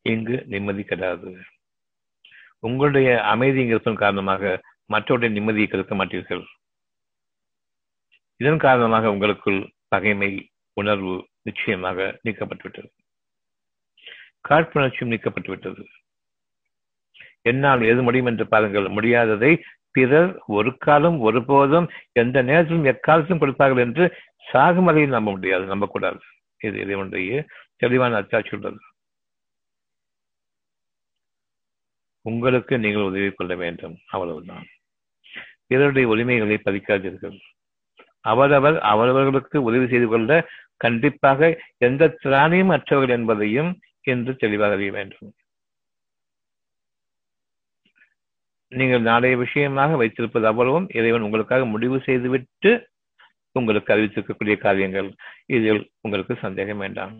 இங்கு 0.08 0.36
நிம்மதி 0.46 0.82
கிடையாது 0.82 1.30
உங்களுடைய 2.60 3.08
அமைதி 3.22 3.62
காரணமாக 3.94 4.62
மற்றவருடைய 4.92 5.30
நிம்மதியை 5.36 5.66
கெடுக்க 5.68 5.94
மாட்டீர்கள். 5.94 6.44
இதன் 8.40 8.64
காரணமாக 8.66 9.10
உங்களுக்குள் 9.10 9.60
பகைமை 9.88 10.30
உணர்வு 10.80 11.14
நிச்சயமாக 11.42 12.20
நீக்கப்பட்டுவிட்டது. 12.24 12.90
காழ்ப்புணர்ச்சியும் 14.48 15.12
நீக்கப்பட்டுவிட்டது. 15.12 15.82
என்னால் 17.42 17.82
எது 17.82 18.02
முடியும் 18.02 18.26
என்று 18.26 18.44
பாருங்கள். 18.46 18.86
முடியாததை 18.96 19.52
பிறர் 19.90 20.30
ஒரு 20.46 20.70
காலம் 20.76 21.18
ஒருபோதும் 21.20 21.86
எந்த 22.12 22.36
நேரத்திலும் 22.42 22.88
எக்காலத்திலும் 22.92 23.42
கொடுப்பார்கள் 23.42 23.84
என்று 23.86 24.04
சாகும் 24.50 24.84
வரையில் 24.84 25.16
நம்ப 25.16 25.30
முடியாது 25.30 25.64
நம்பக்கூடாது. 25.64 26.20
இது 26.58 26.76
இதனுடைய 26.80 27.46
தெளிவான 27.76 28.16
அச்சாட்சி 28.16 28.56
உள்ளது. 28.56 28.80
உங்களுக்கு 32.28 32.78
நீங்கள் 32.78 33.02
உதவி 33.02 33.30
கொள்ள 33.30 33.54
வேண்டும். 33.54 33.96
அவ்வளவுதான். 34.10 34.66
பிறருடைய 35.66 36.08
உரிமைகளை 36.08 36.56
பதிக்காதீர்கள் 36.64 37.36
அவரவர் 38.20 38.78
அவரவர்களுக்கு 38.80 39.62
உதவி 39.62 39.86
செய்து 39.88 40.06
கொள்ள 40.06 40.48
கண்டிப்பாக 40.76 41.60
எந்த 41.78 42.16
திராணியும் 42.24 42.72
அற்றவர்கள் 42.72 43.16
என்பதையும் 43.16 43.70
என்று 44.02 44.36
தெளிவாக 44.36 44.72
அறிய 44.72 44.92
வேண்டும். 44.92 45.32
நீங்கள் 48.68 49.00
நாளைய 49.00 49.36
விஷயமாக 49.36 49.96
வைத்திருப்பது 49.96 50.46
அவ்வளவும். 50.46 50.88
இறைவன் 50.88 51.26
உங்களுக்காக 51.26 51.64
முடிவு 51.64 52.00
செய்துவிட்டு 52.00 52.88
உங்களுக்கு 53.52 53.94
அறிவித்திருக்கக்கூடிய 53.94 54.56
காரியங்கள். 54.56 55.14
இதில் 55.46 55.90
உங்களுக்கு 56.00 56.36
சந்தேகம் 56.36 56.78
வேண்டாம். 56.78 57.14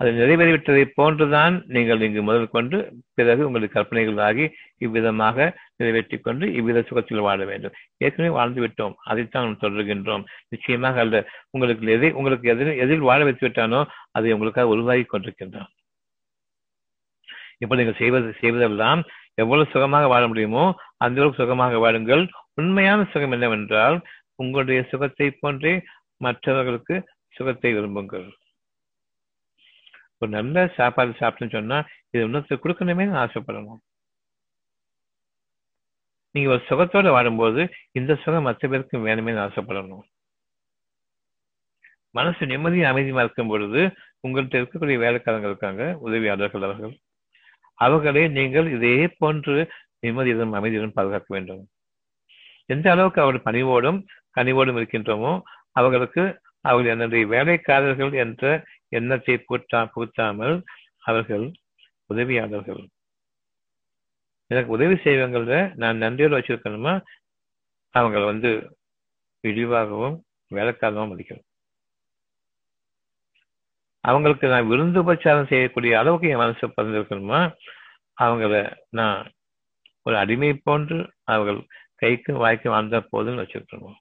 அது 0.00 0.10
நிறைவேறிவிட்டதை 0.18 0.84
போன்றுதான் 0.98 1.54
நீங்கள் 1.74 2.04
இங்கு 2.06 2.20
முதல் 2.28 2.46
கொண்டு 2.54 2.76
பிறகு 3.16 3.42
உங்களுக்கு 3.48 3.76
கற்பனைகள் 3.76 4.20
ஆகி 4.28 4.44
இவ்விதமாக 4.84 5.46
நிறைவேற்றிக் 5.80 6.24
கொண்டு 6.26 6.44
இவ்வித 6.58 6.82
சுகத்தில் 6.90 7.26
வாழ 7.26 7.40
வேண்டும். 7.50 7.74
ஏற்கனவே 8.04 8.30
வாழ்ந்து 8.38 8.60
விட்டோம். 8.64 8.94
அதைத்தான் 9.10 9.58
தொடர்கின்றோம். 9.64 10.24
நிச்சயமாக 10.54 11.00
அல்ல 11.04 11.16
உங்களுக்கு 11.54 11.92
எதை 11.96 12.10
உங்களுக்கு 12.20 12.48
எதில் 12.54 12.80
எதில் 12.84 13.06
வாழ 13.10 13.20
வைத்து 13.28 13.44
விட்டானோ 13.46 13.82
அதை 14.18 14.32
உங்களுக்காக 14.36 14.74
உருவாகி 14.76 15.04
கொண்டிருக்கின்றான் 15.12 15.70
இப்போ 17.62 17.74
நீங்கள் 17.78 18.00
செய்வது 18.02 18.28
செய்வதெல்லாம் 18.42 19.00
எவ்வளவு 19.42 19.72
சுகமாக 19.72 20.06
வாழ 20.12 20.24
முடியுமோ 20.30 20.64
அந்த 21.04 21.18
அளவுக்கு 21.20 21.42
சுகமாக 21.42 21.78
வாழுங்கள். 21.84 22.22
உண்மையான 22.60 23.00
சுகம் 23.12 23.34
என்னவென்றால் 23.36 23.96
உங்களுடைய 24.42 24.80
சுகத்தை 24.92 25.26
போன்றே 25.42 25.74
மற்றவர்களுக்கு 26.26 26.96
சுகத்தை 27.34 27.70
விரும்புங்கள். 27.76 28.28
ஒரு 30.22 30.30
நல்ல 30.36 30.62
சாப்பாடு 30.78 31.12
சாப்பிட்டுன்னு 31.20 31.56
சொன்னா 31.56 31.76
இது 32.12 32.24
இன்னொருத்தர் 32.26 32.62
கொடுக்கணுமே 32.64 33.04
ஆசைப்படணும். 33.24 33.80
நீங்க 36.34 36.48
ஒரு 36.54 36.62
சுகத்தோட 36.70 37.08
வாடும்போது 37.14 37.62
இந்த 37.98 38.12
சுகம் 38.22 38.46
மற்ற 38.48 38.68
பேருக்கும் 38.72 39.06
வேணுமே 39.08 39.32
ஆசைப்படணும். 39.44 40.02
மனசு 42.18 42.44
நிம்மதியும் 42.52 42.90
அமைதியுமா 42.90 43.24
இருக்கும் 43.24 43.50
பொழுது 43.52 43.80
உங்கள்கிட்ட 44.26 44.60
இருக்கக்கூடிய 44.60 44.96
வேலைக்காரங்க 45.04 45.48
இருக்காங்க 45.50 45.82
உதவியாளர்கள் 46.06 46.66
அவர்கள். 46.68 46.94
அவர்களே 47.84 48.24
நீங்கள் 48.38 48.68
இதே 48.76 48.96
போன்று 49.20 49.54
நிம்மதியுடன் 50.04 50.58
அமைதியுடன் 50.60 50.96
பாதுகாக்க 50.98 51.28
வேண்டும். 51.36 51.62
எந்த 52.74 52.86
அளவுக்கு 52.94 53.20
அவர் 53.24 53.38
பணிவோடும் 53.46 53.98
கனிவோடும் 54.38 54.78
இருக்கின்றோமோ 54.80 55.32
அவர்களுக்கு 55.78 56.22
அவர்கள் 56.68 56.92
என்னுடைய 56.94 57.24
வேலைக்காரர்கள் 57.34 58.12
என்ற 58.24 58.44
எண்ணத்தை 58.98 59.34
பூட்டா 59.48 59.80
பூத்தாமல் 59.94 60.56
அவர்கள் 61.08 61.44
உதவியாளர்கள். 62.10 62.82
எனக்கு 64.50 64.70
உதவி 64.76 64.96
செய்வங்கள 65.06 65.58
நான் 65.82 66.02
நன்றியோடு 66.04 66.38
வச்சிருக்கணுமா? 66.38 66.94
அவங்க 67.94 68.18
வந்து 68.30 68.50
இழிவாகவும் 69.44 70.16
வேலைக்காகவும் 70.56 71.12
மதிக்கணும் 71.12 71.46
அவங்களுக்கு 74.04 74.46
நான் 74.52 74.68
விருந்து 74.70 74.98
உபச்சாரம் 75.02 75.50
செய்யக்கூடிய 75.52 75.92
அளவுக்கு 76.00 76.28
என் 76.32 76.42
மனசு 76.42 76.66
பறந்திருக்கணுமா 76.68 77.40
அவங்கள 78.22 78.54
நான் 78.98 79.18
ஒரு 80.06 80.16
அடிமை 80.22 80.50
போன்று 80.66 80.98
அவர்கள் 81.32 81.58
கைக்கும் 82.02 82.42
வாய்க்கும் 82.42 82.74
வாழ்ந்த 82.74 83.00
போதுன்னு 83.12 83.42
வச்சிருக்கணுமா? 83.42 83.92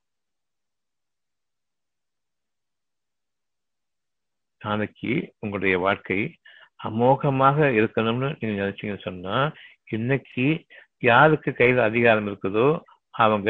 நாளைக்கு 4.64 5.34
உங்களுடைய 5.40 5.80
வாழ்க்கை 5.80 6.20
அமோகமாக 6.84 7.58
இருக்கணும்னு 7.80 8.30
நீங்க 8.40 8.64
நினைச்சீங்கன்னு 8.64 9.02
சொன்னா 9.02 9.36
இன்னைக்கு 9.86 10.66
யாருக்கு 11.00 11.54
கையில் 11.54 11.80
அதிகாரம் 11.80 12.28
இருக்குதோ 12.28 12.68
அவங்க 13.14 13.50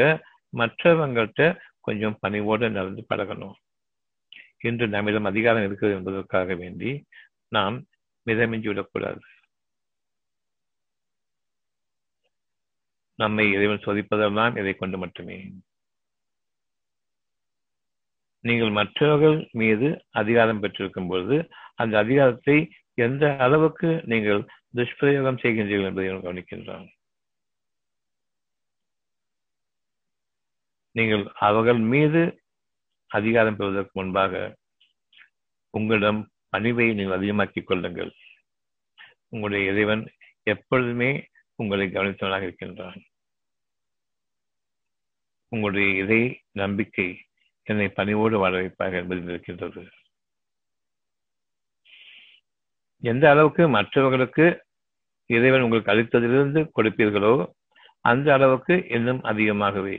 மற்றவங்கள்ட்ட 0.52 1.42
கொஞ்சம் 1.80 2.16
பணிவோடு 2.20 2.70
நடந்து 2.70 3.06
பழகணும். 3.14 3.56
இன்று 4.58 4.88
நம்மிடம் 4.88 5.24
அதிகாரம் 5.24 5.64
இருக்கிறது 5.64 5.98
என்பதற்காக 5.98 6.54
வேண்டி 6.54 6.90
நாம் 7.48 7.76
மிதமிஞ்சி 8.26 8.66
விடக்கூடாது. 8.66 9.20
நம்மை 13.18 13.52
இறைவன் 13.52 13.84
சோதிப்பதெல்லாம் 13.86 14.58
இதை 14.58 14.74
கொண்டு 14.74 14.98
மட்டுமே. 14.98 15.38
நீங்கள் 18.40 18.70
மற்றவர்கள் 18.70 19.48
மீது 19.52 20.04
அதிகாரம் 20.10 20.60
பெற்றிருக்கும் 20.60 21.06
பொழுது 21.06 21.36
அந்த 21.74 21.98
அதிகாரத்தை 21.98 22.56
எந்த 22.94 23.36
அளவுக்கு 23.36 24.02
நீங்கள் 24.04 24.40
துஷ்பிரயோகம் 24.76 25.40
செய்கின்றீர்கள் 25.42 25.88
என்பதை 25.90 26.08
கவனிக்கின்றான் 26.10 26.86
நீங்கள் 30.96 31.24
அவர்கள் 31.38 31.80
மீது 31.92 32.42
அதிகாரம் 33.10 33.56
பெறுவதற்கு 33.56 33.90
முன்பாக 33.92 34.58
உங்களிடம் 35.70 36.20
பணிவை 36.56 36.86
நீங்கள் 36.94 37.18
அதிகமாக்கிக் 37.18 37.66
கொள்ளுங்கள். 37.66 38.10
உங்களுடைய 39.28 39.70
இறைவன் 39.72 40.02
எப்பொழுதுமே 40.42 41.28
உங்களை 41.54 41.86
கவனித்தவனாக 41.86 42.42
இருக்கின்றான். 42.42 43.00
உங்களுடைய 45.48 46.02
இறை 46.02 46.42
நம்பிக்கை 46.52 47.08
என்னை 47.70 47.88
பணிவோடு 47.88 48.36
வாழ 48.38 48.54
என்பதில் 49.00 49.28
இருக்கின்றது. 49.28 49.82
எந்த 53.02 53.24
அளவுக்கு 53.30 53.62
மற்றவர்களுக்கு 53.68 54.46
இறைவன் 55.30 55.64
உங்களுக்கு 55.66 55.92
அளித்ததிலிருந்து 55.92 56.60
கொடுப்பீர்களோ 56.76 57.34
அந்த 58.00 58.28
அளவுக்கு 58.32 58.74
இன்னும் 58.88 59.20
அதிகமாகவே. 59.22 59.96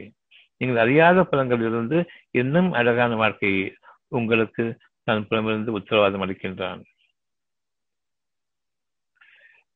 நீங்கள் 0.57 0.81
அறியாத 0.83 1.21
பலங்களிலிருந்து 1.21 1.99
இன்னும் 2.31 2.69
அழகான 2.71 3.15
வாழ்க்கையை 3.15 3.65
உங்களுக்கு 4.07 4.63
தன் 5.07 5.27
புலமிருந்து 5.27 5.71
உத்தரவாதம் 5.71 6.23
அளிக்கின்றான். 6.25 6.81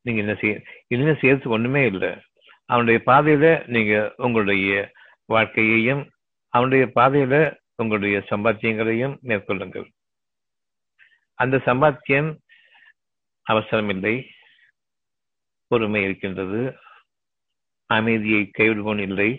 நீங்க 0.06 0.20
என்ன 0.20 0.34
செய்ய 0.34 0.54
என்ன 0.86 1.14
செய்யறது 1.14 1.50
ஒண்ணுமே 1.50 1.82
இல்லை. 1.86 2.10
அவனுடைய 2.70 2.98
பாதையில 3.06 3.46
நீங்க 3.66 3.94
உங்களுடைய 4.16 4.70
வாழ்க்கையையும் 5.24 6.02
அவனுடைய 6.52 6.84
பாதையில 6.94 7.34
உங்களுடைய 7.82 8.16
சம்பாத்தியங்களையும் 8.30 9.14
மேற்கொள்ளுங்கள். 9.20 9.86
அந்த 11.38 11.56
சம்பாத்தியம் 11.64 12.30
அவசரமில்லை 13.46 14.14
பொறுமை 15.70 16.00
இருக்கின்றது 16.02 16.60
அமைதியை 17.90 18.42
கைவிடுவோன் 18.58 19.00
இல்லை 19.08 19.30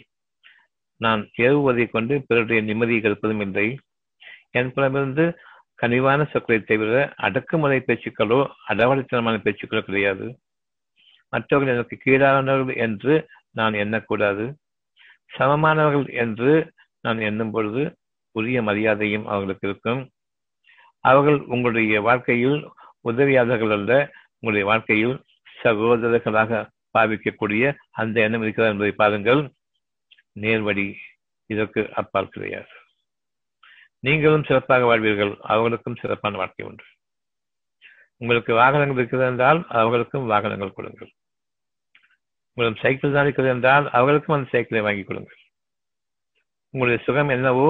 நான் 1.02 1.22
ஏவுவதை 1.38 1.86
கொண்டு 1.90 2.14
பிறருடைய 2.28 2.60
நிம்மதியை 2.62 3.02
கற்பதும் 3.02 3.42
இல்லை 3.42 3.68
என் 4.52 4.72
புலமிருந்து 4.76 5.26
கனிவான 5.82 6.20
சொற்களை 6.32 6.60
தவிர 6.62 7.14
அடக்குமுறை 7.18 7.80
பேச்சுக்களோ 7.88 8.40
அடவடித்தனமான 8.68 9.36
பேச்சுக்களோ 9.44 9.82
கிடையாது. 9.82 10.28
மற்றவர்கள் 11.34 11.74
எனக்கு 11.74 11.96
கீழானவர்கள் 12.06 12.78
என்று 12.78 13.14
நான் 13.52 13.74
எண்ணக்கூடாது. 13.74 14.46
சமமானவர்கள் 15.38 16.08
என்று 16.24 16.52
நான் 17.02 17.20
எண்ணும் 17.20 17.52
பொழுது 17.52 17.84
உரிய 18.38 18.62
மரியாதையும் 18.62 19.26
அவர்களுக்கு 19.26 19.68
இருக்கும். 19.68 20.02
அவர்கள் 21.06 21.40
உங்களுடைய 21.54 22.02
வாழ்க்கையில் 22.08 22.58
உதவியாளர்கள் 23.10 23.74
அல்ல 23.78 23.92
உங்களுடைய 24.40 24.66
வாழ்க்கையில் 24.72 25.16
சகோதரர்களாக 25.58 26.60
பாவிக்கக்கூடிய 26.96 27.64
அந்த 28.02 28.16
எண்ணம் 28.26 28.44
இருக்கிறார் 28.46 28.74
என்பதை 28.74 28.94
பாருங்கள். 29.02 29.42
நேர்வழி 30.44 30.88
இதற்கு 31.50 31.82
அப்பால் 31.94 32.34
கிடையாது. 32.34 32.72
நீங்களும் 34.04 34.48
சிறப்பாக 34.48 34.88
வாழ்வீர்கள் 34.90 35.34
அவர்களுக்கும் 35.54 36.00
சிறப்பான 36.02 36.38
வாழ்க்கை 36.38 36.66
உண்டு. 36.68 36.86
உங்களுக்கு 38.22 38.52
வாகனங்கள் 38.54 39.00
இருக்கிறது 39.00 39.30
என்றால் 39.32 39.60
அவர்களுக்கும் 39.80 40.30
வாகனங்கள் 40.32 40.78
கொடுங்கள். 40.78 41.12
உங்களிடம் 42.58 42.82
சைக்கிள் 42.84 43.16
தான் 43.16 43.28
இருக்கிறது 43.28 43.54
என்றால் 43.56 43.86
அவர்களுக்கும் 43.98 44.36
அந்த 44.36 44.48
சைக்கிளை 44.54 44.82
வாங்கி 44.88 45.04
கொடுங்கள். 45.04 45.40
உங்களுடைய 46.74 47.00
சுகம் 47.06 47.34
என்னவோ 47.36 47.68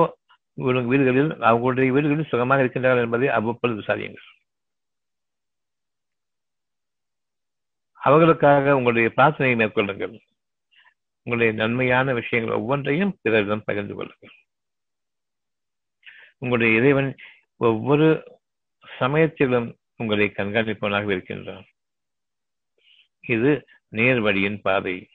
வீடுகளில் 0.57 1.31
அவர்களுடைய 1.41 1.91
வீடுகளில் 1.91 2.27
சுகமாக 2.27 2.63
இருக்கின்றார்கள் 2.63 3.01
என்பதை 3.01 3.27
அவ்வப்பொழுது 3.27 3.81
விசாரியுங்கள். 3.81 4.27
அவர்களுக்காக 7.93 8.75
உங்களுடைய 8.75 9.11
பிரார்த்தனையை 9.17 9.55
மேற்கொள்ளுங்கள். 9.55 10.19
உங்களுடைய 11.23 11.51
நன்மையான 11.53 12.13
விஷயங்கள் 12.13 12.55
ஒவ்வொன்றையும் 12.55 13.17
பிறரிடம் 13.21 13.63
பகிர்ந்து 13.65 13.95
கொள்ளுங்கள். 13.95 14.33
உங்களுடைய 16.37 16.79
இறைவன் 16.79 17.15
ஒவ்வொரு 17.57 18.07
சமயத்திலும் 18.99 19.77
உங்களை 19.95 20.33
கண்காணிப்பவனாக 20.37 21.09
இருக்கின்றான். 21.09 21.65
இது 23.19 23.67
நேர் 23.89 24.19
வழியின் 24.19 24.61
பாதை. 24.61 25.09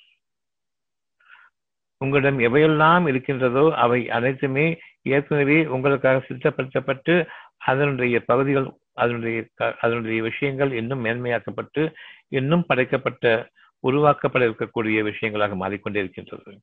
உங்களிடம் 1.97 2.39
எவையெல்லாம் 2.39 3.09
இருக்கின்றதோ 3.09 3.75
அவை 3.77 4.11
அனைத்துமே 4.11 4.81
ஏற்கனவே 5.03 5.67
உங்களுக்காக 5.67 6.25
சித்தப்படுத்தப்பட்டு 6.29 7.29
அதனுடைய 7.57 8.25
பகுதிகள் 8.25 8.73
அதனுடைய 8.93 9.49
அதனுடைய 9.57 10.23
விஷயங்கள் 10.23 10.73
இன்னும் 10.73 11.05
மேன்மையாக்கப்பட்டு 11.05 11.95
இன்னும் 12.29 12.65
படைக்கப்பட்ட 12.67 13.51
உருவாக்கப்பட 13.83 14.47
இருக்கக்கூடிய 14.49 15.13
விஷயங்களாக 15.13 15.55
மாறிக்கொண்டே 15.55 16.01
இருக்கின்றது. 16.01 16.61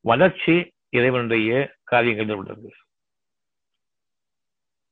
வளர்ச்சி 0.00 0.72
இறைவனுடைய 0.88 1.74
காரியங்களில் 1.82 2.34
உள்ளது. 2.34 2.72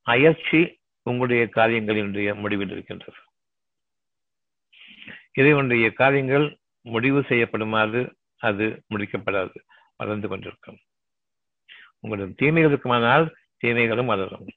அயற்சி 0.01 0.79
உங்களுடைய 1.01 1.49
காரியங்களினுடைய 1.55 2.35
முடிவில் 2.35 2.71
இருக்கின்றது. 2.71 3.17
இறைவனுடைய 5.33 5.91
காரியங்கள் 5.91 6.57
முடிவு 6.81 7.19
செய்யப்படுமாறு 7.19 8.13
அது 8.37 8.83
முடிக்கப்படாது 8.89 9.55
வளர்ந்து 9.97 10.27
கொண்டிருக்கும். 10.27 10.77
உங்களிடம் 11.99 12.39
தீமைகள் 12.41 12.71
இருக்குமானால் 12.71 13.25
தீமைகளும் 13.57 14.11
வளரும் 14.11 14.47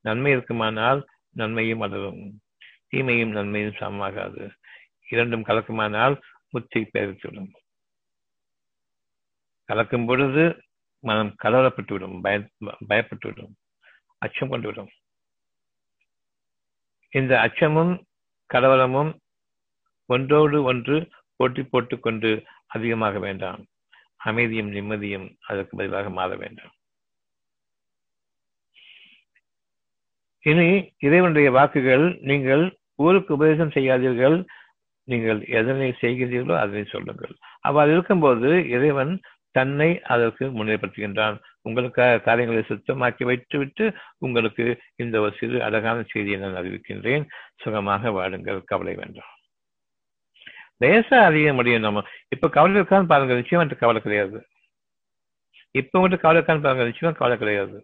நன்மை 0.00 0.30
இருக்குமானால் 0.32 1.00
நன்மையும் 1.36 1.82
வளரும் 1.84 2.22
தீமையும் 2.88 3.34
நன்மையும் 3.36 3.78
சமமாகாது. 3.80 4.42
இரண்டும் 5.08 5.44
கலக்குமானால் 5.44 6.14
முத்தி 6.50 6.80
பெயர்த்துவிடும் 6.94 7.50
கலக்கும் 9.68 10.06
பொழுது 10.06 10.44
மனம் 11.04 11.32
கலவரப்பட்டுவிடும் 11.42 12.16
பய 12.20 12.36
பயப்பட்டுவிடும் 12.88 13.52
அச்சம் 14.18 14.50
கொண்டுவிடும். 14.52 14.90
இந்த 17.12 17.32
அச்சமும் 17.40 17.92
கலவரமும் 18.54 19.12
ஒன்றோடு 20.06 20.62
ஒன்று 20.62 20.96
போட்டி 21.36 21.62
போட்டுக்கொண்டு 21.62 22.30
அதிகமாக 22.66 23.18
வேண்டாம். 23.18 23.60
அமைதியும் 24.28 24.72
நிம்மதியும் 24.72 25.26
அதற்கு 25.48 25.76
பதிலாக 25.76 26.10
மாற 26.10 26.36
வேண்டாம். 26.36 26.72
இனி 30.46 30.68
இறைவனுடைய 31.06 31.48
வாக்குகள் 31.56 32.06
நீங்கள் 32.30 32.64
ஊருக்கு 33.04 33.30
உபதேசம் 33.36 33.74
செய்யாதீர்கள். 33.76 34.36
நீங்கள் 35.08 35.40
எதனை 35.58 35.88
செய்கிறீர்களோ 36.00 36.56
அதனை 36.64 36.84
சொல்லுங்கள். 36.84 37.34
அவ்வாறு 37.60 37.90
இருக்கும்போது 37.92 38.50
இறைவன் 38.76 39.12
தன்னை 39.56 39.88
அதற்கு 40.14 40.44
முன்னிலைப்படுத்துகின்றான். 40.56 41.36
உங்களுக்காக 41.62 42.20
காரியங்களை 42.26 42.62
சுத்தமாக்கி 42.68 43.24
வைத்துவிட்டு 43.30 43.84
உங்களுக்கு 44.18 44.64
இந்த 45.02 45.16
ஒரு 45.24 45.32
சிறு 45.40 45.58
அழகான 45.66 45.98
செய்தியை 46.12 46.38
நான் 46.40 46.58
அறிவிக்கின்றேன். 46.60 47.24
சுகமாக 47.62 48.12
வாடுங்கள் 48.18 48.60
கவலை 48.72 48.94
வேண்டாம். 49.00 49.30
லேசா 50.82 51.18
அறிய 51.28 51.48
முடியும் 51.58 51.84
நம்ம. 51.86 52.02
இப்ப 52.34 52.48
கவலை 52.56 52.78
இருக்கான்னு 52.80 53.12
பாருங்க 53.12 53.34
நிச்சயம் 53.40 53.74
கவலை 53.82 54.00
கிடையாது. 54.02 54.38
இப்ப 55.80 56.00
மட்டும் 56.00 56.22
கவலை 56.22 56.38
இருக்கான்னு 56.38 56.64
பாருங்க 56.66 56.86
நிச்சயமா 56.90 57.12
கவலை 57.20 57.36
கிடையாது. 57.38 57.76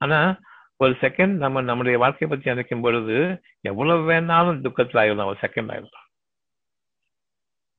ஆனா 0.00 0.18
ஒரு 0.80 0.92
செகண்ட் 1.02 1.34
நம்ம 1.36 1.62
நம்முடைய 1.62 1.96
வாழ்க்கையை 2.02 2.28
பற்றி 2.30 2.50
நினைக்கும் 2.50 2.84
பொழுது 2.84 3.16
எவ்வளவு 3.70 4.02
வேணாலும் 4.10 4.62
துக்கத்தில் 4.66 5.00
ஆயிடலாம் 5.02 5.30
ஒரு 5.32 5.40
செகண்ட் 5.42 5.72
ஆயிடலாம் 5.72 6.06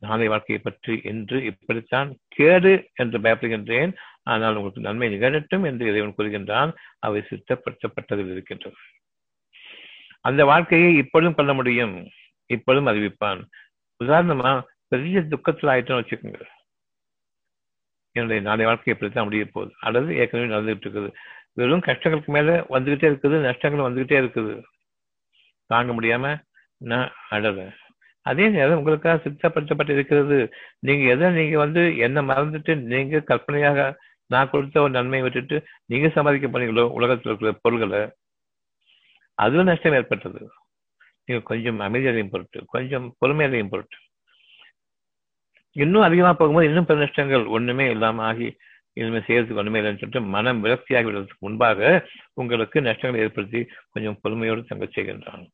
நாளை 0.01 0.27
வாழ்க்கையை 0.27 0.59
பற்றி 0.63 0.93
என்று 1.11 1.37
இப்படித்தான் 1.49 2.09
கேடு 2.35 2.73
என்று 2.93 3.17
பயப்படுகின்றேன். 3.19 3.91
ஆனால் 4.23 4.55
உங்களுக்கு 4.55 4.85
நன்மை 4.87 5.07
நிகழட்டும் 5.15 5.65
என்று 5.69 5.83
இறைவன் 5.91 6.15
கூறுகின்றான். 6.17 6.71
அவை 6.99 7.19
சித்தப்படுத்தப்பட்டதில் 7.29 8.31
இருக்கின்றது 8.31 8.79
அந்த 10.25 10.41
வாழ்க்கையை 10.45 10.89
இப்பொழுதும் 10.95 11.37
கொள்ள 11.37 11.51
முடியும். 11.53 11.95
இப்பொழுதும் 12.49 12.89
அறிவிப்பான். 12.91 13.41
உதாரணமா 14.01 14.51
பெரிய 14.87 15.21
துக்கத்தில் 15.33 15.71
ஆயிட்டோம்னு 15.73 16.01
வச்சுக்கோங்க. 16.01 16.41
என்னுடைய 18.15 18.39
நாளை 18.47 18.63
வாழ்க்கை 18.65 18.93
இப்படித்தான் 18.93 19.27
முடிய 19.27 19.45
போகுது. 19.45 19.71
அல்லது 19.87 20.09
ஏற்கனவே 20.21 20.51
நடந்துகிட்டு 20.53 20.85
இருக்குது. 20.87 21.09
வெறும் 21.57 21.85
கஷ்டங்களுக்கு 21.87 22.31
மேல 22.35 22.49
வந்துகிட்டே 22.69 23.07
இருக்குது 23.11 23.37
நஷ்டங்கள் 23.47 23.87
வந்துகிட்டே 23.87 24.17
இருக்குது. 24.23 24.53
தாங்க 25.71 25.91
முடியாம 25.93 26.25
நான் 26.91 27.09
அழறேன். 27.29 27.73
அதே 28.25 28.45
நேரம் 28.49 28.77
உங்களுக்காக 28.77 29.21
சித்தப்படுத்தப்பட்டு 29.23 29.93
இருக்கிறது. 29.97 30.37
நீங்க 30.79 31.03
எதை 31.13 31.29
நீங்க 31.31 31.57
வந்து 31.57 31.97
என்ன 31.97 32.21
மறந்துட்டு 32.21 32.73
நீங்க 32.93 33.19
கற்பனையாக 33.19 33.79
நான் 34.27 34.49
கொடுத்த 34.49 34.81
ஒரு 34.81 34.91
நன்மையை 34.91 35.23
விட்டுட்டு 35.25 35.57
நீங்க 35.85 36.07
சம்பாதிக்க 36.09 36.47
போனீங்களோ 36.47 36.83
உலகத்தில் 36.99 37.29
இருக்கிற 37.31 37.51
பொருள்களை 37.61 38.01
அதுவும் 39.33 39.69
நஷ்டம் 39.69 39.93
ஏற்பட்டது. 39.93 40.41
நீங்க 41.25 41.41
கொஞ்சம் 41.43 41.79
அமைதியதையும் 41.79 42.31
பொருட்டு 42.33 42.59
கொஞ்சம் 42.65 43.05
பொறுமையதையும் 43.21 43.71
பொருட்டு. 43.73 43.97
இன்னும் 45.75 46.07
அதிகமா 46.07 46.31
போகும்போது 46.33 46.67
இன்னும் 46.67 46.85
பெரு 46.85 46.99
நஷ்டங்கள் 46.99 47.43
ஒண்ணுமே 47.57 47.85
இல்லாம 47.89 48.23
ஆகி 48.23 48.47
இனிமேல் 48.93 49.23
செய்யறதுக்கு 49.27 49.55
ஒண்ணுமே 49.55 49.79
இல்லைன்னு 49.79 49.99
சொல்லிட்டு 49.99 50.21
மனம் 50.21 50.63
விரக்தியாகி 50.63 51.07
விடுறதுக்கு 51.07 51.39
முன்பாக 51.39 52.07
உங்களுக்கு 52.33 52.81
நஷ்டங்களை 52.81 53.19
ஏற்படுத்தி 53.19 53.67
கொஞ்சம் 53.89 54.19
பொறுமையோடு 54.21 54.63
தங்க 54.63 54.85
செய்கின்றான். 54.85 55.47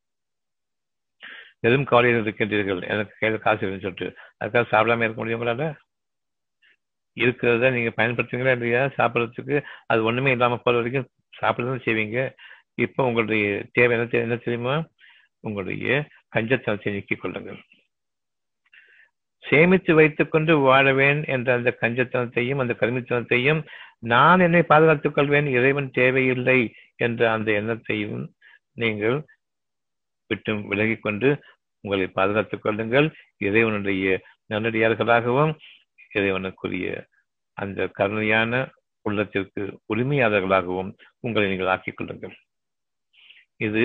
எதுவும் 1.60 1.86
கவலையில் 1.86 2.22
இருக்கின்றீர்கள்? 2.22 2.88
எனக்கு 2.88 3.16
கையில் 3.20 3.40
காசு 3.40 3.68
இல்லைன்னு 3.68 3.82
சொல்லிட்டு. 3.82 4.08
அதுக்காக 4.44 4.74
சாப்பிடாம 4.74 4.98
இருக்க 4.98 5.14
முடியும் 5.14 5.42
உங்களால? 5.42 5.74
இருக்கிறத 7.20 7.72
நீங்க 7.72 7.92
பயன்படுத்துவீங்களா 7.98 8.52
இல்லையா? 8.52 8.86
சாப்பிட்றதுக்கு 8.86 9.64
அது 9.86 10.04
ஒண்ணுமே 10.04 10.32
இல்லாம 10.32 10.58
போற 10.58 10.78
வரைக்கும் 10.78 11.10
சாப்பிடதான் 11.42 11.86
செய்வீங்க. 11.86 12.34
இப்போ 12.74 13.04
உங்களுடைய 13.04 13.66
தேவை 13.72 13.98
என்ன 13.98 14.10
என்ன 14.12 14.36
தெரியுமா? 14.36 14.86
உங்களுடைய 15.40 16.08
கஞ்சத்தனத்தை 16.36 16.92
நீக்கிக் 16.92 17.22
கொள்ளுங்கள். 17.22 17.60
சேமித்து 19.40 19.96
வைத்துக் 19.96 20.32
கொண்டு 20.32 20.54
வாழவேன் 20.60 21.28
என்ற 21.28 21.54
அந்த 21.54 21.78
கஞ்சத்தனத்தையும் 21.82 22.62
அந்த 22.64 22.76
கருமித்தனத்தையும் 22.80 23.62
நான் 24.00 24.40
என்னை 24.40 24.62
பாதுகாத்துக் 24.64 25.14
கொள்வேன் 25.14 25.48
இறைவன் 25.48 25.90
தேவையில்லை 25.92 26.60
என்ற 26.96 27.32
அந்த 27.32 27.52
எண்ணத்தையும் 27.52 28.26
நீங்கள் 28.74 29.18
விட்டு 30.28 30.54
விலகிக் 30.68 31.02
கொண்டு 31.02 31.30
உங்களை 31.82 32.08
பாதுகாத்துக் 32.08 32.62
கொள்ளுங்கள். 32.62 33.08
இறைவனுடைய 33.38 34.22
நல்லடியார்களாகவும் 34.54 35.54
இறைவனுக்குரிய 36.14 37.06
அந்த 37.54 37.90
கருணையான 38.00 38.54
உள்ளத்திற்கு 39.02 39.80
உரிமையாளர்களாகவும் 39.96 40.92
உங்களை 41.20 41.50
நீங்கள் 41.50 41.74
ஆக்கிக் 41.74 41.98
கொள்ளுங்கள். 41.98 42.36
இது 43.58 43.84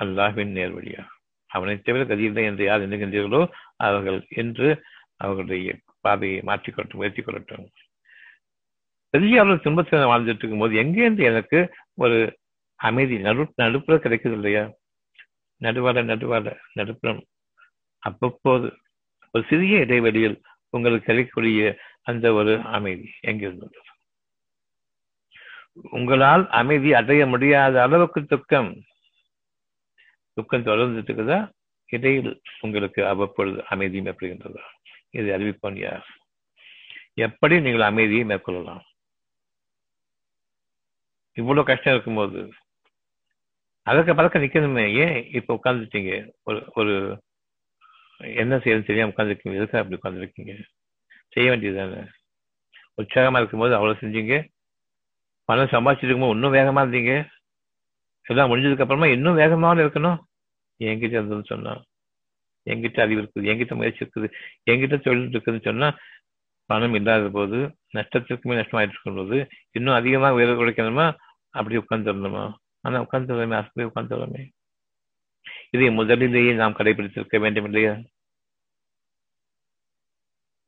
அல்லாஹின் 0.00 0.52
நேர்வழியாகும். 0.58 1.19
அவனை 1.50 1.74
தவிர 1.78 2.02
கதியில்லை 2.04 2.44
என்று 2.44 2.64
யார் 2.64 2.84
எண்ணுகின்றீர்களோ 2.88 3.42
அவர்கள் 3.76 4.18
என்று 4.42 4.68
அவர்களுடைய 5.16 5.76
பாதையை 6.00 6.38
மாற்றிக்கொள்ளட்டும் 6.46 7.00
உயர்த்தி 7.02 7.22
கொள்ளட்டும். 7.22 7.66
பெரிய 9.14 9.44
துன்பத்தில் 9.62 10.10
வாழ்ந்துட்டு 10.12 10.42
இருக்கும்போது 10.42 10.74
எங்கேருந்து 10.82 11.22
எனக்கு 11.30 11.58
ஒரு 11.94 12.18
அமைதி 12.88 13.16
நடு 13.18 13.42
நடுப்புற 13.62 13.96
கிடைக்குது 13.98 14.36
இல்லையா? 14.38 14.64
நடுவாட 15.60 15.98
நடுவாட 16.10 16.46
நடுப்புறம். 16.78 17.20
அப்பப்போது 17.98 18.68
ஒரு 19.32 19.42
சிறிய 19.48 19.78
இடைவெளியில் 19.78 20.36
உங்களுக்கு 20.70 21.06
கிடைக்கக்கூடிய 21.06 21.76
அந்த 22.02 22.26
ஒரு 22.32 22.52
அமைதி 22.76 23.08
எங்கிருந்து 23.20 23.68
உங்களால் 25.90 26.44
அமைதி 26.60 26.90
அடைய 27.00 27.26
முடியாத 27.26 27.74
அளவுக்கு 27.82 28.20
துக்கம். 28.24 28.70
துக்கம் 30.40 30.68
தொடர்ந்துட்டு 30.70 31.12
இருக்குதா 31.12 31.38
இடையில் 31.90 32.32
உங்களுக்கு 32.60 33.00
அவ்வப்பொழுது 33.06 33.60
அமைதியும் 33.66 34.06
ஏற்படுகின்றதா? 34.06 34.64
இது 35.10 35.28
அறிவிப்பான் 35.38 35.78
யார்? 35.78 36.06
எப்படி 37.14 37.60
நீங்கள் 37.60 37.88
அமைதியை 37.90 38.24
மேற்கொள்ளலாம்? 38.24 38.82
இவ்வளவு 41.36 41.66
கஷ்டம் 41.66 41.92
இருக்கும்போது 41.92 42.40
அதற்கு 43.86 44.14
பறக்க 44.14 44.38
நிக்கணுமே 44.38 44.84
ஏன் 44.94 45.16
இப்ப 45.32 45.58
உட்கார்ந்துட்டீங்க? 45.60 46.12
ஒரு 46.42 46.58
ஒரு 46.74 46.94
என்ன 48.40 48.56
செய்யணும் 48.56 48.88
தெரியாம 48.90 49.12
உட்காந்துருக்கீங்க 49.16 49.58
எதுக்காக 49.60 49.82
அப்படி 49.82 49.98
உட்காந்துருக்கீங்க 50.00 50.54
செய்ய 51.28 51.50
வேண்டியதுதானே. 51.50 52.02
உற்சாகமா 53.02 53.38
இருக்கும்போது 53.38 53.74
அவ்வளவு 53.74 54.00
செஞ்சீங்க. 54.00 54.34
பணம் 55.44 55.72
சம்பாதிச்சிட்டு 55.74 56.08
இருக்கும்போது 56.08 56.34
இன்னும் 56.34 56.56
வேகமா 56.58 56.80
இருந்தீங்க. 56.82 57.14
எல்லாம் 58.26 58.50
முடிஞ்சதுக்கு 58.50 58.84
அப்புறமா 58.86 59.06
இன்னும் 59.06 59.34
வேகமாக 59.34 59.82
இருக்கணும். 59.82 60.18
என்கிட்ட 60.80 61.14
இருந்ததுன்னு 61.18 61.46
சொன்னா 61.46 61.72
என்கிட்ட 62.66 63.00
அறிவு 63.00 63.20
இருக்குது 63.22 63.48
என்கிட்ட 63.50 63.74
முயற்சி 63.74 64.02
இருக்குது 64.04 64.28
என்கிட்ட 64.70 64.96
தொழில் 65.00 65.30
இருக்குதுன்னு 65.30 65.68
சொன்னா 65.68 65.88
பணம் 66.70 66.94
இல்லாத 66.94 67.28
போது 67.28 67.58
நஷ்டத்திற்குமே 67.96 68.58
நஷ்டமாயிட்டு 68.58 68.96
இருக்கும்போது 68.96 69.36
இன்னும் 69.72 69.94
அதிகமாக 69.94 70.34
உயர்வு 70.34 70.60
குறைக்கணுமா 70.60 71.06
அப்படி 71.54 71.76
உட்கார்ந்துடணுமா 71.76 72.44
ஆனா 72.84 72.98
உட்கார்ந்துடலாமே 73.02 73.56
அப்படி 73.56 73.86
உட்கார்ந்துடலாமே 73.88 74.42
இதை 75.74 75.90
முதலிலேயே 75.90 76.52
நாம் 76.54 76.78
கடைபிடித்திருக்க 76.78 77.38
வேண்டும் 77.40 77.64
இல்லையா? 77.64 77.92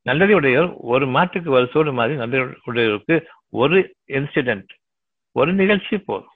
நல்லதை 0.06 0.34
உடையோர் 0.34 0.70
ஒரு 0.84 1.06
மாட்டுக்கு 1.06 1.50
ஒரு 1.50 1.92
மாதிரி 1.92 2.14
நல்ல 2.16 2.36
உடையோருக்கு 2.66 3.16
ஒரு 3.54 3.78
இன்சிடென்ட் 4.10 4.72
ஒரு 5.36 5.50
நிகழ்ச்சி 5.52 5.96
போதும். 5.98 6.31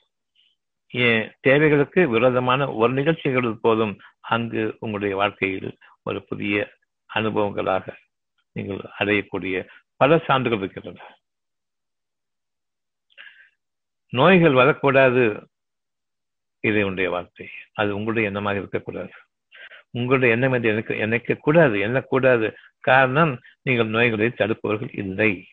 தேவைகளுக்கு 1.41 2.09
விரோதமான 2.09 2.73
ஒரு 2.73 2.93
நிகழ்ச்சிகள் 2.93 3.59
போதும். 3.61 3.99
அங்கு 4.21 4.77
உங்களுடைய 4.81 5.17
வாழ்க்கையில் 5.17 5.79
ஒரு 6.03 6.23
புதிய 6.23 6.73
அனுபவங்களாக 7.07 7.95
நீங்கள் 8.53 8.81
அடையக்கூடிய 8.99 9.67
பல 9.97 10.19
சான்றுகள் 10.27 10.59
இருக்கின்றன. 10.59 11.17
நோய்கள் 14.09 14.53
வரக்கூடாது. 14.53 15.49
இது 16.61 16.87
உடைய 16.87 17.11
வார்த்தை 17.11 17.49
அது 17.73 17.95
உங்களுடைய 17.95 18.31
எண்ணமாக 18.31 18.57
இருக்கக்கூடாது. 18.57 19.11
உங்களுடைய 19.91 20.35
எண்ணம் 20.35 20.53
என்று 20.53 20.69
எனக்கு 20.69 20.97
நினைக்க 20.97 21.35
கூடாது 21.35 21.77
எண்ணக்கூடாது 21.79 22.55
காரணம் 22.81 23.41
நீங்கள் 23.63 23.87
நோய்களை 23.87 24.29
தடுப்பவர்கள் 24.29 24.93
இல்லை. 24.93 25.47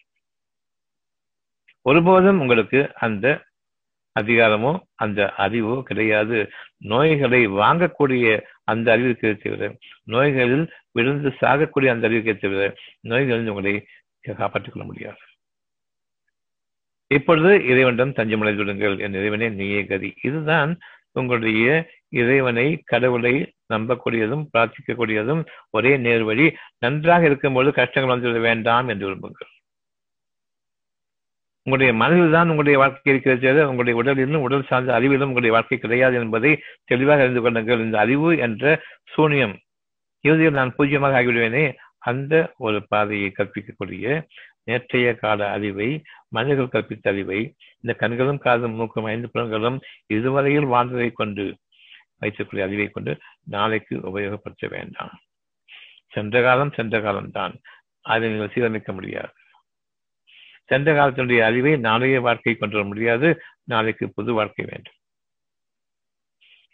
ஒருபோதும் 1.82 2.40
உங்களுக்கு 2.40 2.92
அந்த 2.96 3.46
அதிகாரமோ 4.20 4.72
அந்த 5.04 5.20
அறிவோ 5.46 5.76
கிடையாது. 5.90 6.40
நோய்களை 6.92 7.42
வாங்கக்கூடிய 7.62 8.26
அந்த 8.72 8.88
அறிவிற்கு 8.92 9.30
தவிர 9.44 9.70
நோய்களில் 10.14 10.66
விழுந்து 10.92 11.30
சாகக்கூடிய 11.42 11.90
அந்த 11.96 12.08
அறிவிற்கு 12.08 12.36
தவிர 12.38 12.64
நோய்களில் 13.12 13.52
உங்களை 13.54 13.76
காப்பாற்றிக் 14.22 14.74
கொள்ள 14.74 14.86
முடியாது. 14.90 15.22
இப்பொழுது 17.12 17.52
இறைவனிடம் 17.72 18.18
தஞ்சமடைந்து 18.20 18.64
விடுங்கள் 18.64 18.96
என் 19.06 19.18
இறைவனே 19.20 19.50
நீயே 19.60 19.82
கதி. 19.86 20.10
இதுதான் 20.22 20.72
உங்களுடைய 21.20 21.66
இறைவனை 22.22 22.68
கடவுளை 22.92 23.34
நம்பக்கூடியதும் 23.74 24.46
பிரார்த்திக்கக்கூடியதும் 24.54 25.42
ஒரே 25.70 25.92
நேர்வழி. 25.98 26.48
நன்றாக 26.86 27.26
இருக்கும்போது 27.26 27.72
கஷ்டங்கள் 27.80 28.14
வந்துவிட 28.14 28.40
வேண்டாம் 28.40 28.88
என்று 28.88 29.08
விரும்புங்கள். 29.08 29.52
உங்களுடைய 31.66 31.92
மனதில் 32.00 32.32
தான் 32.32 32.44
உங்களுடைய 32.44 32.78
வாழ்க்கை 32.80 33.14
இருக்கிறது 33.14 33.60
உங்களுடைய 33.70 33.96
உடலிலும் 34.00 34.46
உடல் 34.46 34.66
சார்ந்த 34.66 35.00
அறிவிலும் 35.00 35.30
உங்களுடைய 35.30 35.52
வாழ்க்கை 35.52 35.78
கிடையாது 35.78 36.16
என்பதை 36.16 36.52
தெளிவாக 36.86 37.22
அறிந்து 37.22 37.42
கொள்ளுங்கள். 37.42 37.80
இந்த 37.80 38.00
அறிவு 38.00 38.38
என்ற 38.38 38.82
சூனியம் 39.04 39.56
இறுதியில் 40.22 40.54
நான் 40.54 40.74
பூஜ்யமாக 40.76 41.22
ஆகிவிடுவேனே 41.22 41.74
அந்த 42.00 42.34
ஒரு 42.58 42.80
பாதையை 42.88 43.32
கற்பிக்கக்கூடிய 43.38 44.24
நேற்றைய 44.64 45.16
கால 45.16 45.52
அறிவை 45.52 46.02
மனிதர்கள் 46.28 46.74
கற்பித்த 46.74 47.08
அறிவை 47.08 47.40
இந்த 47.80 47.94
கண்களும் 47.94 48.38
காதும் 48.38 48.74
மூக்கும் 48.74 49.04
ஐந்து 49.04 49.30
புலன்களும் 49.34 49.78
இதுவரையில் 50.08 50.66
வாழ்ந்ததை 50.66 51.10
கொண்டு 51.12 51.46
வைத்திருக்கூடிய 52.22 52.62
அறிவை 52.62 52.88
கொண்டு 52.88 53.14
நாளைக்கு 53.44 53.96
உபயோகப்படுத்த 53.98 54.70
வேண்டாம். 54.70 55.14
சென்ற 56.08 56.42
காலம் 56.42 56.74
சென்ற 56.74 57.02
காலம்தான். 57.02 57.56
அதை 58.02 58.30
நீங்கள் 58.30 58.54
சீரமைக்க 58.54 58.92
முடியாது. 58.94 59.32
சென்ற 60.66 60.94
காலத்தினுடைய 60.94 61.42
அறிவை 61.42 61.78
நாளைய 61.78 62.22
வாழ்க்கை 62.22 62.56
கொண்டு 62.56 62.76
வர 62.76 62.88
முடியாது. 62.88 63.42
நாளைக்கு 63.64 64.14
புது 64.14 64.34
வாழ்க்கை 64.34 64.66
வேண்டும். 64.70 64.94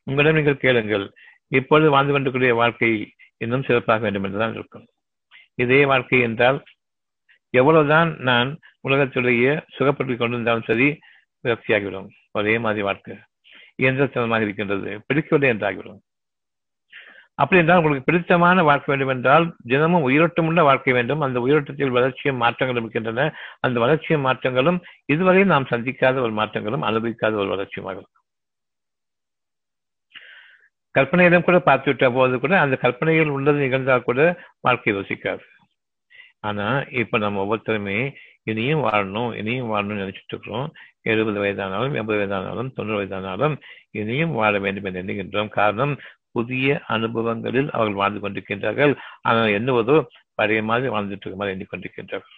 உங்களிடம் 0.04 0.36
நீங்கள் 0.36 0.58
கேளுங்கள். 0.58 1.14
இப்பொழுது 1.48 1.90
வாழ்ந்து 1.90 2.12
கொண்டிருக்கூடிய 2.12 2.54
வாழ்க்கை 2.54 3.14
இன்னும் 3.38 3.64
சிறப்பாக 3.64 4.00
வேண்டும் 4.00 4.24
என்றுதான் 4.24 4.54
இருக்கும். 4.54 4.86
இதே 5.56 5.86
வாழ்க்கை 5.86 6.20
என்றால் 6.20 6.64
எவ்வளவுதான் 7.50 8.16
நான் 8.18 8.60
உலகத்துடைய 8.88 9.62
சுகப்பட்டு 9.78 10.16
கொண்டிருந்தாலும் 10.16 10.64
சரி 10.64 11.00
விரக்தியாகிவிடும். 11.44 12.08
ஒரே 12.32 12.58
மாதிரி 12.58 12.82
வாழ்க்கை. 12.82 13.18
இயந்திரத்தனமாக 13.78 14.42
இருக்கின்றது. 14.42 15.02
பிடிக்கவில்லை 15.06 15.58
என்றாகிவிடும். 15.58 16.00
அப்படி 17.40 17.60
என்றால் 17.62 17.80
உங்களுக்கு 17.80 18.08
பிடித்தமான 18.08 18.64
வாழ்க்கை 18.64 18.90
வேண்டும் 18.92 19.14
என்றால் 19.16 19.46
தினமும் 19.68 20.06
உயிரோட்டமுள்ள 20.10 20.62
வாழ்க்கை 20.64 20.94
வேண்டும். 20.94 21.22
அந்த 21.22 21.38
உயிரோட்டத்தில் 21.40 21.96
வளர்ச்சியும் 21.98 22.42
மாற்றங்களும் 22.44 22.84
இருக்கின்றன. 22.84 23.28
அந்த 23.60 23.78
வளர்ச்சியும் 23.80 24.26
மாற்றங்களும் 24.28 24.80
இதுவரை 25.06 25.44
நாம் 25.54 25.70
சந்திக்காத 25.72 26.16
ஒரு 26.26 26.34
மாற்றங்களும் 26.42 26.88
அனுபவிக்காத 26.90 27.34
ஒரு 27.44 27.50
வளர்ச்சியுமாக 27.56 27.96
இருக்கும். 27.96 28.16
கற்பனையிடம் 30.96 31.48
கூட 31.48 31.58
பார்த்துவிட்ட 31.66 32.06
போது 32.14 32.36
கூட 32.40 32.54
அந்த 32.60 32.76
கற்பனையில் 32.76 33.34
உள்ளது 33.36 33.60
நிகழ்ந்தால் 33.60 34.08
கூட 34.08 34.22
வாழ்க்கை 34.62 34.94
யோசிக்காது. 34.94 35.44
ஆனா 36.40 36.68
இப்ப 37.02 37.18
நம்ம 37.18 37.42
ஒவ்வொருத்தருமே 37.44 37.98
இனியும் 38.44 38.84
வாழணும் 38.86 39.32
இனியும் 39.40 39.72
வாழணும்னு 39.72 40.04
நினைச்சிட்டு 40.04 40.34
இருக்கிறோம். 40.34 40.70
எழுபது 41.02 41.40
வயதானாலும் 41.44 41.96
எண்பது 41.96 42.18
வயதானாலும் 42.20 42.72
தொண்ணூறு 42.76 43.00
வயதானாலும் 43.00 43.56
இனியும் 43.92 44.34
வாழ 44.40 44.54
வேண்டும் 44.60 44.88
என்று 44.88 45.02
எண்ணுகின்றோம் 45.02 45.52
காரணம் 45.60 45.94
புதிய 46.36 46.68
அனுபவங்களில் 46.96 47.70
அவர்கள் 47.76 48.02
வாழ்ந்து 48.02 48.20
கொண்டிருக்கின்றார்கள். 48.24 48.94
ஆனால் 49.30 49.56
என்னவதோ 49.60 49.96
பழைய 50.40 50.64
மாதிரி 50.70 50.94
வாழ்ந்துட்டு 50.96 51.26
இருக்க 51.26 51.40
மாதிரி 51.42 51.56
எண்ணிக்கொண்டிருக்கின்றார்கள் 51.56 52.36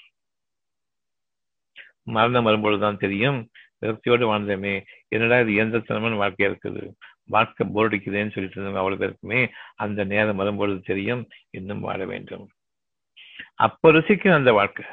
மரணம் 2.16 2.48
வரும்பொழுதுதான் 2.48 3.04
தெரியும் 3.06 3.40
விரக்தியோடு 3.84 4.26
வாழ்ந்தோமே 4.32 4.74
என்னடா 5.14 5.38
இது 5.44 5.52
இயந்திரத்தனமான 5.58 6.18
வாழ்க்கையா 6.22 6.50
இருக்குது? 6.52 6.82
வாழ்க்கை 7.34 7.64
போர் 7.74 7.88
அடிக்குதுன்னு 7.90 8.34
சொல்லிட்டு 8.36 8.58
இருந்தவங்க 8.58 8.82
அவ்வளவு 8.82 9.02
பேருக்குமே 9.02 9.42
அந்த 9.84 10.04
நேரம் 10.14 10.42
வரும்பொழுது 10.42 10.80
தெரியும் 10.90 11.22
இன்னும் 11.58 11.86
வாழ 11.88 12.00
வேண்டும். 12.06 12.46
அப்ப 13.66 13.92
ருசிக்கும் 13.92 14.38
அந்த 14.40 14.52
வாழ்க்கை. 14.60 14.86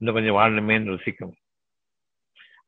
இன்னும் 0.00 0.16
கொஞ்சம் 0.16 0.38
வாழணுமேன்னு 0.38 0.92
ருசிக்கும். 0.94 1.34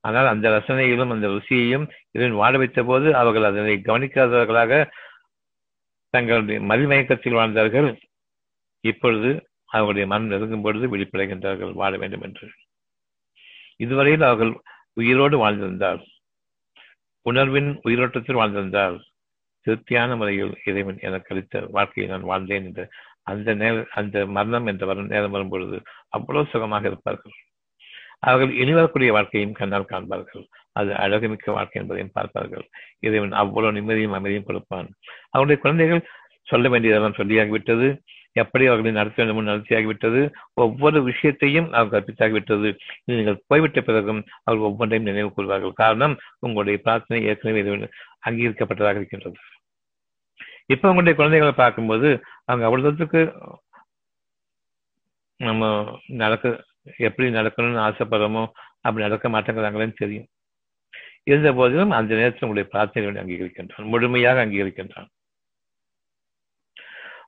ஆனால் 0.05 0.29
அந்த 0.33 0.47
ரசனையிலும் 0.57 1.13
அந்த 1.15 1.27
ருசியையும் 1.35 1.87
இதன் 2.17 2.41
வாழ 2.43 2.55
வைத்த 2.63 2.81
போது 2.85 3.09
அவர்கள் 3.21 3.49
அதனை 3.51 3.77
கவனிக்காதவர்களாக 3.89 4.73
தங்களுடைய 6.15 6.59
மதிமயக்கத்தில் 6.71 7.39
வாழ்ந்தார்கள். 7.41 7.89
இப்பொழுது 8.85 9.31
அவர்களுடைய 9.67 10.07
மனம் 10.07 10.31
நெருங்கும் 10.33 10.65
பொழுது 10.67 10.87
வெளிப்படைகின்றார்கள் 10.97 11.73
வாழ 11.73 11.93
வேண்டும் 11.97 12.25
என்று. 12.27 12.47
இதுவரையில் 13.77 14.27
அவர்கள் 14.29 14.53
உயிரோடு 14.93 15.37
வாழ்ந்திருந்தார். 15.39 16.01
உணர்வின் 17.27 17.71
உயிரோட்டத்தில் 17.85 18.41
வாழ்ந்திருந்தார். 18.41 18.97
திருப்தியான 19.67 20.17
முறையில் 20.17 20.53
இறைவன் 20.65 20.99
எனக்கு 21.01 21.33
அளித்த 21.35 21.63
வாழ்க்கையை 21.77 22.07
நான் 22.13 22.29
வாழ்ந்தேன் 22.31 22.67
என்று 22.69 22.85
அந்த 23.31 23.55
நேர 23.61 23.77
அந்த 23.91 24.17
மரணம் 24.37 24.67
என்ற 24.67 24.87
வரும் 24.87 25.07
நேரம் 25.07 25.35
வரும்பொழுது 25.37 25.77
அவ்வளவு 26.09 26.51
சுகமாக 26.51 26.89
இருப்பார்கள். 26.89 27.37
அவர்கள் 28.25 28.59
இனி 28.63 28.73
வரக்கூடிய 28.73 29.13
வாழ்க்கையும் 29.17 29.57
கண்ணால் 29.61 29.91
காண்பார்கள். 29.93 30.45
அது 30.79 30.91
அழகுமிக்க 31.05 31.55
வாழ்க்கை 31.57 31.79
என்பதையும் 31.83 32.15
பார்ப்பார்கள். 32.17 32.65
இறைவன் 33.07 33.39
அவ்வளவு 33.43 33.77
நிம்மதியும் 33.77 34.17
அமைதியும் 34.19 34.49
கொடுப்பான். 34.49 34.89
அவருடைய 35.31 35.59
குழந்தைகள் 35.63 36.09
சொல்ல 36.43 36.69
வேண்டியதெல்லாம் 36.69 37.19
சொல்லியாகிவிட்டது. 37.19 37.89
எப்படி 38.43 38.65
அவர்களை 38.67 38.93
நடத்த 38.93 39.25
வேண்டும் 39.25 39.49
நடத்தியாகிவிட்டது. 39.49 40.21
ஒவ்வொரு 40.55 40.99
விஷயத்தையும் 41.03 41.69
அவர் 41.73 41.93
கற்பித்தாகிவிட்டது. 41.95 42.69
நீங்கள் 43.05 43.43
போய்விட்ட 43.47 43.81
பிறகும் 43.81 44.21
அவர் 44.45 44.67
ஒவ்வொன்றையும் 44.69 45.09
நினைவு 45.11 45.31
கூறுவார்கள். 45.31 45.79
காரணம் 45.85 46.17
உங்களுடைய 46.39 46.79
பிரார்த்தனை 46.87 47.21
ஏற்கனவே 47.31 47.63
அங்கீகரிக்கப்பட்டதாக 48.27 49.01
இருக்கின்றது. 49.01 49.39
இப்ப 50.73 50.89
உங்களுடைய 50.91 51.17
குழந்தைகளை 51.19 51.55
பார்க்கும்போது 51.57 52.09
அவங்க 52.45 52.65
அவ்வளவு 52.67 52.85
தூரத்துக்கு 52.87 53.23
நம்ம 55.41 55.63
நடக்க 56.23 56.49
எப்படி 56.97 57.29
நடக்கணும்னு 57.31 57.85
ஆசைப்படுறோமோ 57.89 58.47
அப்படி 58.81 59.07
நடக்க 59.07 59.29
மாட்டேங்கிறாங்களேன்னு 59.29 59.93
தெரியும். 59.93 60.29
இருந்த 61.23 61.53
போதிலும் 61.53 61.91
அந்த 61.91 62.15
நேரத்தில் 62.15 62.49
உங்களுடைய 62.49 62.69
பிரார்த்தனைகளை 62.73 63.21
அங்கீகரிக்கின்றான். 63.23 63.85
முழுமையாக 63.85 64.47
அங்கீகரிக்கின்றான். 64.47 65.09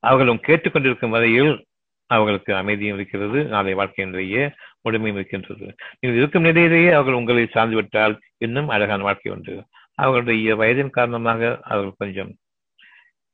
அவர்களும் 0.00 0.40
கேட்டுக்கொண்டிருக்கும் 0.46 1.08
வரையில் 1.08 1.66
அவர்களுக்கு 2.06 2.54
அமைதியும் 2.54 2.96
இருக்கிறது 2.96 3.44
நாளை 3.44 3.74
வாழ்க்கையினுடைய 3.74 4.54
முழுமையும் 4.82 5.16
இருக்கின்றது. 5.16 5.66
நீங்கள் 6.00 6.18
இருக்கும் 6.18 6.42
நிலையிலேயே 6.42 6.90
அவர்கள் 6.90 7.14
உங்களை 7.14 7.46
சார்ந்து 7.46 7.74
விட்டால் 7.74 8.20
இன்னும் 8.38 8.68
அழகான 8.68 9.02
வாழ்க்கை 9.02 9.32
உண்டு. 9.32 9.64
அவர்களுடைய 9.94 10.56
வயதின் 10.56 10.90
காரணமாக 10.90 11.58
அவர்கள் 11.62 11.98
கொஞ்சம் 11.98 12.36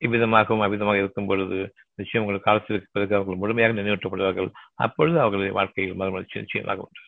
இவ்விதமாகவும் 0.05 0.65
அவ்விதமாக 0.67 1.01
இருக்கும் 1.03 1.27
பொழுது 1.27 1.57
நிச்சயம் 1.95 2.27
உங்கள் 2.27 2.47
காலத்திற்கு 2.47 2.89
பிறகு 2.93 3.15
அவர்கள் 3.15 3.41
முழுமையாக 3.43 3.77
நினைவூட்டப்படுவார்கள். 3.81 4.49
அப்பொழுது 4.75 5.21
அவர்களுடைய 5.21 5.55
வாழ்க்கையில் 5.59 5.99
மறுமலர்ச்சி 6.01 6.39
நிச்சயமாக 6.39 6.87
உண்டு. 6.87 7.03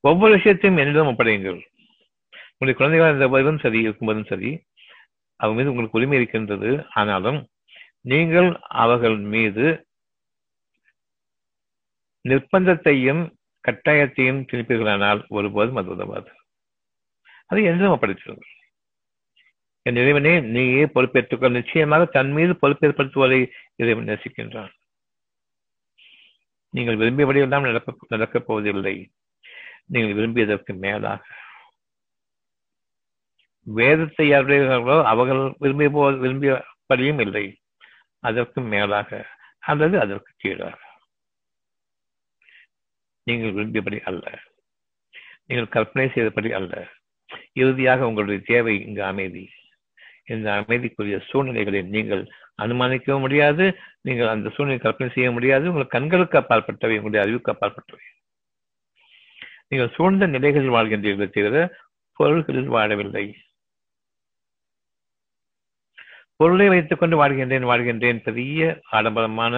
ஒவ்வொரு 0.00 0.32
விஷயத்தையும் 0.34 0.80
என்னிடம் 0.82 1.10
ஒப்படையுங்கள். 1.12 1.60
உங்களுடைய 2.52 2.76
குழந்தைகள் 2.76 3.08
இருந்த 3.08 3.28
போதும் 3.28 3.58
சரி 3.58 3.80
இருக்கும்போதும் 3.88 4.26
சரி 4.26 4.50
அவங்க 5.40 5.56
மீது 5.58 5.70
உங்களுக்கு 5.70 5.98
உரிமை 5.98 6.16
இருக்கின்றது. 6.16 6.70
ஆனாலும் 6.90 7.38
நீங்கள் 8.00 8.48
அவர்கள் 8.84 9.16
மீது 9.34 9.66
நிர்பந்தத்தையும் 12.24 13.22
கட்டாயத்தையும் 13.64 14.40
திணிப்பீர்களானால் 14.50 15.20
ஒருபோதும் 15.28 15.76
அது 15.76 15.90
உதவாது. 15.90 16.30
அதை 17.46 17.64
என்னிடம் 17.64 17.94
ஒப்படைத்திருங்கள். 17.96 18.52
என் 19.82 19.96
இறைவனே 19.96 20.40
நீயே 20.40 20.84
பொறுப்பேற்றுக்கொள். 20.84 21.50
நிச்சயமாக 21.50 22.04
தன் 22.04 22.32
மீது 22.32 22.52
பொறுப்பேற்படுத்துவதை 22.62 23.50
இறைவன் 23.76 24.08
நேசிக்கின்றான். 24.08 24.72
நீங்கள் 26.70 26.96
விரும்பியபடியெல்லாம் 26.96 27.66
நடக்க 27.68 27.94
நடக்கப் 28.08 28.46
போவதில்லை. 28.46 29.10
நீங்கள் 29.86 30.16
விரும்பியதற்கு 30.18 30.72
மேலாக. 30.78 31.22
வேதத்தை 33.66 34.30
அறிவீர்களோ 34.30 34.96
அவர்கள் 35.04 35.42
விரும்பிய 35.58 35.90
போ 35.90 36.10
விரும்பியபடியும் 36.10 37.20
இல்லை. 37.20 37.44
அதற்கும் 38.18 38.66
மேலாக 38.66 39.10
அல்லது 39.58 40.00
அதற்கு 40.00 40.32
கீழாக. 40.36 40.78
நீங்கள் 43.26 43.52
விரும்பியபடி 43.52 44.00
அல்ல. 44.00 44.24
நீங்கள் 45.46 45.68
கற்பனை 45.68 46.10
செய்தபடி 46.14 46.52
அல்ல. 46.52 46.88
இறுதியாக 47.52 48.06
உங்களுடைய 48.06 48.40
தேவை 48.44 48.74
இங்கு 48.86 49.04
அமைதி. 49.04 49.44
இந்த 50.28 50.48
அமைதிக்குரிய 50.60 51.16
சூழ்நிலைகளை 51.28 51.82
நீங்கள் 51.94 52.22
அனுமானிக்கவும் 52.62 53.24
முடியாது 53.26 53.64
நீங்கள் 54.02 54.32
அந்த 54.34 54.48
சூழ்நிலை 54.54 54.80
கற்பனை 54.80 55.12
செய்ய 55.12 55.30
முடியாது 55.30 55.70
உங்கள் 55.70 55.94
கண்களுக்கு 55.94 56.38
அப்பாற்பட்டவை 56.38 56.96
உங்களுடைய 56.96 57.24
அறிவுக்கு 57.26 57.52
அப்பாற்பட்டவை 57.52 58.04
நீங்கள் 59.68 59.94
சூழ்ந்த 59.96 60.26
நிலைகளில் 60.26 60.76
வாழ்கின்றீர்கள் 60.76 61.34
தவிர 61.36 61.56
பொருள்களில் 62.20 62.70
வாழவில்லை. 62.70 63.24
பொருளை 66.36 66.66
வைத்துக் 66.68 67.00
கொண்டு 67.00 67.16
வாழ்கின்றேன் 67.16 67.68
வாழ்கின்றேன் 67.70 68.20
பெரிய 68.22 68.60
ஆடம்பரமான 68.90 69.54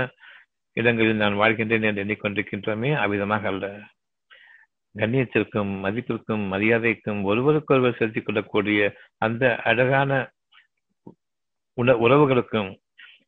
இடங்களில் 0.76 1.16
நான் 1.16 1.40
வாழ்கின்றேன் 1.40 1.86
என்று 1.88 2.02
எண்ணிக்கொண்டிருக்கின்றோமே 2.04 2.90
அவ்விதமாக 3.02 3.44
அல்ல. 3.46 3.66
கண்ணியத்திற்கும் 4.94 5.72
மதிப்பிற்கும் 5.84 6.42
மரியாதைக்கும் 6.52 7.20
ஒருவருக்கொருவர் 7.22 7.98
செலுத்திக் 7.98 8.26
கொள்ளக்கூடிய 8.26 8.80
அந்த 9.18 9.44
அழகான 9.70 10.10
உண 11.74 11.92
உறவுகளுக்கும் 12.06 12.70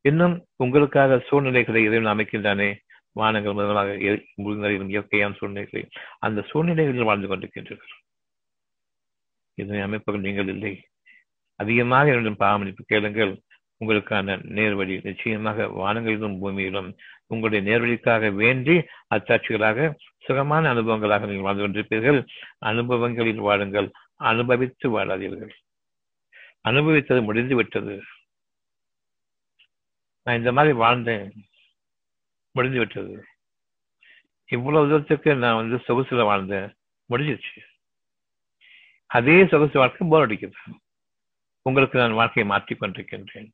இன்னும் 0.00 0.34
உங்களுக்காக 0.56 1.18
சூழ்நிலைகளை 1.28 1.84
இறைவன் 1.84 2.12
அமைக்கின்றானே? 2.12 2.68
வானங்கள் 3.12 3.52
முதலாக 3.52 3.92
முழுங்களையும் 4.42 4.88
இயற்கையான 4.88 5.34
சூழ்நிலைகளை 5.34 5.88
அந்த 6.18 6.44
சூழ்நிலைகளில் 6.50 7.08
வாழ்ந்து 7.10 7.28
கொண்டிருக்கின்றீர்கள். 7.28 7.94
இதனை 9.54 9.80
அமைப்புகள் 9.82 10.20
நீங்கள் 10.20 10.48
இல்லை. 10.48 10.74
அதிகமாக 11.60 12.10
என்னுடன் 12.10 12.36
பராமரிப்பு 12.36 12.84
கேளுங்கள். 12.86 13.32
உங்களுக்கான 13.84 14.36
நேர்வழி 14.56 14.94
நிச்சயமாக 15.02 15.64
வானங்களிலும் 15.64 16.36
பூமியிலும் 16.42 16.90
உங்களுடைய 17.26 17.62
நேர்வழிக்காக 17.68 18.32
வேண்டி 18.32 18.76
அத்தாட்சிகளாக 19.14 19.94
சுகமான 20.18 20.74
அனுபவங்களாக 20.74 21.26
நீங்கள் 21.26 21.48
வாழ்ந்து 21.48 21.64
கொண்டிருப்பீர்கள். 21.66 22.20
அனுபவங்களில் 22.66 23.42
வாழுங்கள். 23.48 23.88
அனுபவித்து 24.16 24.86
வாழாதீர்கள். 24.98 25.52
அனுபவித்தது 26.68 27.22
முடிந்து 27.22 27.54
விட்டது 27.54 28.02
நான் 30.26 30.38
இந்த 30.38 30.52
மாதிரி 30.52 30.78
வாழ்ந்தேன். 30.78 31.30
முடிஞ்சு 32.50 32.78
விட்டது 32.78 33.24
இவ்வளவு 34.46 34.88
தூரத்துக்கு 34.88 35.34
நான் 35.34 35.56
வந்து 35.56 35.76
சொகுசுல 35.76 36.22
வாழ்ந்தேன். 36.22 36.74
முடிஞ்சிருச்சு. 37.10 37.60
அதே 39.06 39.46
சொகுசு 39.46 39.78
வாழ்க்கை 39.78 40.08
போர் 40.08 40.22
அடிக்கிறது 40.22 40.56
உங்களுக்கு 41.62 41.98
நான் 41.98 42.12
வாழ்க்கையை 42.12 42.52
மாற்றிக் 42.52 42.82
கொண்டிருக்கின்றேன். 42.82 43.50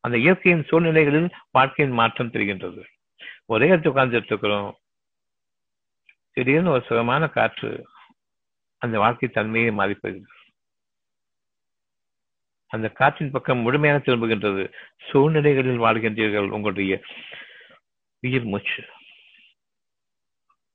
அந்த 0.00 0.18
இயற்கையின் 0.18 0.64
சூழ்நிலைகளில் 0.64 1.30
வாழ்க்கையின் 1.50 1.94
மாற்றம் 1.94 2.32
தெரிகின்றது. 2.32 2.84
ஒரே 3.46 3.68
இடத்து 3.68 3.90
உட்கார்ந்துட்டு 3.92 4.24
இருக்கிறோம். 4.24 4.78
திடீர்னு 6.32 6.70
ஒரு 6.70 6.84
சுகமான 6.86 7.28
காற்று 7.28 7.88
அந்த 8.78 8.98
வாழ்க்கை 8.98 9.28
தன்மையை 9.28 9.70
மாறிப்போகிறது 9.70 10.43
அந்த 12.74 12.88
காற்றின் 12.88 13.30
பக்கம் 13.30 13.58
முழுமையாக 13.58 14.00
திரும்புகின்றது. 14.00 14.72
சூழ்நிலைகளில் 15.10 15.80
வாழ்கின்றீர்கள் 15.80 16.48
உங்களுடைய 16.48 17.00
உயிர் 18.20 18.44
மூச்சு. 18.44 18.84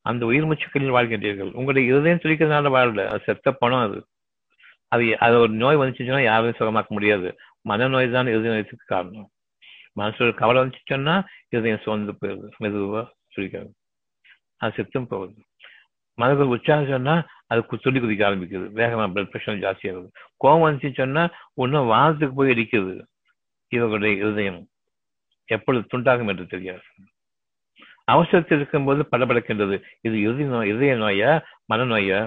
அந்த 0.02 0.26
உயிர் 0.26 0.46
மூச்சுக்களில் 0.46 0.94
வாழ்கின்றீர்கள். 0.94 1.52
உங்களுடைய 1.52 1.90
இருதயம் 1.90 2.22
துடிக்கிறதுனால 2.24 2.68
வாழல. 2.68 3.06
அது 3.06 3.22
செத்த 3.26 3.52
பணம் 3.52 3.92
அது. 3.92 4.08
அது 4.88 5.20
அது 5.20 5.40
ஒரு 5.40 5.52
நோய் 5.54 5.78
வந்துச்சுன்னா 5.78 6.24
யாரும் 6.24 6.56
சுகமாக்க 6.60 6.88
முடியாது. 6.88 7.38
மனநோய் 7.70 8.12
தான் 8.12 8.28
இருதய 8.28 8.54
நோயத்துக்கு 8.54 8.86
காரணம். 8.86 9.30
மனசுல 10.00 10.34
கவலை 10.34 10.62
வந்துச்சுன்னா 10.62 10.86
சொன்னா 10.86 11.26
இதயம் 11.50 11.82
சோர்ந்து 11.84 12.14
போயிருது 12.22 12.50
மெதுவா 12.60 13.08
சுழிக்கிறது 13.36 13.74
அது 14.58 14.74
செத்தும் 14.76 15.06
போகுது. 15.06 15.34
மனதில் 16.14 16.46
உற்சாகம் 16.46 16.90
சொன்னா 16.90 17.16
அது 17.50 17.66
துள்ளி 17.82 18.00
குதிக்க 18.00 18.24
ஆரம்பிக்குது. 18.30 18.66
வேகமாக 18.80 19.08
பிளட் 19.14 19.32
ப்ரெஷர் 19.34 19.62
ஜாஸ்தியாகுது 19.64 20.10
கோவம் 20.44 20.64
வந்துச்சு 20.66 20.90
சொன்னா 20.94 21.24
ஒன்றும் 21.54 21.90
வானத்துக்கு 21.92 22.36
போய் 22.36 22.52
அடிக்குது. 22.52 22.94
இவர்களுடைய 23.72 24.14
இருதயம். 24.16 24.60
எப்பொழுது 25.50 25.86
துண்டாகும் 25.92 26.28
என்று 26.28 26.46
தெரியாது. 26.48 26.84
அவசரத்தில் 28.04 28.58
இருக்கும்போது 28.58 29.02
படபடக்கின்றது. 29.12 29.76
இது 30.02 30.16
இறுதி 30.22 30.44
நோய் 30.44 30.70
இதய 30.70 30.94
நோயா 30.96 31.32
மனநோயா 31.74 32.22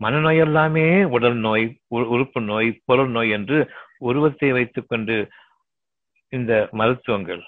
மனநோய் 0.00 0.38
எல்லாமே 0.38 0.84
உடல் 1.14 1.38
நோய் 1.46 1.64
உறுப்பு 1.88 2.40
நோய் 2.40 2.68
பொருள் 2.84 3.10
நோய் 3.10 3.30
என்று 3.30 3.58
உருவத்தை 3.98 4.52
வைத்துக் 4.52 4.88
கொண்டு 4.88 5.16
இந்த 6.32 6.68
மருத்துவங்கள் 6.72 7.42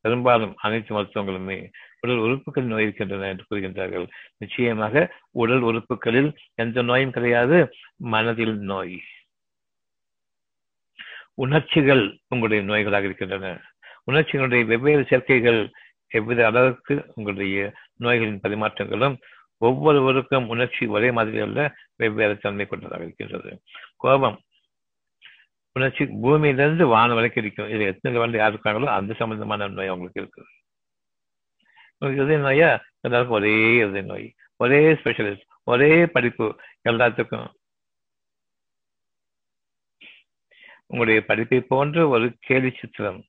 பெரும்பாலும் 0.00 0.52
அனைத்து 0.56 0.90
மருத்துவங்களுமே 0.94 1.58
உடல் 2.00 2.16
உறுப்புகள் 2.16 2.64
நோய் 2.64 2.82
இருக்கின்றன 2.82 3.28
என்று 3.28 3.44
கூறுகின்றார்கள். 3.50 4.06
நிச்சயமாக 4.36 5.14
உடல் 5.30 5.60
உறுப்புகளில் 5.60 6.30
எந்த 6.54 6.82
நோயும் 6.82 7.10
கிடையாது. 7.10 7.74
மனதில் 7.96 8.56
நோய். 8.56 9.00
உணர்ச்சிகள் 11.34 12.20
உங்களுடைய 12.28 12.62
நோய்களாக 12.72 13.04
இருக்கின்றன. 13.04 13.62
உணர்ச்சிகளுடைய 14.10 14.64
வெவ்வேறு 14.64 15.02
சேர்க்கைகள் 15.08 15.60
எவ்வித 16.08 16.46
அளவுக்கு 16.46 17.12
உங்களுடைய 17.14 17.72
நோய்களின் 18.00 18.42
பரிமாற்றங்களும் 18.42 19.16
ஒவ்வொருவருக்கும் 19.58 20.48
உணர்ச்சி 20.48 20.86
ஒரே 20.86 21.10
மாதிரி 21.10 21.38
அல்ல 21.38 21.74
வெவ்வேறு 21.96 22.36
தன்மை 22.38 22.66
கொண்டதாக 22.66 23.04
இருக்கின்றது. 23.04 23.50
கோபம். 23.96 24.40
உணர்ச்சி 25.72 26.04
பூமியிலிருந்து 26.22 26.86
வானம் 26.86 27.14
வரைக்கும் 27.14 27.44
இருக்கும். 27.44 27.68
இது 27.68 27.84
எத்தனை 27.84 28.18
வந்து 28.18 28.38
யார் 28.38 28.54
இருக்காங்களோ 28.54 28.84
அந்த 28.84 29.14
சம்பந்தமான 29.14 29.68
நோய் 29.68 29.86
அவங்களுக்கு 29.86 30.22
இருக்குது. 30.22 30.50
இதய 32.00 32.38
நோயா 32.38 32.68
எல்லாருக்கும் 33.00 33.38
ஒரே 33.38 33.76
இதய 33.76 34.02
நோய் 34.02 34.34
ஒரே 34.56 34.92
ஸ்பெஷலிஸ்ட் 34.92 35.46
ஒரே 35.64 36.06
படிப்பு 36.06 36.46
எல்லாத்துக்கும். 36.88 37.48
உங்களுடைய 40.86 41.24
படிப்பை 41.24 41.60
போன்ற 41.60 42.08
ஒரு 42.08 42.26
கேலி 42.40 42.70
சித்திரம் 42.80 43.24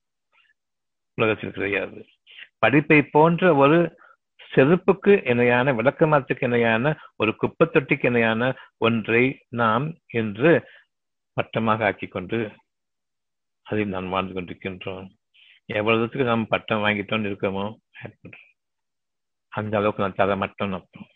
உலகத்தில் 1.14 1.52
கிடையாது. 1.52 1.98
படிப்பை 2.58 3.02
போன்ற 3.02 3.54
ஒரு 3.54 3.78
செருப்புக்கு 4.52 5.12
இணையான 5.30 5.72
விளக்கமாத்துக்கு 5.72 6.44
இணையான 6.44 6.94
ஒரு 7.16 7.36
குப்பத்தொட்டிக்கு 7.42 8.06
இணையான 8.06 8.52
ஒன்றை 8.78 9.24
நாம் 9.60 9.86
இன்று 10.06 10.52
பட்டமாக 11.36 11.84
ஆக்கி 11.84 12.06
கொண்டு 12.06 12.38
அதில் 13.62 13.94
நாம் 13.94 14.08
வாழ்ந்து 14.08 14.34
கொண்டிருக்கின்றோம். 14.34 15.06
எவ்வளவுக்கு 15.66 16.24
நாம் 16.24 16.46
பட்டம் 16.46 16.84
வாங்கிட்டோம் 16.84 17.26
இருக்கோமோ 17.30 17.66
அந்த 19.54 19.76
அளவுக்கு 19.76 20.02
நான் 20.02 20.14
தர 20.14 20.36
மட்டும் 20.36 20.72
அர்த்தம். 20.72 21.06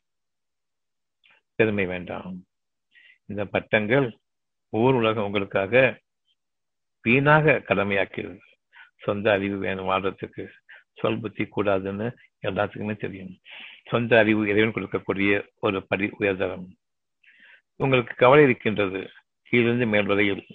பெருமை 1.55 1.87
வேண்டாம். 1.87 2.45
இந்த 3.27 3.45
பட்டங்கள் 3.45 4.19
ஊர் 4.69 4.95
உலகம் 4.95 5.25
உங்களுக்காக 5.25 6.01
வீணாக 7.03 7.63
கடமையாக்கிறது. 7.69 8.39
சொந்த 8.97 9.33
அறிவு 9.33 9.59
வேணும் 9.59 9.89
வாழ்றதுக்கு. 9.89 10.49
சொல் 10.95 11.21
புத்தி 11.21 11.49
கூடாதுன்னு 11.57 12.13
எல்லாத்துக்குமே 12.43 12.97
தெரியும். 12.97 13.39
சொந்த 13.87 14.19
அறிவு 14.19 14.49
இறைவன் 14.49 14.73
கொடுக்கக்கூடிய 14.73 15.49
ஒரு 15.61 15.87
படி 15.87 16.11
உயர்தரம். 16.21 16.67
உங்களுக்கு 17.77 18.15
கவலை 18.15 18.45
இருக்கின்றது 18.45 19.11
கீழிருந்து 19.43 19.87
மேல் 19.87 20.07
வரையில். 20.07 20.47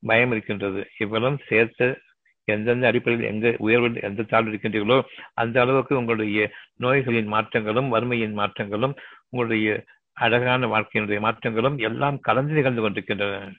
பயம் 0.00 0.30
இருக்கின்றது. 0.30 0.90
இவ்வளவு 0.98 1.38
சேர்த்து 1.48 2.00
எந்தெந்த 2.44 2.86
அடிப்படையில் 2.86 3.30
எங்க 3.30 3.54
உயர்வு 3.58 4.00
எந்த 4.00 4.22
தாழ்வு 4.22 4.50
இருக்கின்றீர்களோ 4.50 5.02
அந்த 5.34 5.60
அளவுக்கு 5.60 5.96
உங்களுடைய 5.96 6.50
நோய்களின் 6.80 7.26
மாற்றங்களும் 7.26 7.88
வறுமையின் 7.88 8.32
மாற்றங்களும் 8.32 8.94
உங்களுடைய 9.28 9.84
அழகான 10.12 10.66
வாழ்க்கையினுடைய 10.66 11.20
மாற்றங்களும் 11.20 11.78
எல்லாம் 11.78 12.20
கலந்து 12.20 12.52
நிகழ்ந்து 12.52 12.80
கொண்டிருக்கின்றன. 12.80 13.52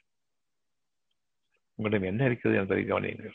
உங்களிடம் 1.76 2.08
என்ன 2.08 2.26
இருக்கிறது 2.26 2.62
என்பதை 2.62 2.84
கவனியுங்கள். 2.84 3.34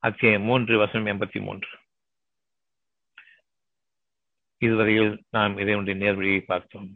அத்தியாயம் 0.00 0.42
மூன்று 0.42 0.78
வசனம் 0.78 1.08
எண்பத்தி 1.12 1.40
மூன்று. 1.40 1.68
இதுவரையில் 4.58 5.22
நாம் 5.30 5.58
இறைவனுடைய 5.58 5.96
நேர்வழியை 6.02 6.40
பார்த்தோம். 6.40 6.88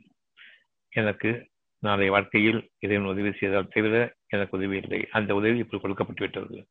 எனக்கு 0.88 1.48
நாளை 1.78 2.08
வாழ்க்கையில் 2.08 2.70
இறைவன் 2.78 3.06
உதவி 3.06 3.32
செய்தால் 3.32 3.68
தவிர 3.68 4.14
எனக்கு 4.28 4.56
உதவி 4.56 4.76
இல்லை. 4.76 5.06
அந்த 5.10 5.34
உதவி 5.34 5.58
இப்படி 5.58 5.82
கொடுக்கப்பட்டு 5.82 6.22
விட்டது 6.22 6.66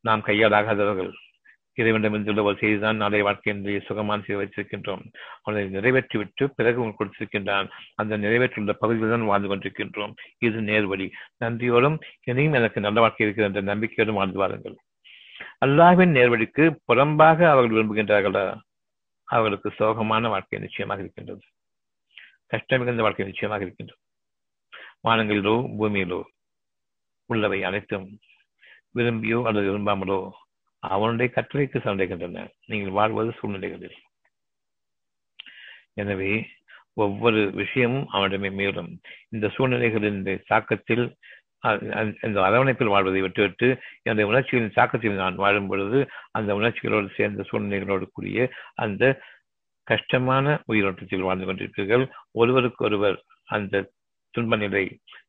நாம் 0.00 0.22
கையாளாகாதவர்கள். 0.24 1.12
இறைவனிடமிருந்துள்ள 1.76 2.42
ஒரு 2.42 2.56
செய்திதான் 2.60 2.96
நாளை 2.96 3.22
வாழ்க்கையின்றி 3.22 3.80
சுகமான 3.80 4.22
செய்து 4.22 4.40
வைத்திருக்கின்றோம். 4.42 5.02
அவனை 5.42 5.74
நிறைவேற்றிவிட்டு 5.74 6.44
பிறகு 6.44 6.88
கொடுத்திருக்கின்றான். 6.88 7.68
அந்த 7.94 8.18
நிறைவேற்றுள்ள 8.18 8.72
பகுதியில் 8.72 9.08
தான் 9.08 9.24
வாழ்ந்து 9.24 9.56
கொண்டிருக்கின்றோம். 9.56 10.12
இது 10.38 10.60
நேர்வழி. 10.60 11.10
நன்றியோடும் 11.44 12.00
இனியும் 12.24 12.52
எனக்கு 12.52 12.80
நல்ல 12.80 13.00
வாழ்க்கை 13.00 13.26
இருக்கிறது 13.26 13.54
என்ற 13.54 13.74
நம்பிக்கையோடும் 13.74 14.20
வாழ்ந்து 14.20 14.38
வாருங்கள். 14.38 14.76
அல்லாவின் 15.66 16.14
நேர்வழிக்கு 16.16 16.76
புறம்பாக 16.88 17.48
அவர்கள் 17.50 17.76
விரும்புகின்றார்களா? 17.76 18.60
அவர்களுக்கு 19.24 19.72
சோகமான 19.78 20.28
வாழ்க்கை 20.28 20.58
நிச்சயமாக 20.58 21.00
இருக்கின்றது. 21.00 21.40
கஷ்டம் 22.46 22.78
மிகுந்த 22.78 23.02
வாழ்க்கை 23.02 23.26
நிச்சயமாக 23.26 23.64
இருக்கின்றது. 23.64 24.00
வானங்களிலோ 25.04 25.54
பூமியிலோ 25.78 26.22
உள்ளவை 27.26 27.64
அனைத்தும் 27.64 28.18
விரும்பியோ 28.94 29.40
அல்லது 29.48 29.66
விரும்பாமலோ 29.70 30.20
அவனுடைய 30.82 31.28
கட்டளைக்கு 31.36 31.78
சண்டைகின்றன. 31.86 32.46
நீங்கள் 32.70 32.96
வாழ்வது 32.98 33.32
சூழ்நிலைகளில். 33.38 33.98
எனவே 36.00 36.32
ஒவ்வொரு 37.04 37.40
விஷயமும் 37.60 38.06
அவனிடமே 38.16 38.50
மீறும். 38.60 38.90
இந்த 39.34 39.46
சூழ்நிலைகளின் 39.56 40.22
தாக்கத்தில் 40.52 41.04
இந்த 42.26 42.38
அரவணைப்பில் 42.46 42.92
வாழ்வதை 42.92 43.20
விட்டுவிட்டு 43.24 43.68
என்னுடைய 44.04 44.26
உணர்ச்சிகளின் 44.30 44.76
தாக்கத்தில் 44.78 45.20
நான் 45.22 45.40
வாழும் 45.42 45.68
பொழுது 45.70 45.98
அந்த 46.38 46.50
உணர்ச்சிகளோடு 46.58 47.08
சேர்ந்த 47.16 47.44
சூழ்நிலைகளோடு 47.50 48.06
கூடிய 48.08 48.46
அந்த 48.84 49.04
கஷ்டமான 49.86 50.46
உயிரோட்டத்தில் 50.72 51.26
வாழ்ந்து 51.26 51.46
கொண்டிருப்பீர்கள். 51.48 52.04
ஒருவருக்கு 52.40 52.82
ஒருவர் 52.88 53.18
அந்த 53.56 53.84
துன்ப 54.34 54.56
நிலை 54.56 54.84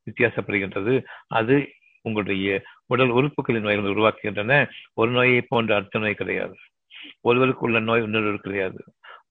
வித்தியாசப்படுகின்றது. 0.08 0.94
அது 1.38 1.56
உங்களுடைய 2.02 2.62
உடல் 2.86 3.08
உறுப்புகளின் 3.08 3.60
நோய்களை 3.60 3.90
உருவாக்குகின்றன. 3.90 4.68
ஒரு 4.94 5.10
நோயை 5.10 5.40
போன்ற 5.40 5.74
அடுத்த 5.74 5.98
நோய் 5.98 6.14
கிடையாது. 6.14 6.56
ஒருவருக்கு 7.20 7.60
உள்ள 7.60 7.80
நோய் 7.80 8.02
இன்னொரு 8.02 8.38
கிடையாது. 8.42 8.84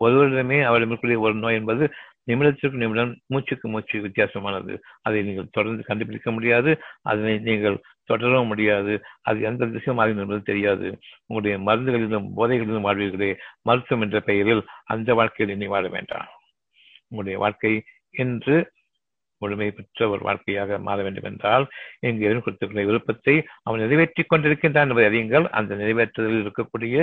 ஒருவரிடமே 0.06 0.58
அவரிடமே 0.66 1.18
ஒரு 1.18 1.34
நோய் 1.34 1.56
என்பது 1.56 1.92
நிமிடத்திற்கு 2.32 2.72
நிமிடம் 2.72 3.20
மூச்சுக்கு 3.26 3.70
மூச்சு 3.70 4.02
வித்தியாசமானது. 4.02 4.78
அதை 5.02 5.22
நீங்கள் 5.22 5.48
தொடர்ந்து 5.52 5.84
கண்டுபிடிக்க 5.84 6.32
முடியாது. 6.32 6.82
அதனை 7.02 7.38
நீங்கள் 7.38 7.82
தொடரவும் 8.04 8.48
முடியாது. 8.48 9.02
அது 9.22 9.42
எந்த 9.42 9.66
திசை 9.66 9.94
மாறும் 9.94 10.18
என்பது 10.18 10.42
தெரியாது. 10.42 11.00
உங்களுடைய 11.26 11.72
மருந்துகளிலும் 11.72 12.30
போதைகளிலும் 12.38 12.86
வாழ்வீர்களே. 12.86 13.38
மருத்துவம் 13.62 14.04
என்ற 14.04 14.20
பெயரில் 14.20 14.64
அந்த 14.84 15.14
வாழ்க்கையில் 15.14 15.56
இனி 15.56 15.68
வாழ 15.68 15.88
வேண்டாம். 15.88 16.28
உங்களுடைய 17.08 17.38
வாழ்க்கை 17.38 17.84
என்று 18.10 18.72
முழுமை 19.42 19.68
பெற்ற 19.72 20.10
ஒரு 20.10 20.24
வாழ்க்கையாக 20.24 20.78
மாற 20.80 20.98
வேண்டும் 21.04 21.28
என்றால் 21.32 21.66
இங்கு 22.00 22.24
இறைவன் 22.24 22.44
கொடுத்திருக்கிற 22.44 22.86
விருப்பத்தை 22.86 23.36
அவன் 23.64 23.80
நிறைவேற்றிக் 23.80 24.32
கொண்டிருக்கின்றான் 24.34 24.88
என்பதை 24.88 25.06
அறியுங்கள். 25.10 25.46
அந்த 25.50 25.76
நிறைவேற்றுதலில் 25.76 26.44
இருக்கக்கூடிய 26.44 26.96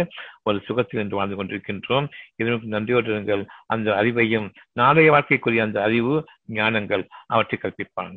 ஒரு 0.43 0.63
சுகத்தில் 0.67 1.01
என்று 1.01 1.17
வாழ்ந்து 1.17 1.39
கொண்டிருக்கின்றோம். 1.39 2.09
இதனுக்கு 2.37 2.69
நன்றியோடு 2.69 3.11
இருங்கள். 3.11 3.43
அந்த 3.67 3.89
அறிவையும் 4.03 4.49
நாளைய 4.73 5.13
வாழ்க்கைக்குரிய 5.13 5.63
அந்த 5.63 5.83
அறிவு 5.83 6.15
ஞானங்கள் 6.53 7.05
அவற்றை 7.27 7.57
கற்பிப்பான். 7.61 8.15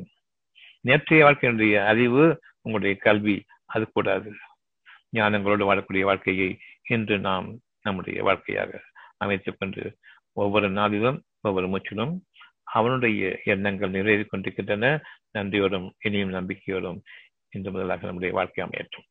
நேற்றைய 0.80 1.24
வாழ்க்கையினுடைய 1.24 1.74
அறிவு 1.86 2.24
உங்களுடைய 2.62 2.96
கல்வி 3.00 3.36
அது 3.66 3.84
கூடாது. 3.92 4.30
ஞானங்களோடு 5.16 5.64
வாழக்கூடிய 5.64 6.00
வாழ்க்கையை 6.00 6.58
இன்று 6.88 7.18
நாம் 7.18 7.46
நம்முடைய 7.82 8.22
வாழ்க்கையாக 8.22 8.80
அமைத்துக் 9.16 9.56
கொண்டு 9.58 9.82
ஒவ்வொரு 10.34 10.68
நாளிலும் 10.70 11.18
ஒவ்வொரு 11.40 11.66
மூச்சிலும் 11.68 12.12
அவனுடைய 12.62 13.40
எண்ணங்கள் 13.44 13.90
நிறைவேறிக் 13.90 14.28
கொண்டிருக்கின்றன. 14.28 15.00
நன்றியோடும் 15.38 15.90
இனியும் 16.00 16.32
நம்பிக்கையோடும் 16.32 17.00
இன்று 17.50 17.70
முதலாக 17.70 18.04
நம்முடைய 18.04 18.34
வாழ்க்கை 18.34 18.64
அமையற்றும் 18.64 19.08